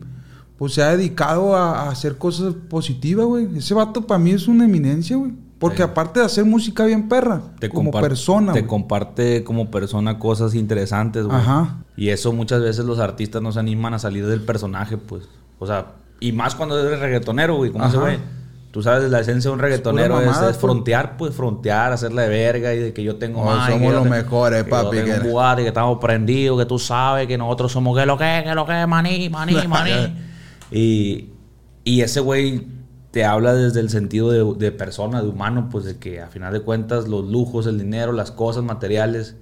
pues 0.60 0.74
se 0.74 0.84
ha 0.84 0.96
dedicado 0.96 1.56
a, 1.56 1.82
a 1.84 1.90
hacer 1.90 2.18
cosas 2.20 2.54
positivas, 2.70 3.26
güey. 3.26 3.48
Ese 3.58 3.74
vato 3.74 4.06
para 4.06 4.20
mí 4.20 4.30
es 4.32 4.48
una 4.48 4.66
eminencia, 4.66 5.18
güey. 5.18 5.32
Porque 5.58 5.78
Sí. 5.78 5.84
aparte 5.84 6.20
de 6.20 6.26
hacer 6.28 6.46
música 6.46 6.86
bien 6.86 7.10
perra, 7.10 7.42
Te 7.60 7.70
como 7.70 7.92
persona, 7.92 8.54
Te 8.54 8.66
comparte 8.68 9.44
como 9.44 9.72
persona 9.72 10.20
cosas 10.20 10.54
interesantes, 10.56 11.26
güey. 11.26 11.38
Ajá. 11.38 11.78
Y 11.98 12.10
eso 12.10 12.32
muchas 12.32 12.62
veces 12.62 12.86
los 12.86 13.00
artistas 13.00 13.42
no 13.42 13.52
se 13.52 13.60
animan 13.60 13.94
a 13.94 14.00
salir 14.00 14.26
del 14.28 14.42
personaje, 14.42 14.98
pues. 14.98 15.24
O 15.60 15.66
sea, 15.68 15.94
y 16.22 16.32
más 16.34 16.56
cuando 16.56 16.80
eres 16.80 17.00
reggaetonero, 17.00 17.56
güey. 17.58 17.72
Ese 17.72 17.80
Ajá. 17.80 17.98
güey. 18.00 18.18
Tú 18.72 18.84
sabes, 18.84 19.10
la 19.10 19.20
esencia 19.20 19.50
de 19.50 19.54
un 19.56 19.60
reggaetonero 19.60 20.20
es, 20.20 20.28
mamada, 20.28 20.46
es 20.52 20.58
pues. 20.58 20.62
frontear, 20.62 21.18
pues 21.18 21.34
frontear, 21.34 21.92
hacerla 21.92 22.22
de 22.22 22.30
verga 22.30 22.74
y 22.76 22.78
de 22.80 22.94
que 22.94 23.04
yo 23.04 23.16
tengo 23.16 23.42
Oh, 23.42 23.46
más. 23.46 23.68
y 23.68 23.72
somos 23.74 23.92
los 23.94 24.06
mejores, 24.06 24.64
que 24.64 24.70
papi, 24.70 24.86
Yo 24.98 25.04
tengo 25.06 25.22
que- 25.24 25.30
un 25.34 25.56
que 25.56 25.68
estamos 25.68 25.98
prendidos, 26.00 26.60
que 26.60 26.66
tú 26.68 26.78
sabes 26.78 27.26
que 27.28 27.36
nosotros 27.38 27.72
somos 27.72 27.98
que 27.98 28.06
lo 28.06 28.16
que, 28.18 28.42
que 28.46 28.54
lo 28.54 28.66
que, 28.68 28.86
maní, 28.86 29.28
maní, 29.30 29.56
maní. 29.68 30.29
Y, 30.72 31.30
y 31.84 32.02
ese 32.02 32.20
güey 32.20 32.68
te 33.12 33.26
habla 33.26 33.54
desde 33.56 33.80
el 33.80 33.90
sentido 33.90 34.32
de, 34.32 34.66
de 34.66 34.72
persona, 34.72 35.22
de 35.22 35.30
humano, 35.30 35.70
pues 35.72 35.86
de 35.86 35.98
que 35.98 36.22
a 36.22 36.28
final 36.28 36.54
de 36.54 36.62
cuentas 36.62 37.08
los 37.08 37.28
lujos, 37.28 37.66
el 37.68 37.80
dinero, 37.80 38.12
las 38.12 38.32
cosas 38.32 38.64
materiales 38.64 39.36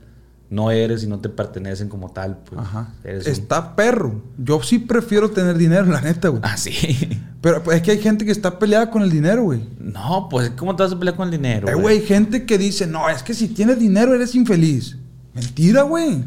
no 0.49 0.71
eres 0.71 1.03
y 1.03 1.07
no 1.07 1.19
te 1.19 1.27
pertenecen 1.27 1.89
como 1.89 2.11
tal. 2.13 2.37
Pues, 2.45 2.61
Ajá. 2.61 2.93
Eres 3.03 3.25
un- 3.25 3.31
Está 3.33 3.75
perro. 3.75 4.21
Yo 4.37 4.61
sí 4.63 4.79
prefiero 4.79 5.29
tener 5.31 5.57
dinero, 5.57 5.85
la 5.87 5.99
neta, 5.99 6.29
güey. 6.29 6.41
Ah, 6.45 6.55
sí. 6.55 6.71
Pero 7.41 7.61
pues, 7.63 7.77
es 7.77 7.83
que 7.83 7.91
hay 7.91 7.99
gente 7.99 8.23
que 8.25 8.31
está 8.31 8.57
peleada 8.57 8.89
con 8.89 9.01
el 9.03 9.11
dinero, 9.11 9.43
güey. 9.43 9.59
No, 9.79 10.27
pues, 10.29 10.51
¿cómo 10.51 10.73
te 10.75 10.83
vas 10.83 10.93
a 10.93 10.97
pelear 10.97 11.17
con 11.17 11.25
el 11.27 11.31
dinero? 11.31 11.67
Eh, 11.67 11.73
güey, 11.75 12.01
gente 12.01 12.45
que 12.45 12.57
dice, 12.57 12.87
no, 12.87 13.09
es 13.09 13.21
que 13.23 13.33
si 13.33 13.49
tienes 13.49 13.77
dinero 13.79 14.15
eres 14.15 14.33
infeliz. 14.35 14.97
Mentira, 15.33 15.81
güey. 15.83 16.23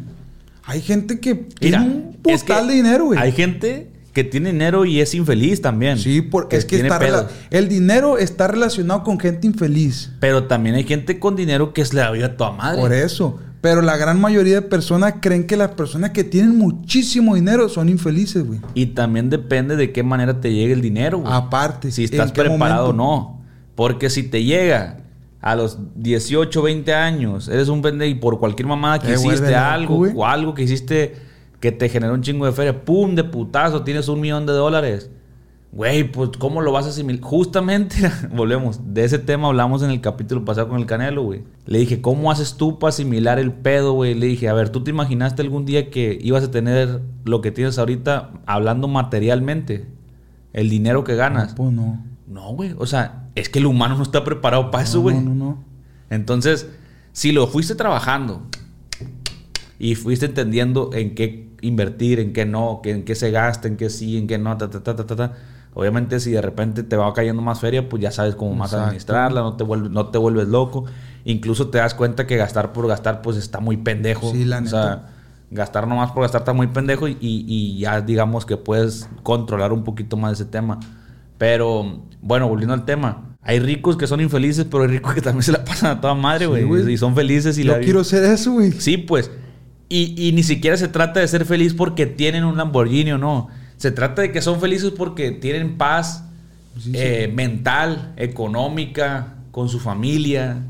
Hay 0.64 0.82
gente 0.82 1.18
que 1.18 1.34
tiene 1.34 1.78
Mira, 1.78 1.90
un 1.90 2.16
es 2.26 2.42
putal 2.42 2.62
que 2.66 2.68
de 2.68 2.74
dinero, 2.74 3.06
güey. 3.06 3.18
Hay 3.18 3.32
gente 3.32 3.89
que 4.12 4.24
tiene 4.24 4.52
dinero 4.52 4.84
y 4.84 5.00
es 5.00 5.14
infeliz 5.14 5.60
también. 5.62 5.98
Sí, 5.98 6.20
porque 6.22 6.56
es 6.56 6.64
que 6.64 6.76
está 6.76 6.98
rela- 6.98 7.28
el 7.50 7.68
dinero 7.68 8.18
está 8.18 8.48
relacionado 8.48 9.02
con 9.04 9.18
gente 9.20 9.46
infeliz. 9.46 10.10
Pero 10.20 10.44
también 10.44 10.74
hay 10.74 10.84
gente 10.84 11.18
con 11.18 11.36
dinero 11.36 11.72
que 11.72 11.82
es 11.82 11.94
la 11.94 12.10
vida 12.10 12.26
a 12.26 12.36
toda 12.36 12.52
madre. 12.52 12.80
Por 12.80 12.92
eso. 12.92 13.38
Pero 13.60 13.82
la 13.82 13.96
gran 13.98 14.18
mayoría 14.20 14.54
de 14.54 14.62
personas 14.62 15.16
creen 15.20 15.46
que 15.46 15.56
las 15.56 15.72
personas 15.72 16.10
que 16.10 16.24
tienen 16.24 16.56
muchísimo 16.56 17.34
dinero 17.34 17.68
son 17.68 17.88
infelices, 17.90 18.44
güey. 18.46 18.60
Y 18.74 18.86
también 18.86 19.28
depende 19.28 19.76
de 19.76 19.92
qué 19.92 20.02
manera 20.02 20.40
te 20.40 20.52
llegue 20.52 20.72
el 20.72 20.80
dinero, 20.80 21.18
güey. 21.18 21.32
Aparte. 21.32 21.92
Si 21.92 22.04
¿en 22.04 22.10
estás 22.10 22.32
preparado 22.32 22.88
o 22.88 22.92
no. 22.92 23.42
Porque 23.74 24.08
si 24.10 24.22
te 24.22 24.44
llega 24.44 24.96
a 25.42 25.54
los 25.56 25.78
18, 25.96 26.62
20 26.62 26.94
años, 26.94 27.48
eres 27.48 27.68
un 27.68 27.82
pendejo 27.82 28.10
y 28.10 28.14
por 28.14 28.38
cualquier 28.38 28.66
mamada 28.66 28.98
que 28.98 29.14
vuelve 29.16 29.34
hiciste 29.34 29.54
algo, 29.54 29.96
güey. 29.96 30.12
o 30.14 30.26
algo 30.26 30.54
que 30.54 30.62
hiciste 30.62 31.16
que 31.60 31.72
te 31.72 31.88
generó 31.88 32.14
un 32.14 32.22
chingo 32.22 32.46
de 32.46 32.52
feria, 32.52 32.84
pum, 32.84 33.14
de 33.14 33.24
putazo, 33.24 33.84
tienes 33.84 34.08
un 34.08 34.20
millón 34.20 34.46
de 34.46 34.52
dólares. 34.52 35.10
Güey, 35.72 36.10
pues 36.10 36.30
¿cómo 36.36 36.62
lo 36.62 36.72
vas 36.72 36.86
a 36.86 36.88
asimilar? 36.88 37.22
Justamente, 37.22 38.10
volvemos, 38.34 38.92
de 38.92 39.04
ese 39.04 39.20
tema 39.20 39.48
hablamos 39.48 39.82
en 39.82 39.90
el 39.90 40.00
capítulo 40.00 40.44
pasado 40.44 40.68
con 40.68 40.80
el 40.80 40.86
Canelo, 40.86 41.22
güey. 41.22 41.44
Le 41.66 41.78
dije, 41.78 42.00
¿cómo 42.00 42.32
haces 42.32 42.56
tú 42.56 42.80
para 42.80 42.88
asimilar 42.88 43.38
el 43.38 43.52
pedo, 43.52 43.92
güey? 43.92 44.14
Le 44.14 44.26
dije, 44.26 44.48
a 44.48 44.54
ver, 44.54 44.70
¿tú 44.70 44.82
te 44.82 44.90
imaginaste 44.90 45.42
algún 45.42 45.66
día 45.66 45.90
que 45.90 46.18
ibas 46.20 46.42
a 46.42 46.50
tener 46.50 47.02
lo 47.24 47.40
que 47.40 47.52
tienes 47.52 47.78
ahorita 47.78 48.30
hablando 48.46 48.88
materialmente? 48.88 49.86
El 50.52 50.70
dinero 50.70 51.04
que 51.04 51.14
ganas. 51.14 51.54
Pues 51.54 51.72
no. 51.72 52.04
No, 52.26 52.52
güey. 52.54 52.74
O 52.78 52.86
sea, 52.86 53.28
es 53.36 53.48
que 53.48 53.60
el 53.60 53.66
humano 53.66 53.96
no 53.96 54.02
está 54.02 54.24
preparado 54.24 54.72
para 54.72 54.82
eso, 54.82 55.00
güey. 55.00 55.14
No, 55.16 55.22
no, 55.22 55.34
no. 55.34 55.64
Entonces, 56.08 56.68
si 57.12 57.30
lo 57.30 57.46
fuiste 57.46 57.76
trabajando 57.76 58.42
y 59.80 59.96
fuiste 59.96 60.26
entendiendo 60.26 60.90
en 60.92 61.16
qué 61.16 61.56
invertir, 61.62 62.20
en 62.20 62.32
qué 62.32 62.44
no, 62.46 62.80
en 62.84 63.02
qué 63.04 63.16
se 63.16 63.32
gasta, 63.32 63.66
en 63.66 63.76
qué 63.76 63.90
sí, 63.90 64.16
en 64.18 64.28
qué 64.28 64.38
no, 64.38 64.56
ta, 64.56 64.70
ta, 64.70 64.82
ta, 64.82 64.94
ta, 64.94 65.06
ta, 65.06 65.16
ta. 65.16 65.32
Obviamente, 65.72 66.20
si 66.20 66.30
de 66.32 66.42
repente 66.42 66.82
te 66.82 66.96
va 66.96 67.12
cayendo 67.14 67.40
más 67.42 67.60
feria, 67.60 67.88
pues 67.88 68.02
ya 68.02 68.10
sabes 68.10 68.34
cómo 68.34 68.54
más 68.54 68.68
Exacto. 68.70 68.84
administrarla, 68.84 69.40
no 69.40 69.56
te, 69.56 69.64
vuelves, 69.64 69.90
no 69.90 70.06
te 70.08 70.18
vuelves 70.18 70.48
loco. 70.48 70.84
Incluso 71.24 71.68
te 71.68 71.78
das 71.78 71.94
cuenta 71.94 72.26
que 72.26 72.36
gastar 72.36 72.72
por 72.72 72.86
gastar, 72.86 73.22
pues 73.22 73.36
está 73.36 73.60
muy 73.60 73.78
pendejo. 73.78 74.30
Sí, 74.30 74.44
la 74.44 74.58
O 74.58 74.60
neta. 74.60 74.70
sea, 74.70 75.08
Gastar 75.52 75.88
nomás 75.88 76.12
por 76.12 76.22
gastar 76.22 76.42
está 76.42 76.52
muy 76.52 76.68
pendejo 76.68 77.08
y, 77.08 77.16
y 77.20 77.78
ya 77.80 78.00
digamos 78.02 78.46
que 78.46 78.56
puedes 78.56 79.08
controlar 79.24 79.72
un 79.72 79.82
poquito 79.82 80.16
más 80.16 80.34
ese 80.34 80.44
tema. 80.44 80.78
Pero, 81.38 82.04
bueno, 82.20 82.48
volviendo 82.48 82.74
al 82.74 82.84
tema. 82.84 83.36
Hay 83.42 83.58
ricos 83.58 83.96
que 83.96 84.06
son 84.06 84.20
infelices, 84.20 84.66
pero 84.70 84.82
hay 84.84 84.90
ricos 84.90 85.14
que 85.14 85.22
también 85.22 85.42
se 85.42 85.52
la 85.52 85.64
pasan 85.64 85.90
a 85.96 86.00
toda 86.00 86.14
madre, 86.14 86.46
güey. 86.46 86.92
y 86.92 86.96
son 86.98 87.14
felices 87.14 87.56
y 87.58 87.64
Yo 87.64 87.72
la 87.72 87.80
quiero 87.80 88.04
ser 88.04 88.24
eso, 88.24 88.52
güey. 88.52 88.72
Sí, 88.72 88.98
pues. 88.98 89.30
Y, 89.90 90.14
y 90.16 90.32
ni 90.32 90.42
siquiera 90.42 90.76
se 90.78 90.88
trata 90.88 91.20
de 91.20 91.28
ser 91.28 91.44
feliz 91.44 91.74
porque 91.74 92.06
tienen 92.06 92.44
un 92.44 92.56
Lamborghini 92.56 93.12
o 93.12 93.18
no. 93.18 93.48
Se 93.76 93.90
trata 93.90 94.22
de 94.22 94.32
que 94.32 94.40
son 94.40 94.58
felices 94.60 94.92
porque 94.96 95.30
tienen 95.32 95.76
paz 95.76 96.24
Sí, 96.78 96.92
sí. 96.92 96.92
eh, 96.94 97.30
mental, 97.34 98.14
económica, 98.16 99.34
con 99.50 99.68
su 99.68 99.80
familia. 99.80 100.62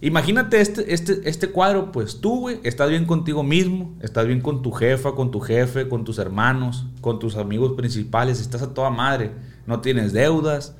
Imagínate 0.00 0.60
este, 0.60 0.92
este, 0.92 1.20
este 1.28 1.48
cuadro, 1.50 1.92
pues 1.92 2.20
tú, 2.20 2.40
güey, 2.40 2.58
estás 2.64 2.88
bien 2.90 3.04
contigo 3.04 3.42
mismo, 3.44 3.94
estás 4.00 4.26
bien 4.26 4.40
con 4.40 4.62
tu 4.62 4.72
jefa, 4.72 5.12
con 5.12 5.30
tu 5.30 5.38
jefe, 5.40 5.88
con 5.88 6.04
tus 6.04 6.18
hermanos, 6.18 6.86
con 7.00 7.18
tus 7.20 7.36
amigos 7.36 7.74
principales, 7.76 8.40
estás 8.40 8.62
a 8.62 8.74
toda 8.74 8.90
madre, 8.90 9.30
no 9.66 9.80
tienes 9.80 10.12
deudas, 10.12 10.74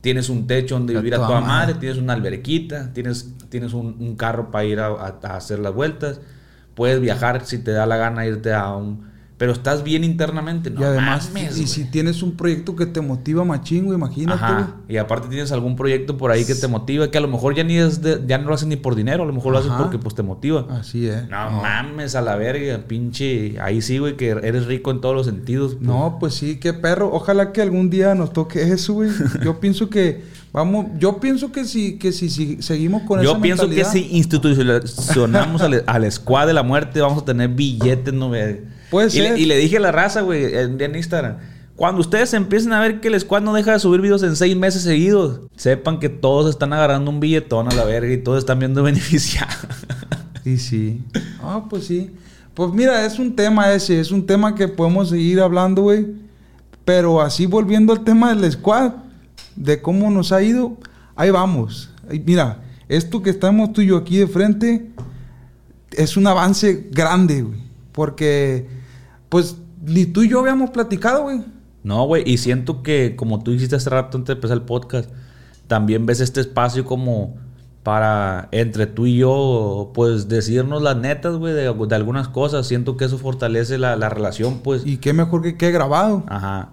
tienes 0.00 0.30
un 0.30 0.46
techo 0.46 0.76
donde 0.76 0.94
A 0.96 1.00
vivir 1.00 1.14
a 1.14 1.16
toda 1.18 1.28
toda 1.28 1.40
madre, 1.42 1.66
madre. 1.74 1.80
tienes 1.80 1.98
una 1.98 2.14
alberquita, 2.14 2.92
tienes, 2.94 3.34
tienes 3.50 3.74
un, 3.74 3.96
un 4.00 4.16
carro 4.16 4.50
para 4.50 4.64
ir 4.64 4.80
a, 4.80 4.86
a- 4.86 5.18
a 5.22 5.36
hacer 5.36 5.58
las 5.58 5.74
vueltas, 5.74 6.20
puedes 6.74 7.00
viajar 7.00 7.44
si 7.44 7.58
te 7.58 7.70
da 7.72 7.86
la 7.86 7.96
gana 7.96 8.26
irte 8.26 8.52
a 8.52 8.74
un... 8.74 9.10
Pero 9.38 9.50
estás 9.54 9.82
bien 9.82 10.04
internamente, 10.04 10.70
no 10.70 10.82
y 10.82 10.84
además, 10.84 11.30
mames, 11.34 11.58
y 11.58 11.66
si 11.66 11.84
tienes 11.86 12.22
un 12.22 12.36
proyecto 12.36 12.76
que 12.76 12.86
te 12.86 13.00
motiva 13.00 13.44
machín, 13.44 13.86
güey, 13.86 13.96
imagínate. 13.98 14.40
Ajá. 14.44 14.76
Y 14.88 14.98
aparte 14.98 15.26
tienes 15.26 15.50
algún 15.50 15.74
proyecto 15.74 16.16
por 16.16 16.30
ahí 16.30 16.44
que 16.44 16.54
te 16.54 16.68
motiva, 16.68 17.10
que 17.10 17.18
a 17.18 17.20
lo 17.20 17.26
mejor 17.26 17.52
ya 17.56 17.64
ni 17.64 17.76
es 17.76 18.02
de- 18.02 18.22
ya 18.24 18.38
no 18.38 18.46
lo 18.46 18.54
haces 18.54 18.68
ni 18.68 18.76
por 18.76 18.94
dinero, 18.94 19.24
a 19.24 19.26
lo 19.26 19.32
mejor 19.32 19.52
lo 19.52 19.58
haces 19.58 19.72
porque 19.76 19.98
pues 19.98 20.14
te 20.14 20.22
motiva. 20.22 20.66
Así 20.70 21.08
es. 21.08 21.28
No, 21.28 21.50
mames 21.60 22.14
a 22.14 22.20
la 22.20 22.36
verga, 22.36 22.84
pinche. 22.86 23.56
Ahí 23.60 23.82
sí, 23.82 23.98
güey, 23.98 24.16
que 24.16 24.28
eres 24.30 24.66
rico 24.66 24.92
en 24.92 25.00
todos 25.00 25.16
los 25.16 25.26
sentidos. 25.26 25.74
pues. 25.74 25.82
No, 25.88 26.18
pues 26.20 26.34
sí, 26.34 26.60
qué 26.60 26.72
perro. 26.72 27.10
Ojalá 27.12 27.50
que 27.50 27.62
algún 27.62 27.90
día 27.90 28.14
nos 28.14 28.32
toque 28.32 28.62
eso, 28.62 28.92
güey. 28.94 29.10
Yo 29.42 29.58
pienso 29.58 29.90
que 29.90 30.22
vamos, 30.52 30.86
yo 30.98 31.18
pienso 31.18 31.50
que 31.50 31.64
si 31.64 31.98
que 31.98 32.12
si, 32.12 32.30
si 32.30 32.62
seguimos 32.62 33.02
con 33.02 33.20
Yo 33.22 33.32
esa 33.32 33.40
pienso 33.40 33.68
que 33.68 33.84
si 33.84 34.08
institucionamos 34.12 35.62
al, 35.62 35.82
al 35.86 36.12
squad 36.12 36.46
de 36.46 36.52
la 36.52 36.62
muerte, 36.62 37.00
vamos 37.00 37.22
a 37.22 37.24
tener 37.24 37.48
billetes, 37.48 38.12
no 38.12 38.30
ve. 38.30 38.64
Puede 38.90 39.08
y 39.08 39.10
ser. 39.10 39.32
Le, 39.34 39.40
y 39.40 39.46
le 39.46 39.56
dije 39.56 39.78
a 39.78 39.80
la 39.80 39.92
raza, 39.92 40.20
güey, 40.20 40.54
en, 40.54 40.80
en 40.80 40.94
Instagram. 40.94 41.38
Cuando 41.76 42.00
ustedes 42.00 42.32
empiecen 42.34 42.72
a 42.72 42.80
ver 42.80 43.00
que 43.00 43.08
el 43.08 43.18
squad 43.18 43.40
no 43.42 43.54
deja 43.54 43.72
de 43.72 43.78
subir 43.80 44.00
videos 44.00 44.22
en 44.22 44.36
seis 44.36 44.54
meses 44.56 44.82
seguidos, 44.82 45.40
sepan 45.56 45.98
que 45.98 46.08
todos 46.08 46.50
están 46.50 46.72
agarrando 46.72 47.10
un 47.10 47.18
billetón 47.18 47.72
a 47.72 47.74
la 47.74 47.84
verga 47.84 48.12
y 48.12 48.18
todos 48.18 48.38
están 48.38 48.58
viendo 48.58 48.82
beneficiados. 48.84 49.56
Y 50.44 50.58
sí. 50.58 51.02
Ah, 51.42 51.64
pues 51.68 51.86
sí. 51.86 52.10
Pues 52.54 52.72
mira, 52.72 53.06
es 53.06 53.18
un 53.18 53.34
tema 53.34 53.72
ese, 53.72 53.98
es 53.98 54.10
un 54.10 54.26
tema 54.26 54.54
que 54.54 54.68
podemos 54.68 55.08
seguir 55.08 55.40
hablando, 55.40 55.82
güey. 55.82 56.06
Pero 56.84 57.20
así 57.22 57.46
volviendo 57.46 57.92
al 57.92 58.04
tema 58.04 58.34
del 58.34 58.50
squad, 58.52 58.92
de 59.56 59.82
cómo 59.82 60.10
nos 60.10 60.32
ha 60.32 60.42
ido, 60.42 60.76
ahí 61.16 61.30
vamos. 61.30 61.90
Mira, 62.24 62.62
esto 62.88 63.22
que 63.22 63.30
estamos 63.30 63.72
tú 63.72 63.80
y 63.80 63.86
yo 63.86 63.96
aquí 63.96 64.18
de 64.18 64.26
frente 64.26 64.90
es 65.92 66.16
un 66.16 66.26
avance 66.26 66.88
grande, 66.90 67.42
güey. 67.42 67.60
Porque, 67.92 68.68
pues, 69.28 69.56
ni 69.84 70.06
tú 70.06 70.22
y 70.22 70.28
yo 70.28 70.40
habíamos 70.40 70.70
platicado, 70.70 71.24
güey. 71.24 71.42
No, 71.84 72.04
güey, 72.06 72.22
y 72.26 72.38
siento 72.38 72.82
que, 72.82 73.16
como 73.16 73.42
tú 73.42 73.50
dijiste 73.52 73.76
hace 73.76 73.90
rato 73.90 74.16
antes 74.16 74.28
de 74.28 74.34
empezar 74.34 74.56
el 74.56 74.62
podcast, 74.62 75.10
también 75.66 76.06
ves 76.06 76.20
este 76.20 76.40
espacio 76.40 76.84
como 76.84 77.36
para 77.82 78.48
entre 78.52 78.86
tú 78.86 79.06
y 79.06 79.16
yo, 79.16 79.90
pues 79.94 80.28
decirnos 80.28 80.82
las 80.82 80.96
netas, 80.96 81.36
güey, 81.36 81.52
de, 81.52 81.72
de 81.72 81.94
algunas 81.96 82.28
cosas. 82.28 82.66
Siento 82.66 82.96
que 82.96 83.06
eso 83.06 83.18
fortalece 83.18 83.78
la, 83.78 83.96
la 83.96 84.08
relación, 84.08 84.60
pues. 84.60 84.86
Y 84.86 84.98
qué 84.98 85.12
mejor 85.12 85.42
que 85.42 85.56
quede 85.56 85.72
grabado. 85.72 86.22
Ajá. 86.28 86.70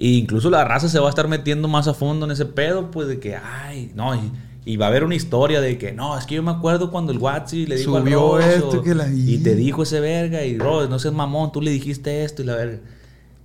E 0.00 0.08
incluso 0.08 0.48
la 0.50 0.64
raza 0.64 0.88
se 0.88 0.98
va 0.98 1.06
a 1.06 1.10
estar 1.10 1.28
metiendo 1.28 1.68
más 1.68 1.86
a 1.86 1.94
fondo 1.94 2.24
en 2.26 2.32
ese 2.32 2.46
pedo, 2.46 2.90
pues 2.90 3.06
de 3.06 3.20
que, 3.20 3.36
ay, 3.36 3.92
no, 3.94 4.14
y, 4.16 4.32
y 4.64 4.76
va 4.78 4.86
a 4.86 4.88
haber 4.88 5.04
una 5.04 5.14
historia 5.14 5.60
de 5.60 5.76
que, 5.76 5.92
no, 5.92 6.16
es 6.18 6.24
que 6.26 6.36
yo 6.36 6.42
me 6.42 6.50
acuerdo 6.50 6.90
cuando 6.90 7.12
el 7.12 7.18
Watsi 7.18 7.66
le 7.66 7.76
dijo 7.76 7.96
al 7.96 8.02
Subió 8.04 8.36
Rosso, 8.38 8.48
esto 8.68 8.82
que 8.82 8.94
la- 8.94 9.08
y 9.12 9.38
te 9.38 9.54
dijo 9.54 9.82
ese 9.82 10.00
verga, 10.00 10.42
y 10.44 10.56
bro, 10.56 10.88
no 10.88 10.98
seas 10.98 11.12
mamón, 11.14 11.52
tú 11.52 11.60
le 11.60 11.70
dijiste 11.70 12.24
esto 12.24 12.40
y 12.42 12.46
la 12.46 12.56
verga. 12.56 12.78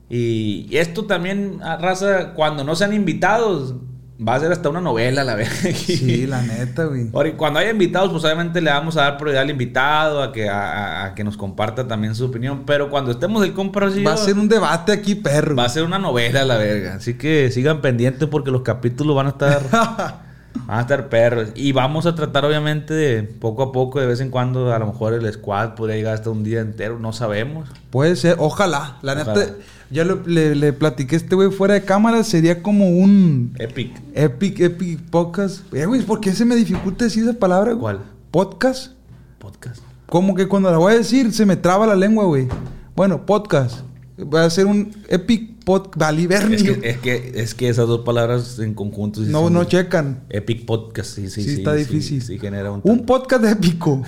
Y 0.09 0.67
esto 0.77 1.05
también, 1.05 1.59
raza, 1.59 2.33
cuando 2.35 2.63
no 2.63 2.75
sean 2.75 2.93
invitados, 2.93 3.75
va 4.17 4.35
a 4.35 4.39
ser 4.39 4.51
hasta 4.51 4.69
una 4.69 4.81
novela, 4.81 5.23
la 5.23 5.35
verga. 5.35 5.53
Sí, 5.73 6.25
la 6.27 6.41
neta, 6.41 6.85
güey. 6.85 7.09
Ahora, 7.13 7.33
Cuando 7.35 7.59
haya 7.59 7.71
invitados, 7.71 8.11
pues 8.11 8.23
obviamente 8.23 8.61
le 8.61 8.71
vamos 8.71 8.95
a 8.97 9.01
dar 9.01 9.17
prioridad 9.17 9.41
al 9.43 9.49
invitado, 9.49 10.21
a 10.23 10.31
que, 10.31 10.49
a, 10.49 10.61
a- 10.61 11.05
a 11.05 11.15
que 11.15 11.23
nos 11.23 11.37
comparta 11.37 11.87
también 11.87 12.15
su 12.15 12.25
opinión. 12.25 12.63
Pero 12.65 12.89
cuando 12.89 13.11
estemos 13.11 13.43
el 13.43 13.53
compra 13.53 13.89
Va 14.05 14.13
a 14.13 14.17
ser 14.17 14.35
un 14.35 14.47
debate 14.47 14.91
aquí, 14.91 15.15
perro. 15.15 15.55
Va 15.55 15.65
a 15.65 15.69
ser 15.69 15.83
una 15.83 15.99
novela 15.99 16.43
la 16.45 16.57
verga. 16.57 16.95
Así 16.95 17.15
que 17.15 17.51
sigan 17.51 17.81
pendientes 17.81 18.27
porque 18.29 18.51
los 18.51 18.61
capítulos 18.61 19.15
van 19.15 19.27
a 19.27 19.29
estar. 19.29 19.61
van 20.65 20.77
a 20.77 20.81
estar 20.81 21.09
perros. 21.09 21.49
Y 21.55 21.71
vamos 21.71 22.05
a 22.05 22.15
tratar, 22.15 22.45
obviamente, 22.45 22.93
de 22.93 23.23
poco 23.23 23.63
a 23.63 23.71
poco, 23.71 23.99
de 23.99 24.07
vez 24.07 24.19
en 24.21 24.29
cuando, 24.29 24.73
a 24.73 24.79
lo 24.79 24.87
mejor 24.87 25.13
el 25.13 25.31
squad 25.33 25.75
podría 25.75 25.95
llegar 25.97 26.13
hasta 26.15 26.29
un 26.29 26.43
día 26.43 26.61
entero, 26.61 26.99
no 26.99 27.13
sabemos. 27.13 27.69
Puede 27.89 28.15
ser, 28.15 28.35
ojalá. 28.39 28.97
La 29.01 29.13
Ojalá. 29.13 29.33
neta, 29.35 29.53
ya 29.91 30.03
lo- 30.03 30.21
le, 30.25 30.55
le 30.55 30.73
platiqué 30.73 31.15
a 31.15 31.17
este 31.19 31.35
güey 31.35 31.51
fuera 31.51 31.75
de 31.75 31.83
cámara, 31.83 32.23
sería 32.23 32.61
como 32.63 32.89
un 32.89 33.53
Epic. 33.59 33.91
epic, 34.13 34.59
epic 34.59 34.99
podcast. 35.09 35.71
Eh, 35.73 35.85
güey, 35.85 36.01
¿por 36.01 36.19
qué 36.19 36.33
se 36.33 36.45
me 36.45 36.55
dificulta 36.55 37.05
decir 37.05 37.23
esa 37.23 37.37
palabra? 37.37 37.71
güey? 37.73 37.81
¿Cuál? 37.81 37.99
Podcast. 38.31 38.93
Podcast. 39.39 39.81
Como 40.07 40.35
que 40.35 40.47
cuando 40.47 40.71
la 40.71 40.77
voy 40.77 40.93
a 40.93 40.97
decir 40.97 41.31
se 41.33 41.45
me 41.45 41.55
traba 41.55 41.85
la 41.87 41.95
lengua, 41.95 42.25
güey. 42.25 42.47
Bueno, 42.95 43.25
podcast. 43.25 43.79
Va 44.17 44.45
a 44.45 44.49
ser 44.49 44.65
un 44.65 44.93
epic 45.09 45.65
podcast. 45.65 45.97
Valiverni. 45.97 46.55
Es 46.55 46.63
que, 46.63 46.89
es, 46.89 46.97
que, 46.99 47.31
es 47.35 47.53
que 47.53 47.67
esas 47.67 47.87
dos 47.87 48.01
palabras 48.01 48.59
en 48.59 48.73
conjunto. 48.73 49.21
sí 49.21 49.29
no, 49.29 49.49
no 49.49 49.65
checan. 49.65 50.23
Epic 50.29 50.65
podcast, 50.65 51.15
sí, 51.15 51.29
sí, 51.29 51.43
Sí, 51.43 51.49
sí. 51.49 51.55
está 51.57 51.73
sí, 51.73 51.79
difícil. 51.79 52.21
Sí, 52.21 52.39
genera 52.39 52.71
un. 52.71 52.79
Un 52.83 53.05
podcast 53.05 53.43
épico. 53.43 54.01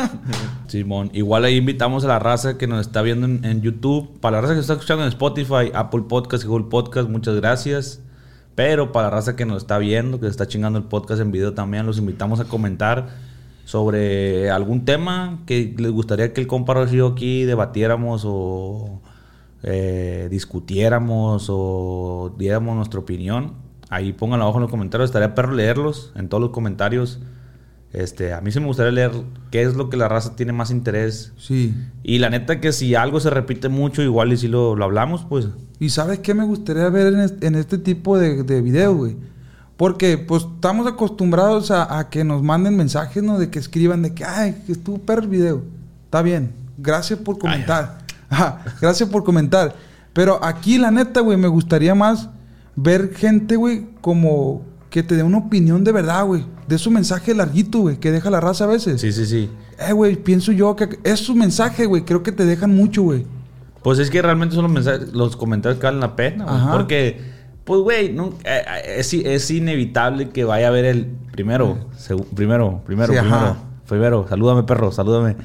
Simón, 0.68 1.10
igual 1.12 1.44
ahí 1.44 1.56
invitamos 1.56 2.04
a 2.04 2.08
la 2.08 2.18
raza 2.18 2.56
que 2.56 2.66
nos 2.66 2.86
está 2.86 3.02
viendo 3.02 3.26
en, 3.26 3.44
en 3.44 3.60
YouTube. 3.60 4.18
Para 4.20 4.38
la 4.38 4.42
raza 4.42 4.54
que 4.54 4.60
está 4.60 4.72
escuchando 4.74 5.02
en 5.02 5.10
Spotify, 5.10 5.70
Apple 5.74 6.04
Podcast 6.08 6.44
y 6.44 6.46
Google 6.46 6.68
Podcast, 6.70 7.10
muchas 7.10 7.34
gracias. 7.36 8.00
Pero 8.54 8.92
para 8.92 9.08
la 9.08 9.16
raza 9.16 9.36
que 9.36 9.44
nos 9.44 9.58
está 9.58 9.76
viendo, 9.76 10.20
que 10.20 10.26
está 10.26 10.46
chingando 10.46 10.78
el 10.78 10.86
podcast 10.86 11.20
en 11.20 11.32
video 11.32 11.52
también, 11.52 11.84
los 11.84 11.98
invitamos 11.98 12.40
a 12.40 12.44
comentar 12.44 13.08
sobre 13.66 14.50
algún 14.50 14.84
tema 14.84 15.40
que 15.44 15.74
les 15.76 15.90
gustaría 15.90 16.32
que 16.32 16.40
el 16.40 16.46
compa 16.46 16.74
Rocío 16.74 16.94
y 16.94 16.98
yo 16.98 17.06
aquí 17.08 17.44
debatiéramos 17.44 18.22
o 18.24 19.02
eh, 19.64 20.28
discutiéramos 20.30 21.46
o 21.50 22.34
diéramos 22.38 22.76
nuestra 22.76 23.00
opinión. 23.00 23.54
Ahí 23.88 24.12
pónganlo 24.12 24.44
abajo 24.44 24.58
en 24.58 24.62
los 24.62 24.70
comentarios. 24.70 25.08
Estaría 25.08 25.34
perro 25.34 25.52
leerlos 25.52 26.12
en 26.14 26.28
todos 26.28 26.40
los 26.42 26.50
comentarios. 26.50 27.20
Este, 27.92 28.32
a 28.32 28.40
mí 28.40 28.50
sí 28.50 28.60
me 28.60 28.66
gustaría 28.66 28.92
leer 28.92 29.12
qué 29.50 29.62
es 29.62 29.74
lo 29.74 29.88
que 29.88 29.96
la 29.96 30.08
raza 30.08 30.36
tiene 30.36 30.52
más 30.52 30.70
interés. 30.70 31.32
sí. 31.38 31.74
Y 32.02 32.18
la 32.18 32.28
neta 32.28 32.60
que 32.60 32.72
si 32.72 32.94
algo 32.94 33.20
se 33.20 33.30
repite 33.30 33.68
mucho, 33.68 34.02
igual 34.02 34.32
y 34.32 34.36
si 34.36 34.48
lo, 34.48 34.76
lo 34.76 34.84
hablamos, 34.84 35.24
pues. 35.28 35.48
¿Y 35.78 35.88
sabes 35.90 36.18
qué 36.18 36.34
me 36.34 36.44
gustaría 36.44 36.88
ver 36.90 37.14
en 37.14 37.20
este, 37.20 37.46
en 37.46 37.54
este 37.54 37.78
tipo 37.78 38.18
de, 38.18 38.42
de 38.42 38.60
videos, 38.60 38.96
güey? 38.96 39.16
Porque, 39.76 40.18
pues, 40.18 40.46
estamos 40.54 40.86
acostumbrados 40.86 41.70
a, 41.70 41.98
a 41.98 42.10
que 42.10 42.24
nos 42.24 42.42
manden 42.42 42.76
mensajes, 42.76 43.22
¿no? 43.22 43.38
De 43.38 43.48
que 43.48 43.58
escriban 43.58 44.02
de 44.02 44.12
que, 44.14 44.24
ay, 44.24 44.62
que 44.66 44.72
estuvo 44.72 44.98
perro 44.98 45.22
el 45.22 45.28
video. 45.28 45.62
Está 46.04 46.20
bien. 46.22 46.52
Gracias 46.76 47.18
por 47.20 47.38
comentar. 47.38 48.03
Ajá, 48.28 48.62
gracias 48.80 49.08
por 49.08 49.24
comentar. 49.24 49.74
Pero 50.12 50.38
aquí, 50.44 50.78
la 50.78 50.90
neta, 50.90 51.20
güey, 51.20 51.36
me 51.36 51.48
gustaría 51.48 51.94
más 51.94 52.28
ver 52.76 53.14
gente, 53.14 53.56
güey, 53.56 53.86
como 54.00 54.62
que 54.90 55.02
te 55.02 55.16
dé 55.16 55.22
una 55.22 55.38
opinión 55.38 55.82
de 55.84 55.92
verdad, 55.92 56.24
güey. 56.24 56.44
De 56.68 56.78
su 56.78 56.90
mensaje 56.90 57.34
larguito, 57.34 57.80
güey, 57.80 57.96
que 57.98 58.10
deja 58.12 58.30
la 58.30 58.40
raza 58.40 58.64
a 58.64 58.68
veces. 58.68 59.00
Sí, 59.00 59.12
sí, 59.12 59.26
sí. 59.26 59.50
Eh, 59.88 59.92
güey, 59.92 60.14
pienso 60.16 60.52
yo 60.52 60.76
que 60.76 60.98
es 61.02 61.18
su 61.20 61.34
mensaje, 61.34 61.86
güey. 61.86 62.04
Creo 62.04 62.22
que 62.22 62.30
te 62.32 62.44
dejan 62.44 62.74
mucho, 62.74 63.02
güey. 63.02 63.26
Pues 63.82 63.98
es 63.98 64.08
que 64.08 64.22
realmente 64.22 64.54
son 64.54 64.64
los 64.64 64.72
mensajes, 64.72 65.12
los 65.12 65.36
comentarios 65.36 65.78
que 65.80 65.86
valen 65.86 66.00
la 66.00 66.16
pena, 66.16 66.44
güey. 66.44 66.76
Porque, 66.76 67.20
pues, 67.64 67.80
güey, 67.80 68.12
no- 68.12 68.30
eh, 68.44 68.62
eh, 68.66 68.94
es, 68.98 69.12
es 69.12 69.50
inevitable 69.50 70.30
que 70.30 70.44
vaya 70.44 70.68
a 70.68 70.70
ver 70.70 70.84
el 70.86 71.06
primero, 71.32 71.76
primero, 72.34 72.80
primero, 72.86 73.12
Sí, 73.12 73.18
primero, 73.18 73.36
ajá. 73.36 73.56
primero, 73.88 74.26
salúdame, 74.28 74.62
perro, 74.62 74.92
salúdame. 74.92 75.36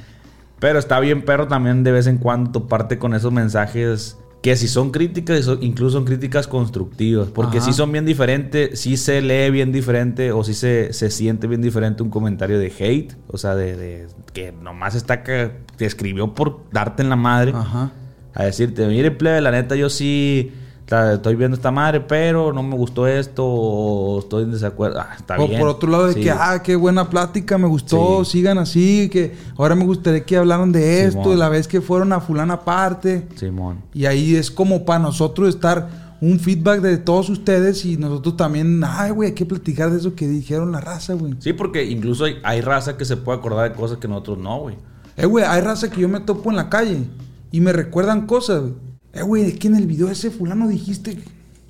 Pero 0.60 0.78
está 0.78 1.00
bien, 1.00 1.22
perro, 1.24 1.48
también 1.48 1.82
de 1.82 1.90
vez 1.92 2.06
en 2.06 2.18
cuando 2.18 2.50
toparte 2.52 2.98
con 2.98 3.14
esos 3.14 3.32
mensajes 3.32 4.16
que 4.42 4.56
si 4.56 4.68
son 4.68 4.90
críticas, 4.90 5.44
so- 5.44 5.58
incluso 5.60 5.98
son 5.98 6.04
críticas 6.06 6.46
constructivas. 6.46 7.28
Porque 7.28 7.58
Ajá. 7.58 7.66
si 7.66 7.72
son 7.72 7.92
bien 7.92 8.06
diferentes, 8.06 8.78
si 8.78 8.96
se 8.96 9.20
lee 9.20 9.50
bien 9.50 9.72
diferente 9.72 10.32
o 10.32 10.44
si 10.44 10.54
se, 10.54 10.92
se 10.92 11.10
siente 11.10 11.46
bien 11.46 11.60
diferente 11.60 12.02
un 12.02 12.08
comentario 12.10 12.58
de 12.58 12.72
hate. 12.78 13.14
O 13.26 13.36
sea, 13.38 13.54
de, 13.54 13.76
de 13.76 14.06
que 14.32 14.52
nomás 14.52 14.94
está 14.94 15.22
que 15.22 15.50
te 15.76 15.84
escribió 15.86 16.34
por 16.34 16.60
darte 16.72 17.02
en 17.02 17.08
la 17.10 17.16
madre 17.16 17.52
Ajá. 17.54 17.92
a 18.34 18.44
decirte, 18.44 18.86
mire, 18.86 19.10
plebe, 19.10 19.40
la 19.42 19.50
neta, 19.50 19.76
yo 19.76 19.90
sí 19.90 20.52
está- 20.90 21.12
estoy 21.14 21.36
viendo 21.36 21.54
esta 21.56 21.70
madre, 21.70 22.00
pero 22.00 22.52
no 22.52 22.64
me 22.64 22.74
gustó 22.74 23.06
esto, 23.06 23.46
o 23.46 24.18
estoy 24.18 24.42
en 24.42 24.50
desacuerdo. 24.50 24.98
Ah, 25.00 25.10
está 25.16 25.36
o 25.38 25.46
bien. 25.46 25.60
por 25.60 25.68
otro 25.68 25.88
lado, 25.88 26.06
de 26.08 26.14
Sí. 26.14 26.20
que, 26.22 26.30
ah, 26.32 26.60
qué 26.64 26.74
buena 26.74 27.08
plática, 27.08 27.56
me 27.58 27.68
gustó, 27.68 28.24
Sí. 28.24 28.32
sigan 28.38 28.58
así, 28.58 29.08
que 29.08 29.32
ahora 29.56 29.76
me 29.76 29.84
gustaría 29.84 30.24
que 30.24 30.36
hablaran 30.36 30.72
de 30.72 31.02
esto, 31.04 31.12
Simón. 31.22 31.30
de 31.30 31.36
la 31.36 31.48
vez 31.48 31.68
que 31.68 31.80
fueron 31.80 32.12
a 32.12 32.20
fulana 32.20 32.60
parte. 32.64 33.28
Simón. 33.36 33.82
Y 33.94 34.06
ahí 34.06 34.34
es 34.34 34.50
como 34.50 34.84
para 34.84 34.98
nosotros 34.98 35.48
estar 35.48 36.10
un 36.20 36.40
feedback 36.40 36.80
de 36.80 36.98
todos 36.98 37.30
ustedes 37.30 37.84
y 37.84 37.96
nosotros 37.96 38.36
también, 38.36 38.82
ay, 38.84 39.12
güey, 39.12 39.28
hay 39.28 39.34
que 39.34 39.46
platicar 39.46 39.90
de 39.92 39.98
eso 39.98 40.14
que 40.16 40.26
dijeron 40.26 40.72
la 40.72 40.80
raza, 40.80 41.14
güey. 41.14 41.34
Sí, 41.38 41.52
porque 41.52 41.84
incluso 41.84 42.24
hay, 42.24 42.38
hay 42.42 42.60
raza 42.62 42.96
que 42.96 43.04
se 43.04 43.16
puede 43.16 43.38
acordar 43.38 43.70
de 43.70 43.76
cosas 43.76 43.98
que 43.98 44.08
nosotros 44.08 44.38
no, 44.38 44.58
güey. 44.62 44.76
Eh, 45.16 45.24
güey, 45.26 45.44
hay 45.46 45.60
raza 45.60 45.88
que 45.88 46.00
yo 46.00 46.08
me 46.08 46.18
topo 46.20 46.50
en 46.50 46.56
la 46.56 46.68
calle 46.68 47.04
y 47.52 47.60
me 47.60 47.72
recuerdan 47.72 48.26
cosas, 48.26 48.60
güey. 48.62 48.89
Eh, 49.12 49.22
güey, 49.22 49.52
que 49.54 49.68
en 49.68 49.76
el 49.76 49.86
video 49.86 50.10
ese 50.10 50.30
fulano 50.30 50.68
dijiste. 50.68 51.18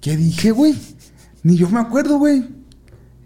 ¿Qué 0.01 0.17
dije, 0.17 0.51
güey? 0.51 0.75
Ni 1.43 1.57
yo 1.57 1.69
me 1.71 1.81
acuerdo, 1.81 2.19
güey. 2.19 2.45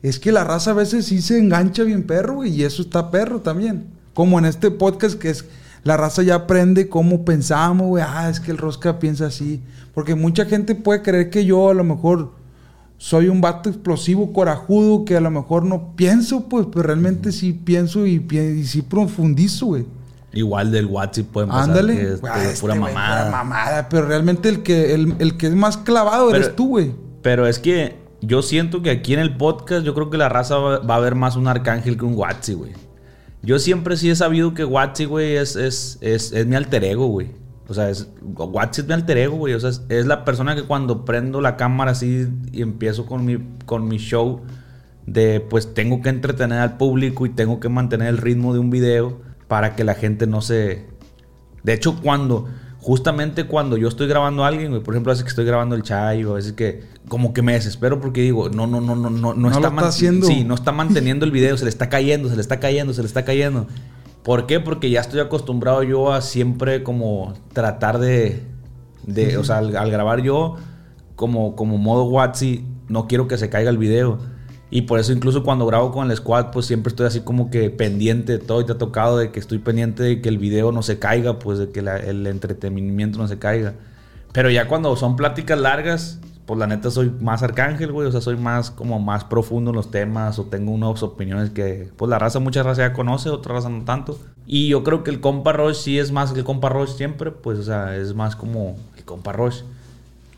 Es 0.02 0.18
que 0.18 0.32
la 0.32 0.44
raza 0.44 0.72
a 0.72 0.74
veces 0.74 1.06
sí 1.06 1.22
se 1.22 1.38
engancha 1.38 1.82
bien 1.82 2.04
perro, 2.04 2.36
güey, 2.36 2.52
y 2.52 2.64
eso 2.64 2.82
está 2.82 3.10
perro 3.10 3.40
también. 3.40 3.86
Como 4.12 4.38
en 4.38 4.44
este 4.44 4.70
podcast 4.70 5.18
que 5.18 5.30
es. 5.30 5.44
La 5.82 5.96
raza 5.96 6.22
ya 6.22 6.34
aprende 6.36 6.88
cómo 6.88 7.24
pensamos, 7.24 7.88
güey. 7.88 8.04
Ah, 8.06 8.30
es 8.30 8.40
que 8.40 8.50
el 8.50 8.58
rosca 8.58 8.98
piensa 8.98 9.26
así. 9.26 9.60
Porque 9.92 10.14
mucha 10.14 10.46
gente 10.46 10.74
puede 10.74 11.02
creer 11.02 11.30
que 11.30 11.44
yo 11.44 11.68
a 11.68 11.74
lo 11.74 11.84
mejor 11.84 12.32
soy 12.96 13.28
un 13.28 13.40
vato 13.40 13.68
explosivo, 13.68 14.32
corajudo, 14.32 15.04
que 15.04 15.16
a 15.16 15.20
lo 15.20 15.30
mejor 15.30 15.64
no 15.64 15.94
pienso, 15.94 16.48
pues, 16.48 16.66
pero 16.72 16.84
realmente 16.84 17.32
sí 17.32 17.52
pienso 17.52 18.06
y, 18.06 18.24
y 18.30 18.64
sí 18.64 18.82
profundizo, 18.82 19.66
güey. 19.66 19.86
Igual 20.34 20.70
del 20.72 20.86
WhatsApp 20.86 21.26
pueden 21.26 21.48
pasar 21.50 21.70
Ándale. 21.70 21.94
que 21.96 22.02
es 22.02 22.14
Ah, 22.16 22.20
pura, 22.20 22.44
este 22.44 22.60
pura 22.60 22.74
güey, 22.78 22.92
mamada. 22.94 23.24
pura 23.26 23.30
mamada. 23.44 23.88
Pero 23.88 24.06
realmente 24.06 24.48
el 24.48 24.62
que, 24.62 24.94
el, 24.94 25.14
el 25.20 25.36
que 25.36 25.46
es 25.46 25.54
más 25.54 25.76
clavado 25.76 26.26
Pero- 26.30 26.42
eres 26.44 26.56
tú, 26.56 26.68
güey. 26.68 26.92
Pero 27.22 27.46
es 27.46 27.58
que 27.58 27.96
yo 28.20 28.42
siento 28.42 28.82
que 28.82 28.90
aquí 28.90 29.14
en 29.14 29.20
el 29.20 29.36
podcast 29.36 29.84
yo 29.86 29.94
creo 29.94 30.10
que 30.10 30.18
la 30.18 30.28
raza 30.28 30.56
va, 30.58 30.78
va 30.80 30.96
a 30.96 31.00
ver 31.00 31.14
más 31.14 31.36
un 31.36 31.46
arcángel 31.48 31.96
que 31.96 32.04
un 32.04 32.14
Watsi, 32.14 32.54
güey. 32.54 32.72
Yo 33.42 33.58
siempre 33.58 33.96
sí 33.96 34.10
he 34.10 34.16
sabido 34.16 34.54
que 34.54 34.64
Watsi, 34.64 35.04
güey, 35.04 35.36
es, 35.36 35.54
es, 35.56 35.98
es, 36.00 36.32
es 36.32 36.46
mi 36.46 36.56
alter 36.56 36.82
ego, 36.84 37.06
güey. 37.06 37.30
O 37.68 37.72
sea, 37.74 37.88
es, 37.90 38.08
Watsi 38.22 38.80
es 38.82 38.86
mi 38.86 38.94
alter 38.94 39.16
ego, 39.18 39.36
güey. 39.36 39.54
O 39.54 39.60
sea, 39.60 39.70
es, 39.70 39.82
es 39.88 40.06
la 40.06 40.24
persona 40.24 40.54
que 40.54 40.62
cuando 40.64 41.04
prendo 41.04 41.40
la 41.40 41.56
cámara 41.56 41.92
así 41.92 42.28
y 42.52 42.62
empiezo 42.62 43.06
con 43.06 43.24
mi, 43.24 43.38
con 43.66 43.86
mi 43.88 43.98
show 43.98 44.40
de, 45.06 45.40
pues 45.48 45.74
tengo 45.74 46.00
que 46.02 46.08
entretener 46.08 46.58
al 46.58 46.76
público 46.78 47.26
y 47.26 47.30
tengo 47.30 47.60
que 47.60 47.68
mantener 47.68 48.08
el 48.08 48.18
ritmo 48.18 48.52
de 48.54 48.58
un 48.60 48.70
video 48.70 49.20
para 49.54 49.76
que 49.76 49.84
la 49.84 49.94
gente 49.94 50.26
no 50.26 50.40
se... 50.40 50.84
De 51.62 51.74
hecho, 51.74 52.00
cuando, 52.02 52.48
justamente 52.80 53.44
cuando 53.44 53.76
yo 53.76 53.86
estoy 53.86 54.08
grabando 54.08 54.42
a 54.42 54.48
alguien, 54.48 54.70
güey, 54.70 54.82
por 54.82 54.94
ejemplo, 54.94 55.12
a 55.12 55.14
veces 55.14 55.22
que 55.22 55.28
estoy 55.28 55.44
grabando 55.44 55.76
el 55.76 55.84
chai 55.84 56.24
o 56.24 56.32
a 56.32 56.34
veces 56.34 56.54
que 56.54 56.82
como 57.06 57.32
que 57.32 57.40
me 57.40 57.52
desespero 57.52 58.00
porque 58.00 58.20
digo, 58.22 58.48
no, 58.48 58.66
no, 58.66 58.80
no, 58.80 58.96
no, 58.96 59.10
no, 59.10 59.32
no, 59.32 59.48
está, 59.52 59.68
está 59.68 59.86
haciendo. 59.86 60.26
Sí, 60.26 60.42
no 60.42 60.56
está 60.56 60.72
manteniendo 60.82 61.24
el 61.24 61.30
video, 61.30 61.56
se 61.56 61.62
le 61.62 61.70
está 61.70 61.88
cayendo, 61.88 62.28
se 62.28 62.34
le 62.34 62.40
está 62.40 62.58
cayendo, 62.58 62.92
se 62.94 63.02
le 63.02 63.06
está 63.06 63.24
cayendo. 63.24 63.68
¿Por 64.24 64.48
qué? 64.48 64.58
Porque 64.58 64.90
ya 64.90 65.02
estoy 65.02 65.20
acostumbrado 65.20 65.84
yo 65.84 66.12
a 66.12 66.20
siempre 66.20 66.82
como 66.82 67.34
tratar 67.52 68.00
de, 68.00 68.42
de 69.06 69.38
o 69.38 69.44
sea, 69.44 69.58
al, 69.58 69.76
al 69.76 69.88
grabar 69.88 70.20
yo 70.20 70.56
como, 71.14 71.54
como 71.54 71.78
modo 71.78 72.06
Watsi, 72.06 72.64
no 72.88 73.06
quiero 73.06 73.28
que 73.28 73.38
se 73.38 73.50
caiga 73.50 73.70
el 73.70 73.78
video. 73.78 74.18
Y 74.76 74.82
por 74.82 74.98
eso 74.98 75.12
incluso 75.12 75.44
cuando 75.44 75.66
grabo 75.66 75.92
con 75.92 76.10
el 76.10 76.16
squad, 76.16 76.50
pues 76.50 76.66
siempre 76.66 76.90
estoy 76.90 77.06
así 77.06 77.20
como 77.20 77.48
que 77.48 77.70
pendiente 77.70 78.32
de 78.32 78.38
todo 78.40 78.60
y 78.60 78.66
te 78.66 78.72
ha 78.72 78.76
tocado 78.78 79.18
de 79.18 79.30
que 79.30 79.38
estoy 79.38 79.58
pendiente 79.58 80.02
de 80.02 80.20
que 80.20 80.28
el 80.28 80.36
video 80.36 80.72
no 80.72 80.82
se 80.82 80.98
caiga, 80.98 81.38
pues 81.38 81.60
de 81.60 81.70
que 81.70 81.80
la- 81.80 81.96
el 81.98 82.26
entretenimiento 82.26 83.16
no 83.18 83.28
se 83.28 83.38
caiga. 83.38 83.74
Pero 84.32 84.50
ya 84.50 84.66
cuando 84.66 84.96
son 84.96 85.14
pláticas 85.14 85.60
largas, 85.60 86.18
pues 86.44 86.58
la 86.58 86.66
neta 86.66 86.90
soy 86.90 87.08
más 87.20 87.44
arcángel, 87.44 87.92
güey. 87.92 88.08
O 88.08 88.10
sea, 88.10 88.20
soy 88.20 88.36
más 88.36 88.72
como 88.72 88.98
más 88.98 89.22
profundo 89.22 89.70
en 89.70 89.76
los 89.76 89.92
temas 89.92 90.40
o 90.40 90.46
tengo 90.46 90.72
unas 90.72 91.04
opiniones 91.04 91.50
que, 91.50 91.90
pues 91.96 92.08
la 92.08 92.18
raza, 92.18 92.40
mucha 92.40 92.64
raza 92.64 92.82
ya 92.88 92.92
conoce, 92.94 93.30
otra 93.30 93.54
raza 93.54 93.68
no 93.68 93.84
tanto. 93.84 94.18
Y 94.44 94.66
yo 94.66 94.82
creo 94.82 95.04
que 95.04 95.12
el 95.12 95.20
compa 95.20 95.52
Roche 95.52 95.78
sí 95.80 95.98
es 96.00 96.10
más 96.10 96.32
que 96.32 96.40
el 96.40 96.44
compa 96.44 96.68
Roche 96.68 96.94
siempre, 96.94 97.30
pues, 97.30 97.60
o 97.60 97.62
sea, 97.62 97.94
es 97.96 98.12
más 98.16 98.34
como 98.34 98.74
el 98.96 99.04
compa 99.04 99.32
Roche. 99.32 99.62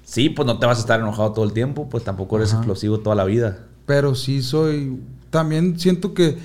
Sí, 0.05 0.28
pues 0.28 0.45
no 0.45 0.59
te 0.59 0.66
vas 0.66 0.76
a 0.76 0.80
estar 0.82 1.01
enojado 1.01 1.32
todo 1.32 1.45
el 1.47 1.55
tiempo, 1.55 1.89
pues 1.89 2.05
tampoco 2.05 2.37
eres 2.37 2.53
explosivo 2.53 2.99
toda 3.01 3.16
la 3.16 3.24
vida. 3.24 3.61
Pero 3.87 4.14
sí 4.14 4.43
soy. 4.43 5.01
También 5.30 5.78
siento 5.78 6.12
que 6.14 6.37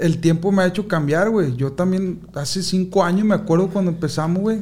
el 0.00 0.18
tiempo 0.18 0.52
me 0.52 0.62
ha 0.62 0.66
hecho 0.66 0.86
cambiar, 0.88 1.30
güey. 1.30 1.56
Yo 1.56 1.72
también 1.72 2.20
hace 2.34 2.62
cinco 2.62 3.02
años 3.04 3.24
me 3.24 3.34
acuerdo 3.34 3.68
cuando 3.68 3.90
empezamos, 3.90 4.42
güey. 4.42 4.58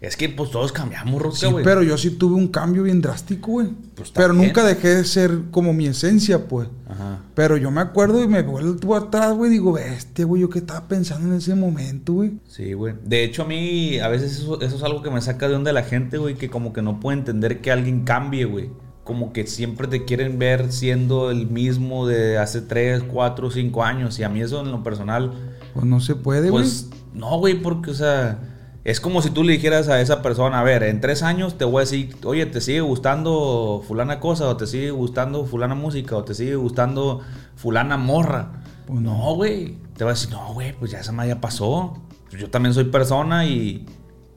Es 0.00 0.16
que 0.16 0.28
pues 0.28 0.50
todos 0.50 0.72
cambiamos, 0.72 1.22
Rosca, 1.22 1.46
Sí, 1.46 1.52
güey. 1.52 1.64
pero 1.64 1.80
yo 1.84 1.96
sí 1.96 2.10
tuve 2.10 2.34
un 2.34 2.48
cambio 2.48 2.82
bien 2.82 3.00
drástico, 3.00 3.52
güey. 3.52 3.68
Pues, 3.94 4.10
pero 4.10 4.32
nunca 4.32 4.64
dejé 4.64 4.96
de 4.96 5.04
ser 5.04 5.42
como 5.52 5.72
mi 5.72 5.86
esencia, 5.86 6.48
pues. 6.48 6.66
Ajá. 6.88 7.20
Pero 7.36 7.56
yo 7.56 7.70
me 7.70 7.80
acuerdo 7.80 8.20
y 8.20 8.26
me 8.26 8.42
vuelvo 8.42 8.96
atrás, 8.96 9.32
güey. 9.32 9.48
Digo, 9.52 9.78
este, 9.78 10.24
güey, 10.24 10.42
yo 10.42 10.50
qué 10.50 10.58
estaba 10.58 10.88
pensando 10.88 11.28
en 11.28 11.34
ese 11.34 11.54
momento, 11.54 12.14
güey. 12.14 12.32
Sí, 12.48 12.72
güey. 12.72 12.94
De 13.04 13.22
hecho, 13.22 13.42
a 13.42 13.46
mí 13.46 14.00
a 14.00 14.08
veces 14.08 14.38
eso, 14.40 14.60
eso 14.60 14.74
es 14.74 14.82
algo 14.82 15.02
que 15.02 15.10
me 15.10 15.20
saca 15.20 15.48
de 15.48 15.54
onda 15.54 15.68
de 15.68 15.74
la 15.74 15.84
gente, 15.84 16.18
güey, 16.18 16.34
que 16.34 16.50
como 16.50 16.72
que 16.72 16.82
no 16.82 16.98
puede 16.98 17.18
entender 17.18 17.60
que 17.60 17.70
alguien 17.70 18.02
cambie, 18.02 18.44
güey. 18.44 18.70
Como 19.04 19.32
que 19.32 19.46
siempre 19.46 19.88
te 19.88 20.04
quieren 20.04 20.38
ver 20.38 20.70
siendo 20.72 21.30
el 21.30 21.48
mismo 21.48 22.06
de 22.06 22.38
hace 22.38 22.60
3, 22.62 23.02
4, 23.12 23.50
5 23.50 23.82
años. 23.84 24.18
Y 24.18 24.22
a 24.22 24.28
mí 24.28 24.40
eso 24.40 24.60
en 24.60 24.70
lo 24.70 24.82
personal, 24.82 25.32
Pues 25.74 25.84
no 25.86 26.00
se 26.00 26.14
puede, 26.14 26.50
güey. 26.50 26.62
pues 26.62 26.88
no, 27.12 27.38
güey, 27.38 27.60
porque, 27.60 27.90
o 27.90 27.94
sea, 27.94 28.38
es 28.84 29.00
como 29.00 29.20
si 29.22 29.30
tú 29.30 29.42
le 29.44 29.52
dijeras 29.54 29.88
a 29.88 30.00
esa 30.00 30.22
persona, 30.22 30.60
a 30.60 30.62
ver, 30.62 30.82
en 30.84 31.00
tres 31.00 31.22
años 31.22 31.58
te 31.58 31.64
voy 31.64 31.78
a 31.78 31.80
decir, 31.80 32.16
oye, 32.24 32.46
¿te 32.46 32.60
sigue 32.60 32.80
gustando 32.80 33.82
fulana 33.86 34.20
cosa? 34.20 34.48
¿O 34.48 34.56
te 34.56 34.66
sigue 34.66 34.90
gustando 34.92 35.44
fulana 35.46 35.74
música? 35.74 36.16
¿O 36.16 36.24
te 36.24 36.34
sigue 36.34 36.54
gustando 36.56 37.20
fulana 37.56 37.96
morra? 37.96 38.62
Pues 38.86 39.00
no. 39.00 39.34
güey. 39.34 39.76
Te 39.96 40.04
va 40.04 40.10
a 40.10 40.14
decir, 40.14 40.30
no, 40.30 40.54
güey, 40.54 40.72
pues 40.78 40.90
ya 40.90 41.00
esa 41.00 41.12
madre 41.12 41.30
ya 41.30 41.40
pasó. 41.40 41.94
Yo 42.38 42.48
también 42.50 42.72
soy 42.72 42.84
persona 42.84 43.46
y 43.46 43.84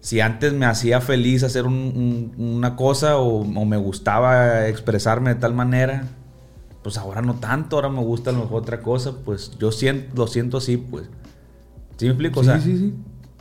si 0.05 0.19
antes 0.19 0.53
me 0.53 0.67
hacía 0.67 1.01
feliz 1.01 1.41
hacer 1.41 1.65
un- 1.65 2.31
un- 2.37 2.55
una 2.57 2.75
cosa 2.75 3.17
o, 3.17 3.39
o 3.39 3.65
me 3.65 3.75
gustaba 3.77 4.67
expresarme 4.67 5.33
de 5.33 5.39
tal 5.39 5.55
manera, 5.55 6.03
pues 6.83 6.99
ahora 6.99 7.23
no 7.23 7.33
tanto, 7.39 7.75
ahora 7.75 7.89
me 7.89 8.01
gusta 8.03 8.29
a 8.29 8.33
lo 8.33 8.41
mejor 8.41 8.61
otra 8.61 8.81
cosa, 8.83 9.13
pues 9.25 9.53
yo 9.57 9.71
siento, 9.71 10.13
lo 10.15 10.27
siento 10.27 10.57
así, 10.57 10.77
pues. 10.77 11.05
¿Sí 11.97 12.05
me 12.05 12.11
explico? 12.11 12.43
sí, 12.43 12.49
o 12.49 12.51
sea, 12.53 12.61
sí, 12.61 12.77
sí. 12.77 12.93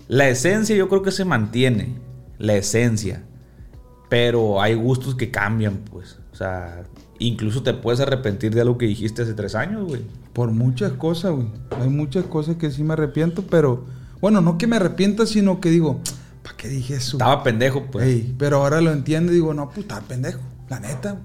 la 0.09 0.27
esencia 0.31 0.75
yo 0.75 0.89
creo 0.89 1.03
que 1.03 1.11
se 1.11 1.27
mantiene, 1.27 1.97
la 2.39 2.55
esencia. 2.55 3.25
Pero 4.09 4.63
hay 4.63 4.75
gustos 4.75 5.17
que 5.17 5.31
cambian, 5.31 5.81
pues. 5.91 6.19
O 6.33 6.37
sea, 6.37 6.85
incluso 7.19 7.63
te 7.63 7.75
puedes 7.75 8.01
arrepentir 8.01 8.55
de 8.55 8.63
algo 8.63 8.79
que 8.79 8.87
dijiste 8.87 9.21
hace 9.21 9.35
tres 9.35 9.55
años, 9.55 9.85
güey. 9.87 10.01
Por 10.33 10.51
muchas 10.51 10.93
cosas, 10.93 11.33
güey. 11.33 11.49
Hay 11.79 11.91
muchas 11.91 12.25
cosas 12.25 12.57
que 12.57 12.71
sí 12.71 12.83
me 12.85 12.95
arrepiento, 12.95 13.43
pero... 13.51 13.85
Bueno, 14.23 14.41
no 14.41 14.57
que 14.57 14.67
me 14.67 14.77
arrepienta, 14.77 15.27
sino 15.27 15.61
que 15.61 15.69
digo, 15.69 16.01
¿para 16.01 16.24
qué 16.65 16.71
dije 16.71 16.95
eso? 16.95 17.19
Estaba 17.19 17.43
pendejo, 17.43 17.85
pues. 17.91 18.07
Ey, 18.07 18.35
pero 18.39 18.57
ahora 18.57 18.81
lo 18.81 18.91
entiendo 18.91 19.33
y 19.33 19.35
digo, 19.35 19.53
no, 19.53 19.67
pues 19.69 19.81
estaba 19.81 20.01
pendejo, 20.01 20.41
la 20.71 20.81
neta. 20.81 21.19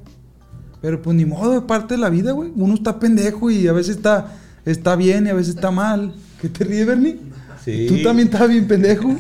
Pero 0.81 1.01
pues 1.01 1.15
ni 1.15 1.23
modo, 1.25 1.55
es 1.57 1.63
parte 1.63 1.93
de 1.93 2.01
la 2.01 2.09
vida, 2.09 2.33
güey. 2.33 2.51
Uno 2.57 2.73
está 2.73 2.99
pendejo 2.99 3.49
y 3.49 3.65
a 3.69 3.71
veces 3.73 3.95
está, 3.95 4.33
está 4.65 4.97
bien 4.97 5.27
y 5.27 5.29
a 5.29 5.33
veces 5.33 5.55
está 5.55 5.71
mal. 5.71 6.13
¿Qué 6.41 6.49
te 6.49 6.65
ríes, 6.65 6.85
Bernie? 6.85 7.19
Sí. 7.63 7.85
Tú 7.87 8.03
también 8.03 8.27
estabas 8.27 8.49
bien 8.49 8.67
pendejo. 8.67 9.09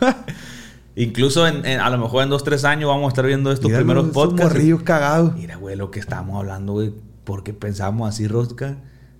Incluso 0.96 1.46
en, 1.46 1.66
en- 1.66 1.80
a 1.80 1.90
lo 1.90 1.98
mejor 1.98 2.22
en 2.22 2.30
dos, 2.30 2.42
tres 2.42 2.64
años 2.64 2.88
vamos 2.88 3.04
a 3.06 3.08
estar 3.08 3.26
viendo 3.26 3.52
estos 3.52 3.70
primeros 3.70 4.08
podcasts. 4.08 4.54
morrillos 4.54 4.82
cagados. 4.84 5.34
Mira, 5.34 5.56
güey, 5.56 5.76
lo 5.76 5.90
que 5.90 6.00
estábamos 6.00 6.36
hablando, 6.38 6.72
güey. 6.74 6.92
¿Por 7.24 7.42
qué 7.42 7.52
pensamos 7.52 8.08
así, 8.08 8.26
Rosca? 8.26 8.76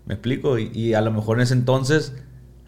¿Me 0.06 0.14
explico? 0.14 0.58
Y, 0.58 0.70
y 0.74 0.94
a 0.94 1.00
lo 1.00 1.10
mejor 1.10 1.38
en 1.38 1.42
ese 1.42 1.54
entonces, 1.54 2.12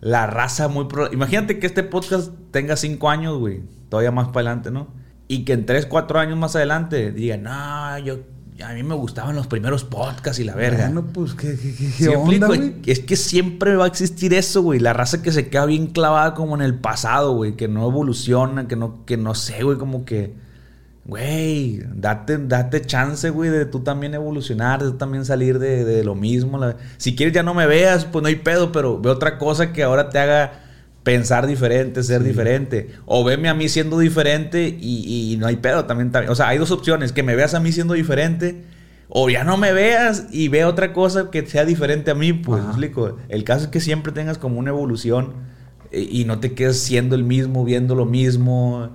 la 0.00 0.26
raza 0.26 0.68
muy... 0.68 0.86
pro- 0.86 1.12
Imagínate 1.12 1.58
que 1.58 1.66
este 1.66 1.82
podcast 1.82 2.32
tenga 2.50 2.76
cinco 2.76 3.10
años, 3.10 3.38
güey. 3.38 3.62
Todavía 3.88 4.10
más 4.10 4.28
para 4.28 4.48
adelante, 4.50 4.70
¿no? 4.70 4.88
Y 5.28 5.44
que 5.44 5.52
en 5.52 5.66
tres, 5.66 5.86
cuatro 5.86 6.18
años 6.18 6.38
más 6.38 6.56
adelante 6.56 7.12
digan, 7.12 7.42
no, 7.44 7.98
yo... 7.98 8.18
A 8.64 8.72
mí 8.72 8.82
me 8.82 8.94
gustaban 8.94 9.36
los 9.36 9.48
primeros 9.48 9.84
podcasts 9.84 10.38
y 10.38 10.44
la 10.44 10.54
verga. 10.54 10.86
Bueno, 10.86 11.04
pues 11.12 11.34
qué, 11.34 11.58
qué, 11.58 11.74
qué, 11.98 12.16
güey. 12.38 12.76
Es 12.86 13.00
que 13.00 13.14
siempre 13.14 13.76
va 13.76 13.84
a 13.84 13.88
existir 13.88 14.32
eso, 14.32 14.62
güey. 14.62 14.80
La 14.80 14.94
raza 14.94 15.20
que 15.20 15.30
se 15.30 15.50
queda 15.50 15.66
bien 15.66 15.88
clavada 15.88 16.32
como 16.32 16.54
en 16.54 16.62
el 16.62 16.74
pasado, 16.74 17.32
güey. 17.34 17.54
Que 17.54 17.68
no 17.68 17.86
evoluciona, 17.86 18.66
que 18.66 18.74
no, 18.74 19.04
que 19.04 19.18
no 19.18 19.34
sé, 19.34 19.62
güey. 19.62 19.76
Como 19.76 20.06
que, 20.06 20.32
güey, 21.06 21.80
date, 21.94 22.36
date 22.38 22.80
chance, 22.82 23.30
güey, 23.30 23.50
de 23.50 23.64
tú 23.64 23.80
también 23.80 24.14
evolucionar, 24.14 24.82
de 24.82 24.90
tú 24.90 24.96
también 24.96 25.24
salir 25.24 25.58
de, 25.58 25.84
de 25.84 26.04
lo 26.04 26.14
mismo. 26.14 26.58
la- 26.58 26.76
Si 26.96 27.14
quieres 27.14 27.34
ya 27.34 27.42
no 27.42 27.54
me 27.54 27.66
veas, 27.66 28.04
pues 28.04 28.22
no 28.22 28.28
hay 28.28 28.36
pedo, 28.36 28.72
pero 28.72 29.00
ve 29.00 29.10
otra 29.10 29.38
cosa 29.38 29.72
que 29.72 29.82
ahora 29.82 30.08
te 30.10 30.18
haga 30.18 30.62
pensar 31.04 31.46
diferente, 31.46 32.02
ser 32.02 32.24
diferente. 32.24 32.90
O 33.06 33.22
veme 33.22 33.48
a 33.48 33.54
mí 33.54 33.68
siendo 33.68 33.98
diferente 34.00 34.76
y, 34.80 35.32
y 35.32 35.36
no 35.36 35.46
hay 35.46 35.56
pedo 35.56 35.84
también, 35.84 36.10
también. 36.10 36.32
O 36.32 36.34
sea, 36.34 36.48
hay 36.48 36.58
dos 36.58 36.72
opciones. 36.72 37.12
Que 37.12 37.22
me 37.22 37.36
veas 37.36 37.54
a 37.54 37.60
mí 37.60 37.70
siendo 37.70 37.94
diferente. 37.94 38.64
O 39.08 39.30
ya 39.30 39.44
no 39.44 39.56
me 39.56 39.72
veas 39.72 40.26
y 40.32 40.48
ve 40.48 40.64
otra 40.64 40.92
cosa 40.92 41.30
que 41.30 41.46
sea 41.46 41.64
diferente 41.64 42.10
a 42.10 42.16
mí, 42.16 42.32
pues, 42.32 42.60
¿me 42.60 42.66
explico? 42.70 43.16
El 43.28 43.44
caso 43.44 43.66
es 43.66 43.70
que 43.70 43.78
siempre 43.78 44.10
tengas 44.10 44.36
como 44.38 44.58
una 44.58 44.70
evolución 44.70 45.34
eh, 45.92 46.04
y 46.10 46.24
no 46.24 46.40
te 46.40 46.54
quedes 46.54 46.80
siendo 46.80 47.14
el 47.14 47.22
mismo, 47.22 47.64
viendo 47.64 47.94
lo 47.94 48.04
mismo. 48.04 48.90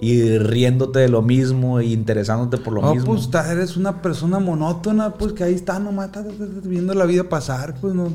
Y 0.00 0.38
riéndote 0.38 1.00
de 1.00 1.08
lo 1.08 1.22
mismo 1.22 1.80
y 1.80 1.92
interesándote 1.92 2.56
por 2.58 2.72
lo 2.74 2.82
No, 2.82 2.94
mismo. 2.94 3.14
pues 3.14 3.30
ta- 3.30 3.50
eres 3.50 3.76
una 3.76 4.00
persona 4.00 4.38
monótona, 4.38 5.14
pues 5.14 5.32
que 5.32 5.44
ahí 5.44 5.54
está 5.54 5.78
nomás, 5.80 6.06
está, 6.06 6.20
está, 6.20 6.44
está 6.44 6.68
viendo 6.68 6.94
la 6.94 7.04
vida 7.04 7.24
pasar, 7.24 7.74
pues 7.80 7.94
no, 7.94 8.12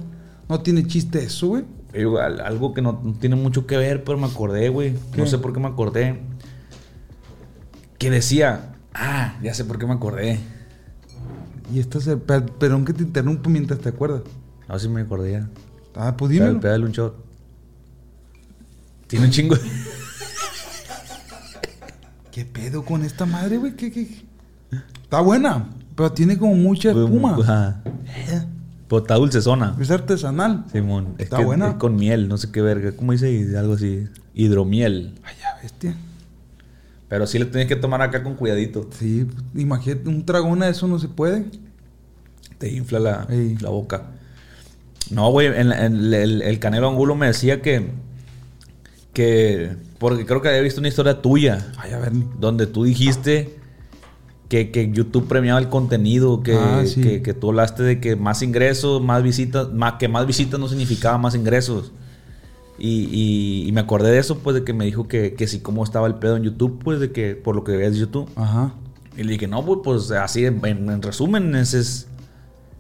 no 0.48 0.62
tiene 0.62 0.86
chiste 0.88 1.24
eso, 1.24 1.48
güey. 1.48 1.66
Igual, 1.94 2.40
algo 2.40 2.74
que 2.74 2.82
no, 2.82 3.00
no 3.04 3.14
tiene 3.14 3.36
mucho 3.36 3.68
que 3.68 3.78
ver, 3.78 4.04
pero 4.04 4.18
me 4.18 4.26
acordé, 4.28 4.70
güey. 4.70 4.96
No 5.18 5.28
sé 5.28 5.38
por 5.38 5.54
qué 5.54 5.60
me 5.60 5.68
acordé. 5.68 6.22
Que 8.00 8.10
decía, 8.10 8.74
ah, 8.94 9.36
ya 9.44 9.54
sé 9.54 9.64
por 9.66 9.78
qué 9.78 9.86
me 9.86 9.94
acordé. 9.94 10.40
Y 11.74 11.80
esto 11.80 12.00
per- 12.20 12.46
perdón 12.46 12.84
que 12.86 12.94
te 12.94 13.04
interrumpo 13.04 13.50
mientras 13.50 13.80
te 13.80 13.90
acuerdas. 13.90 14.22
No 14.68 14.80
si 14.80 14.90
me 14.90 15.02
acordé 15.02 15.34
ya. 15.34 15.50
Ah, 15.96 16.16
pues 16.18 16.30
Pégale, 16.32 16.48
dímelo. 16.50 16.62
pégale 16.62 16.86
un 16.86 16.92
shot. 16.92 17.16
Tiene 19.08 19.26
un 19.26 19.32
chingo. 19.32 19.56
de- 19.56 19.62
¿Qué 22.34 22.46
pedo 22.46 22.84
con 22.84 23.06
esta 23.06 23.28
madre, 23.28 23.58
güey? 23.58 23.76
¿Qué, 23.76 23.92
qué? 23.92 24.08
Está 25.04 25.22
buena, 25.22 25.70
pero 25.96 26.12
tiene 26.14 26.36
como 26.36 26.56
mucha 26.56 26.90
espuma. 26.90 27.38
Ajá. 27.40 27.84
Eh, 27.86 28.42
Pero 28.88 29.02
está 29.04 29.14
dulcezona. 29.14 29.78
Es 29.80 29.92
artesanal. 29.92 30.66
Simón. 30.72 31.14
Es 31.20 31.26
Está 31.26 31.38
que 31.38 31.44
buena. 31.46 31.70
es 31.70 31.76
con 31.76 31.96
miel, 31.96 32.28
no 32.28 32.38
sé 32.38 32.52
qué 32.52 32.64
verga. 32.64 32.92
¿Cómo 32.94 33.12
dice? 33.12 33.56
Algo 33.56 33.74
así. 33.74 34.08
Hidromiel. 34.34 35.14
Ay, 35.24 35.36
ya, 35.40 35.62
bestia. 35.62 35.96
Pero 37.08 37.28
sí 37.28 37.38
le 37.38 37.46
tienes 37.46 37.68
que 37.68 37.76
tomar 37.76 38.02
acá 38.02 38.24
con 38.24 38.34
cuidadito. 38.34 38.90
Sí, 38.98 39.28
imagínate, 39.54 40.10
un 40.10 40.26
tragón 40.26 40.58
de 40.62 40.70
eso 40.70 40.88
no 40.88 40.98
se 40.98 41.10
puede. 41.10 41.46
Te 42.58 42.72
infla 42.74 43.00
la, 43.00 43.28
la 43.62 43.70
boca. 43.70 44.08
No, 45.12 45.30
güey, 45.30 45.50
en 45.50 45.72
el, 45.72 46.42
el 46.42 46.58
Canelo 46.60 46.90
Angulo 46.90 47.14
me 47.14 47.28
decía 47.28 47.62
que. 47.62 47.92
Que. 49.14 49.76
Porque 50.00 50.26
creo 50.26 50.42
que 50.42 50.50
había 50.50 50.62
visto 50.62 50.80
una 50.80 50.90
historia 50.90 51.22
tuya. 51.22 51.72
Ay, 51.78 51.92
a 51.94 52.00
ver. 52.00 52.12
Donde 52.40 52.68
tú 52.68 52.84
dijiste 52.84 53.56
que, 54.50 54.72
que 54.72 54.92
YouTube 54.92 55.28
premiaba 55.28 55.60
el 55.60 55.70
contenido. 55.70 56.42
Que, 56.44 56.56
Ah, 56.56 56.84
sí. 56.86 57.02
que, 57.02 57.22
que 57.22 57.34
tú 57.34 57.50
hablaste 57.50 57.84
de 57.84 58.00
que 58.00 58.16
más 58.16 58.42
ingresos, 58.42 59.02
más 59.02 59.22
visitas. 59.24 59.72
Más, 59.72 59.94
que 59.94 60.08
más 60.08 60.26
visitas 60.26 60.60
no 60.60 60.68
significaba 60.68 61.18
más 61.18 61.36
ingresos. 61.36 61.92
Y, 62.80 63.08
y- 63.12 63.68
y 63.68 63.72
me 63.72 63.82
acordé 63.82 64.10
de 64.12 64.18
eso, 64.18 64.40
pues, 64.40 64.56
de 64.56 64.64
que 64.64 64.74
me 64.74 64.84
dijo 64.86 65.08
que, 65.08 65.36
que 65.36 65.48
sí, 65.48 65.60
cómo 65.60 65.84
estaba 65.84 66.08
el 66.08 66.16
pedo 66.16 66.36
en 66.38 66.44
YouTube, 66.44 66.80
pues, 66.84 67.00
de 67.00 67.12
que 67.12 67.36
por 67.36 67.56
lo 67.56 67.64
que 67.64 67.78
veías 67.78 67.96
YouTube. 67.96 68.28
Ajá. 68.36 68.74
Y 69.16 69.22
le 69.24 69.34
dije, 69.34 69.48
no, 69.48 69.64
pues, 69.64 69.80
pues 69.84 70.12
así, 70.12 70.44
en, 70.46 70.60
en 70.66 71.02
resumen, 71.04 71.54
ese 71.56 71.80
es, 71.80 72.08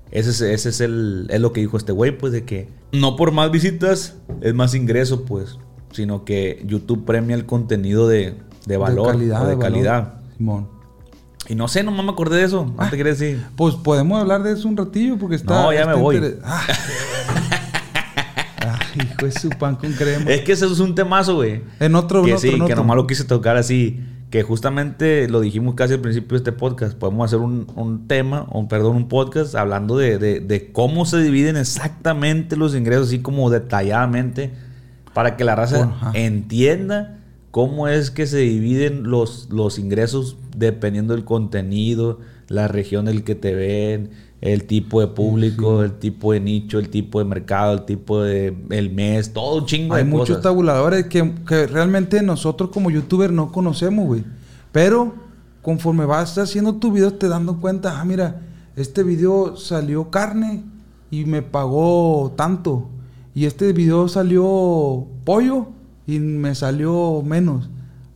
ese 0.09 0.31
es, 0.31 0.41
ese 0.41 0.69
es, 0.69 0.81
el, 0.81 1.27
es 1.29 1.39
lo 1.39 1.53
que 1.53 1.61
dijo 1.61 1.77
este 1.77 1.91
güey, 1.91 2.17
pues 2.17 2.33
de 2.33 2.43
que 2.43 2.69
no 2.91 3.15
por 3.15 3.31
más 3.31 3.51
visitas 3.51 4.15
es 4.41 4.53
más 4.55 4.73
ingreso, 4.73 5.25
pues, 5.25 5.57
sino 5.93 6.25
que 6.25 6.61
YouTube 6.65 7.05
premia 7.05 7.35
el 7.35 7.45
contenido 7.45 8.07
de, 8.07 8.35
de 8.65 8.77
valor, 8.77 9.07
de 9.07 9.11
calidad. 9.13 9.41
o 9.43 9.47
de, 9.47 9.55
valor. 9.55 9.71
calidad. 9.73 10.13
Simón. 10.37 10.67
Y 11.49 11.55
no 11.55 11.67
sé, 11.67 11.83
nomás 11.83 12.05
me 12.05 12.11
acordé 12.11 12.37
de 12.37 12.43
eso, 12.43 12.65
no 12.77 12.89
te 12.89 12.95
quería 12.97 13.11
decir. 13.13 13.43
Pues 13.57 13.75
podemos 13.75 14.19
hablar 14.19 14.43
de 14.43 14.53
eso 14.53 14.67
un 14.67 14.77
ratillo 14.77 15.17
porque 15.17 15.35
está. 15.35 15.53
No, 15.63 15.73
ya 15.73 15.81
está 15.81 15.95
me 15.95 16.01
voy. 16.01 16.35
Ah, 16.43 16.61
Ay, 18.59 19.07
hijo 19.11 19.25
de 19.25 19.31
su 19.31 19.49
pan 19.49 19.75
con 19.75 19.91
crema. 19.93 20.29
Es 20.31 20.41
que 20.41 20.51
eso 20.53 20.71
es 20.71 20.79
un 20.79 20.95
temazo, 20.95 21.35
güey. 21.35 21.61
En 21.79 21.95
otro, 21.95 22.19
en 22.19 22.25
que 22.25 22.33
otro, 22.35 22.41
sí, 22.49 22.55
en 22.55 22.65
que 22.65 22.75
nomás 22.75 22.95
lo 22.95 23.07
quise 23.07 23.23
tocar 23.25 23.57
así. 23.57 23.99
Que 24.29 24.41
justamente 24.41 25.27
lo 25.29 25.41
dijimos 25.41 25.75
casi 25.75 25.93
al 25.93 25.99
principio 25.99 26.29
de 26.29 26.37
este 26.37 26.51
podcast. 26.53 26.97
Podemos 26.97 27.25
hacer 27.25 27.39
un, 27.39 27.67
un 27.75 28.07
tema, 28.07 28.47
o 28.49 28.67
perdón, 28.67 28.95
un 28.95 29.07
podcast 29.07 29.53
hablando 29.53 29.95
de, 29.97 30.17
de- 30.17 30.39
de 30.39 30.71
cómo 30.71 31.05
se 31.05 31.21
dividen 31.21 31.55
exactamente 31.55 32.55
los 32.55 32.73
ingresos, 32.73 33.07
así 33.09 33.19
como 33.19 33.49
detalladamente, 33.51 34.51
para 35.13 35.37
que 35.37 35.43
la 35.43 35.55
raza 35.55 35.83
ajá. 35.83 36.11
entienda 36.13 37.19
cómo 37.51 37.87
es 37.87 38.11
que 38.11 38.25
se 38.25 38.39
dividen 38.39 39.03
los, 39.03 39.49
los 39.51 39.77
ingresos 39.77 40.37
dependiendo 40.57 41.13
del 41.13 41.23
contenido, 41.23 42.19
la 42.47 42.67
región 42.67 43.05
del 43.05 43.23
que 43.23 43.35
te 43.35 43.53
ven, 43.53 44.11
el 44.41 44.65
tipo 44.65 44.99
de 44.99 45.07
público, 45.07 45.83
el 45.83 45.93
tipo 45.93 46.33
de 46.33 46.39
nicho, 46.39 46.77
el 46.77 46.89
tipo 46.89 47.19
de 47.19 47.25
mercado, 47.25 47.73
el 47.73 47.85
tipo 47.85 48.21
de 48.21 48.57
el 48.71 48.89
mes, 48.91 49.31
todo 49.31 49.59
un 49.59 49.65
chingo 49.65 49.95
Hay 49.95 50.03
de 50.03 50.09
muchos 50.09 50.29
cosas. 50.29 50.43
tabuladores 50.43 51.05
que, 51.05 51.33
que 51.47 51.67
realmente 51.67 52.21
nosotros 52.21 52.69
como 52.71 52.91
youtubers 52.91 53.31
no 53.31 53.51
conocemos, 53.51 54.05
güey. 54.05 54.23
Pero 54.73 55.13
conforme 55.61 56.05
vas 56.05 56.37
haciendo 56.37 56.75
tu 56.75 56.91
video 56.91 57.13
te 57.13 57.29
dando 57.29 57.61
cuenta, 57.61 58.01
ah, 58.01 58.03
mira, 58.03 58.41
este 58.75 59.03
video 59.03 59.55
salió 59.55 60.09
carne 60.09 60.63
y 61.09 61.25
me 61.25 61.41
pagó 61.41 62.33
tanto. 62.35 62.89
Y 63.35 63.45
este 63.45 63.73
video 63.73 64.07
salió 64.07 65.07
pollo 65.23 65.67
y 66.05 66.19
me 66.19 66.53
salió 66.55 67.21
menos. 67.23 67.69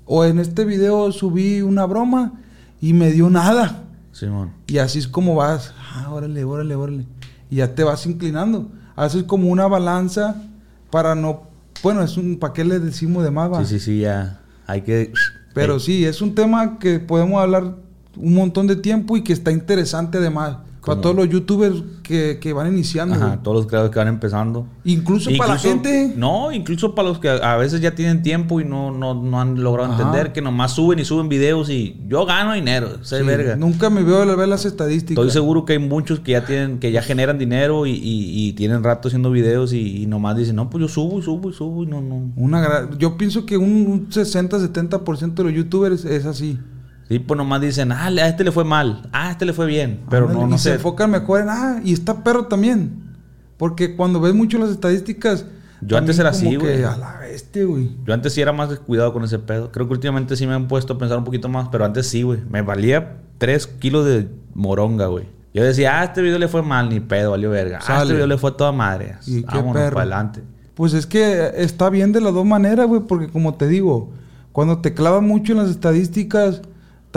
O 0.06 0.24
en 0.26 0.40
este 0.40 0.64
video 0.66 1.12
subí 1.12 1.62
una 1.62 1.86
broma 1.86 2.34
y 2.80 2.94
me 2.94 3.12
dio 3.12 3.30
nada. 3.30 3.84
Simón. 4.12 4.52
Y 4.68 4.78
así 4.78 5.00
es 5.00 5.08
como 5.08 5.36
vas, 5.36 5.74
ah, 5.94 6.10
órale, 6.12 6.44
órale, 6.44 6.76
órale. 6.76 7.06
Y 7.50 7.58
ya 7.58 7.74
te 7.76 7.84
vas 7.84 8.06
inclinando. 8.06 8.70
Haces 8.96 9.24
como 9.24 9.50
una 9.50 9.68
balanza 9.68 10.42
para 10.90 11.16
no, 11.16 11.44
bueno, 11.84 12.02
es 12.02 12.18
un, 12.18 12.38
¿para 12.38 12.54
qué 12.54 12.64
le 12.64 12.80
decimos 12.80 13.24
de 13.24 13.32
más? 13.32 13.52
va? 13.52 13.66
Sí, 13.66 13.80
sí, 13.80 13.86
sí, 13.86 14.00
ya. 14.00 14.42
Hay 14.66 14.82
que. 14.82 15.12
Pero 15.54 15.80
sí, 15.80 16.06
es 16.06 16.22
un 16.22 16.36
tema 16.36 16.78
que 16.80 17.00
podemos 17.00 17.42
hablar 17.42 17.76
un 18.16 18.34
montón 18.34 18.68
de 18.68 18.76
tiempo 18.76 19.18
y 19.18 19.24
que 19.24 19.34
está 19.34 19.52
interesante 19.52 20.18
además. 20.18 20.58
Para 20.88 21.02
todos 21.02 21.16
los 21.16 21.30
youtubers 21.30 21.76
que, 22.02 22.40
que 22.42 22.54
van 22.54 22.68
iniciando. 22.74 23.14
Ajá, 23.16 23.28
güey. 23.28 23.40
todos 23.44 23.58
los 23.58 23.68
creadores 23.68 23.92
que 23.94 24.00
van 24.00 24.08
empezando. 24.08 24.66
Incluso, 24.86 25.30
para 25.38 25.54
la 25.54 25.60
gente. 25.60 26.14
No, 26.16 26.52
incluso 26.52 26.96
para 26.96 27.10
los 27.10 27.20
que 27.20 27.30
a 27.30 27.56
veces 27.58 27.82
ya 27.82 27.94
tienen 27.94 28.24
tiempo 28.24 28.60
y 28.62 28.66
no, 28.66 28.92
no, 28.92 29.14
no 29.14 29.40
han 29.42 29.62
logrado 29.62 29.92
Ajá. 29.94 30.02
entender 30.02 30.34
que 30.34 30.42
nomás 30.42 30.72
suben 30.72 31.00
y 31.00 31.06
suben 31.06 31.30
videos 31.30 31.70
y 31.70 32.00
yo 32.08 32.26
gano 32.26 32.54
dinero, 32.54 33.04
sé 33.04 33.20
Sí, 33.20 33.24
verga. 33.26 33.56
Nunca 33.56 33.90
me 33.90 34.02
veo 34.04 34.22
a 34.22 34.36
ver 34.36 34.48
las 34.48 34.66
estadísticas. 34.66 35.24
Estoy 35.24 35.32
seguro 35.32 35.66
que 35.66 35.74
hay 35.74 35.80
muchos 35.80 36.20
que 36.22 36.32
ya 36.32 36.46
tienen, 36.46 36.80
que 36.80 36.92
ya 36.92 37.02
generan 37.02 37.38
dinero 37.38 37.86
y, 37.86 37.92
y- 37.92 38.48
y 38.48 38.54
tienen 38.54 38.84
rato 38.84 39.10
haciendo 39.10 39.30
videos 39.30 39.74
y, 39.74 40.04
y 40.04 40.06
nomás 40.08 40.38
dicen, 40.38 40.56
no, 40.56 40.70
pues 40.70 40.82
yo 40.82 40.88
subo 40.88 41.20
y 41.20 41.22
subo 41.22 41.50
y 41.50 41.54
subo 41.54 41.84
y 41.84 41.88
no, 41.88 42.02
no. 42.02 42.32
Una 42.38 42.62
gra- 42.66 42.98
Yo 42.98 43.18
pienso 43.18 43.46
que 43.46 43.58
un 43.58 44.08
60-70% 44.10 45.34
de 45.34 45.44
los 45.44 45.54
youtubers 45.54 46.06
es 46.06 46.26
así. 46.26 46.58
Sí, 47.08 47.20
pues 47.20 47.38
nomás 47.38 47.62
dicen, 47.62 47.92
ah, 47.92 48.08
a 48.08 48.28
este 48.28 48.44
le 48.44 48.52
fue 48.52 48.64
mal, 48.66 49.08
ah, 49.14 49.30
a 49.30 49.32
este 49.32 49.46
le 49.46 49.54
fue 49.54 49.66
bien, 49.66 50.02
pero 50.10 50.26
Ándale, 50.28 50.42
no, 50.42 50.48
no 50.48 50.56
y 50.56 50.60
se 50.60 50.70
sé. 50.70 50.76
enfocan 50.76 51.10
mejor 51.12 51.42
en, 51.42 51.50
ah, 51.50 51.80
y 51.84 51.94
está 51.94 52.24
perro 52.24 52.48
también. 52.48 53.16
Porque 53.58 53.96
cuando 53.96 54.20
ves 54.20 54.34
mucho 54.36 54.58
las 54.60 54.70
estadísticas. 54.70 55.46
Yo 55.82 55.98
antes 55.98 56.18
era 56.20 56.30
así, 56.30 56.56
güey. 56.56 56.84
A 56.84 56.98
la 56.98 57.18
bestia, 57.20 57.64
güey. 57.66 57.92
Yo 58.06 58.14
antes 58.14 58.34
sí 58.34 58.42
era 58.42 58.52
más 58.52 58.70
descuidado 58.70 59.14
con 59.14 59.24
ese 59.24 59.40
pedo. 59.40 59.72
Creo 59.72 59.88
que 59.88 59.94
últimamente 59.94 60.36
sí 60.36 60.46
me 60.48 60.54
han 60.54 60.68
puesto 60.68 60.94
a 60.94 60.98
pensar 60.98 61.18
un 61.18 61.24
poquito 61.24 61.50
más, 61.50 61.70
pero 61.72 61.86
antes 61.86 62.08
sí, 62.08 62.24
güey. 62.24 62.40
Me 62.50 62.62
valía 62.62 63.18
3 63.38 63.68
kilos 63.68 64.06
de 64.06 64.28
moronga, 64.54 65.06
güey. 65.08 65.26
Yo 65.54 65.64
decía, 65.64 66.00
ah, 66.00 66.04
este 66.04 66.22
video 66.22 66.38
le 66.40 66.48
fue 66.48 66.62
mal, 66.62 66.90
ni 66.90 67.00
pedo, 67.00 67.32
valió 67.32 67.50
verga. 67.50 67.80
Ah, 67.88 68.02
este 68.02 68.14
video 68.14 68.28
le 68.28 68.38
fue 68.38 68.52
a 68.52 68.54
toda 68.58 68.72
madre. 68.72 69.16
Y 69.26 69.42
qué 69.42 69.48
Vámonos 69.48 69.74
perro. 69.74 69.94
para 69.96 70.02
adelante. 70.02 70.44
Pues 70.76 70.94
es 70.94 71.06
que 71.08 71.52
está 71.56 71.90
bien 71.90 72.12
de 72.12 72.22
las 72.22 72.34
dos 72.34 72.46
maneras, 72.46 72.86
güey. 72.88 73.02
Porque 73.02 73.28
como 73.30 73.56
te 73.56 73.68
digo, 73.68 74.12
cuando 74.52 74.80
te 74.82 74.94
clavas 74.94 75.22
mucho 75.24 75.54
en 75.54 75.60
las 75.60 75.70
estadísticas, 75.70 76.62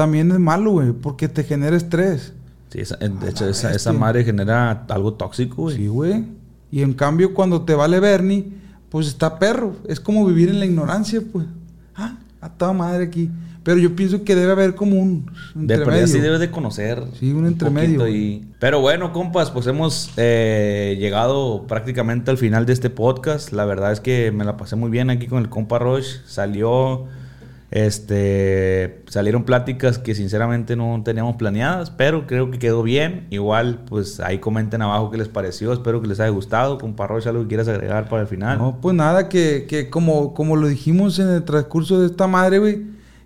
también 0.01 0.31
es 0.33 0.39
malo, 0.39 0.71
güey. 0.73 0.93
Porque 0.93 1.29
te 1.29 1.45
genera 1.45 1.77
estrés. 1.77 2.33
Sí, 2.71 2.81
esa- 2.81 2.97
de 2.97 3.07
hecho, 3.29 3.45
la 3.45 3.51
esa, 3.51 3.73
esa 3.73 3.93
madre 3.93 4.25
genera 4.25 4.87
algo 4.89 5.15
tóxico, 5.15 5.63
güey. 5.63 5.77
Sí, 5.77 5.87
güey. 5.89 6.25
Y 6.71 6.83
en 6.83 6.93
cambio, 6.95 7.35
cuando 7.35 7.63
te 7.63 7.75
vale 7.75 8.01
Bernie, 8.01 8.49
pues 8.89 9.07
está 9.09 9.39
perro. 9.39 9.77
Es 9.89 10.01
como 10.01 10.25
vivir 10.25 10.49
en 10.49 10.59
la 10.61 10.67
ignorancia, 10.67 11.21
pues. 11.33 11.47
Ah, 11.95 12.17
a 12.41 12.49
toda 12.49 12.73
madre 12.73 13.05
aquí. 13.05 13.31
Pero 13.63 13.77
yo 13.79 13.95
pienso 13.95 14.25
que 14.25 14.35
debe 14.35 14.53
haber 14.53 14.75
como 14.75 14.99
un 14.99 15.27
De 15.55 15.75
entremedio. 15.75 16.07
sí 16.07 16.19
debes 16.19 16.41
de 16.41 16.51
conocer. 16.51 17.03
Sí, 17.19 17.31
un 17.33 17.47
entremedio, 17.47 18.01
güey. 18.01 18.17
y- 18.17 18.49
Pero 18.59 18.81
bueno, 18.81 19.13
compas, 19.13 19.51
pues 19.51 19.67
hemos 19.67 20.11
eh, 20.17 20.97
llegado 20.99 21.67
prácticamente 21.67 22.31
al 22.31 22.39
final 22.39 22.65
de 22.65 22.73
este 22.73 22.89
podcast. 22.89 23.53
La 23.53 23.67
verdad 23.67 23.93
es 23.93 24.01
que 24.01 24.33
me 24.33 24.45
la 24.47 24.57
pasé 24.57 24.77
muy 24.77 24.91
bien 24.91 25.11
aquí 25.11 25.27
con 25.27 25.41
el 25.43 25.51
compa 25.51 25.79
Roche. 25.79 26.21
Salió, 26.27 27.05
este, 27.71 29.03
salieron 29.09 29.45
pláticas 29.45 29.99
que 29.99 30.15
sinceramente 30.15 30.77
no 30.77 31.01
teníamos 31.05 31.37
planeadas, 31.37 31.91
pero 31.91 32.27
creo 32.27 32.51
que 32.51 32.59
quedó 32.59 32.83
bien. 32.83 33.27
Igual, 33.31 33.85
pues 33.89 34.21
ahí 34.21 34.39
comenten 34.39 34.83
abajo 34.83 35.11
qué 35.11 35.19
les 35.19 35.29
pareció. 35.29 35.73
Espero 35.73 36.01
que 36.01 36.09
les 36.09 36.21
haya 36.21 36.31
gustado. 36.31 36.79
Compa 36.79 37.07
Roche, 37.07 37.29
algo 37.29 37.43
que 37.43 37.49
quieras 37.49 37.69
agregar 37.69 38.09
para 38.09 38.23
el 38.23 38.29
final. 38.29 38.59
No, 38.59 38.79
pues 38.81 38.95
nada, 38.95 39.29
que, 39.29 39.67
que 39.69 39.89
como, 39.91 40.35
como 40.35 40.57
lo 40.57 40.69
dijimos 40.69 41.19
en 41.19 41.29
el 41.29 41.45
transcurso 41.45 42.01
de 42.01 42.07
esta 42.07 42.27
madre, 42.27 42.59
güey, 42.59 42.83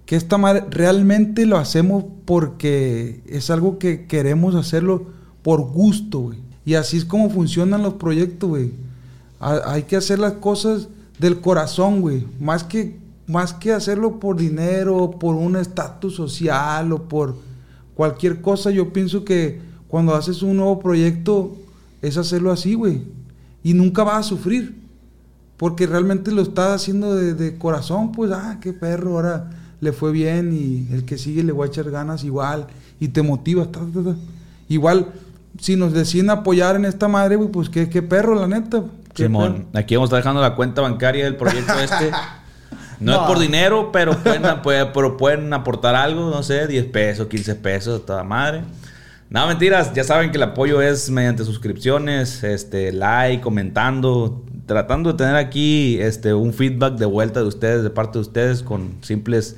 que 0.06 0.16
esta 0.16 0.36
madre 0.38 0.64
realmente 0.70 1.46
lo 1.46 1.56
hacemos 1.56 2.04
porque 2.24 3.22
es 3.26 3.50
algo 3.50 3.78
que 3.78 4.06
queremos 4.06 4.54
hacerlo 4.54 5.06
por 5.42 5.60
gusto, 5.62 6.18
güey. 6.20 6.38
Y 6.66 6.74
así 6.74 6.96
es 6.96 7.04
como 7.04 7.30
funcionan 7.30 7.82
los 7.82 7.94
proyectos, 7.94 8.48
güey. 8.48 8.72
Ha- 9.40 9.72
Hay 9.72 9.82
que 9.84 9.96
hacer 9.96 10.18
las 10.18 10.34
cosas 10.34 10.88
del 11.18 11.40
corazón, 11.40 12.00
güey. 12.00 12.26
Más 12.40 12.64
que, 12.64 12.98
más 13.26 13.52
que 13.52 13.72
hacerlo 13.72 14.20
por 14.20 14.36
dinero, 14.36 15.12
por 15.18 15.34
un 15.34 15.56
estatus 15.56 16.14
social 16.14 16.92
o 16.92 17.08
por 17.08 17.36
cualquier 17.94 18.40
cosa, 18.40 18.70
yo 18.70 18.92
pienso 18.92 19.24
que 19.24 19.60
cuando 19.88 20.14
haces 20.14 20.42
un 20.42 20.56
nuevo 20.56 20.78
proyecto 20.78 21.56
es 22.02 22.16
hacerlo 22.16 22.52
así, 22.52 22.74
güey. 22.74 23.02
Y 23.62 23.74
nunca 23.74 24.04
vas 24.04 24.26
a 24.26 24.28
sufrir. 24.28 24.82
Porque 25.56 25.86
realmente 25.86 26.32
lo 26.32 26.42
estás 26.42 26.82
haciendo 26.82 27.14
de, 27.14 27.34
de 27.34 27.56
corazón, 27.56 28.10
pues, 28.10 28.32
ah, 28.32 28.58
qué 28.60 28.72
perro, 28.72 29.12
ahora 29.12 29.50
le 29.80 29.92
fue 29.92 30.10
bien 30.10 30.52
y 30.52 30.92
el 30.92 31.04
que 31.04 31.16
sigue 31.16 31.44
le 31.44 31.52
voy 31.52 31.66
a 31.66 31.70
echar 31.70 31.90
ganas 31.90 32.24
igual 32.24 32.66
y 32.98 33.08
te 33.08 33.22
motiva. 33.22 33.70
ta, 33.70 33.80
ta, 33.80 34.02
ta. 34.02 34.16
Igual, 34.68 35.12
si 35.60 35.76
nos 35.76 35.92
deciden 35.92 36.30
apoyar 36.30 36.76
en 36.76 36.86
esta 36.86 37.06
madre, 37.06 37.36
güey, 37.36 37.50
pues 37.50 37.68
qué, 37.68 37.88
qué 37.88 38.02
perro, 38.02 38.34
la 38.34 38.48
neta. 38.48 38.84
Simón, 39.14 39.66
aquí 39.74 39.94
vamos 39.94 40.08
a 40.08 40.10
estar 40.10 40.20
dejando 40.20 40.40
la 40.40 40.56
cuenta 40.56 40.80
bancaria 40.80 41.24
del 41.24 41.36
proyecto 41.36 41.74
este. 41.74 42.10
No, 43.04 43.12
No. 43.12 43.20
es 43.22 43.26
por 43.28 43.38
dinero, 43.38 43.90
pero 43.92 44.16
pueden, 44.18 44.42
puede- 44.62 44.86
pero 44.86 45.16
pueden 45.16 45.52
aportar 45.52 45.94
algo, 45.94 46.30
no 46.30 46.42
sé, 46.42 46.66
10 46.66 46.86
pesos, 46.86 47.26
15 47.28 47.54
pesos, 47.56 48.04
toda 48.06 48.24
madre. 48.24 48.62
No, 49.30 49.46
mentiras, 49.46 49.92
ya 49.94 50.04
saben 50.04 50.30
que 50.30 50.36
el 50.36 50.42
apoyo 50.44 50.80
es 50.82 51.10
mediante 51.10 51.44
suscripciones, 51.44 52.44
este, 52.44 52.92
like, 52.92 53.42
comentando, 53.42 54.44
tratando 54.66 55.12
de 55.12 55.18
tener 55.18 55.34
aquí 55.36 55.98
este, 56.00 56.34
un 56.34 56.52
feedback 56.52 56.94
de 56.94 57.06
vuelta 57.06 57.40
de 57.40 57.46
ustedes, 57.46 57.82
de 57.82 57.90
parte 57.90 58.18
de 58.18 58.22
ustedes, 58.22 58.62
con 58.62 58.96
simples 59.02 59.56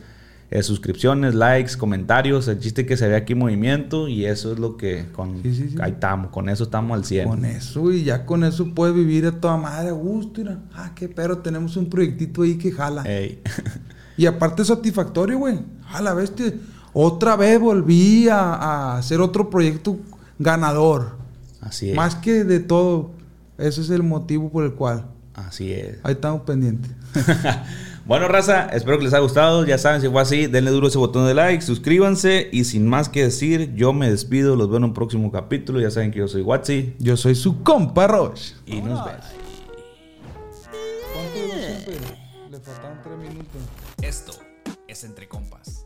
eh, 0.50 0.62
suscripciones, 0.62 1.34
likes, 1.34 1.76
comentarios. 1.76 2.46
El 2.48 2.58
chiste 2.60 2.86
que 2.86 2.96
se 2.96 3.08
ve 3.08 3.16
aquí 3.16 3.34
movimiento 3.34 4.08
y 4.08 4.26
eso 4.26 4.52
es 4.52 4.58
lo 4.58 4.76
que 4.76 5.06
con, 5.12 5.42
Sí, 5.42 5.54
sí, 5.54 5.68
sí. 5.70 5.76
ahí 5.80 5.92
estamos, 5.92 6.30
con 6.30 6.48
eso 6.48 6.64
estamos 6.64 6.96
al 6.96 7.04
100. 7.04 7.28
Con 7.28 7.44
eso, 7.44 7.90
y 7.92 8.04
ya 8.04 8.24
con 8.24 8.44
eso 8.44 8.72
puedes 8.74 8.94
vivir 8.94 9.26
a 9.26 9.32
toda 9.40 9.56
madre 9.56 9.88
a 9.88 9.92
gusto. 9.92 10.40
Mira. 10.40 10.58
Ah, 10.74 10.92
qué 10.94 11.08
perro, 11.08 11.38
tenemos 11.38 11.76
un 11.76 11.90
proyectito 11.90 12.42
ahí 12.42 12.56
que 12.56 12.70
jala. 12.72 13.02
Ey. 13.02 13.42
Y 14.18 14.24
aparte 14.24 14.62
es 14.62 14.68
satisfactorio, 14.68 15.36
güey. 15.36 15.58
A 15.92 16.00
la 16.00 16.14
bestia. 16.14 16.50
Otra 16.94 17.36
vez 17.36 17.60
volví 17.60 18.30
a, 18.30 18.38
a 18.54 18.96
hacer 18.96 19.20
otro 19.20 19.50
proyecto 19.50 19.98
ganador. 20.38 21.18
Así 21.60 21.90
es. 21.90 21.96
Más 21.96 22.14
que 22.14 22.42
de 22.44 22.60
todo. 22.60 23.10
Ese 23.58 23.82
es 23.82 23.90
el 23.90 24.02
motivo 24.02 24.48
por 24.50 24.64
el 24.64 24.72
cual. 24.72 25.04
Así 25.34 25.70
es. 25.70 25.98
Ahí 26.02 26.14
estamos 26.14 26.40
pendientes. 26.42 26.90
bueno, 28.06 28.28
raza, 28.28 28.68
espero 28.72 28.98
que 28.98 29.04
les 29.04 29.12
haya 29.12 29.22
gustado. 29.22 29.64
Ya 29.64 29.78
saben, 29.78 30.00
si 30.00 30.08
fue 30.08 30.22
así, 30.22 30.46
denle 30.46 30.70
duro 30.70 30.86
ese 30.86 30.98
botón 30.98 31.26
de 31.26 31.34
like, 31.34 31.60
suscríbanse. 31.60 32.48
Y 32.52 32.64
sin 32.64 32.86
más 32.86 33.08
que 33.08 33.24
decir, 33.24 33.74
yo 33.74 33.92
me 33.92 34.08
despido. 34.08 34.54
Los 34.54 34.68
veo 34.68 34.78
en 34.78 34.84
un 34.84 34.94
próximo 34.94 35.32
capítulo. 35.32 35.80
Ya 35.80 35.90
saben 35.90 36.12
que 36.12 36.20
yo 36.20 36.28
soy 36.28 36.42
Watsi. 36.42 36.94
Yo 37.00 37.16
soy 37.16 37.34
su 37.34 37.64
compa 37.64 38.06
Roche. 38.06 38.54
Y 38.64 38.80
nos 38.80 39.04
vemos. 39.04 39.24
Le 42.50 42.60
faltaban 42.60 43.02
tres 43.02 43.18
minutos. 43.18 43.62
Esto 44.00 44.32
es 44.86 45.02
Entre 45.02 45.28
Compas. 45.28 45.85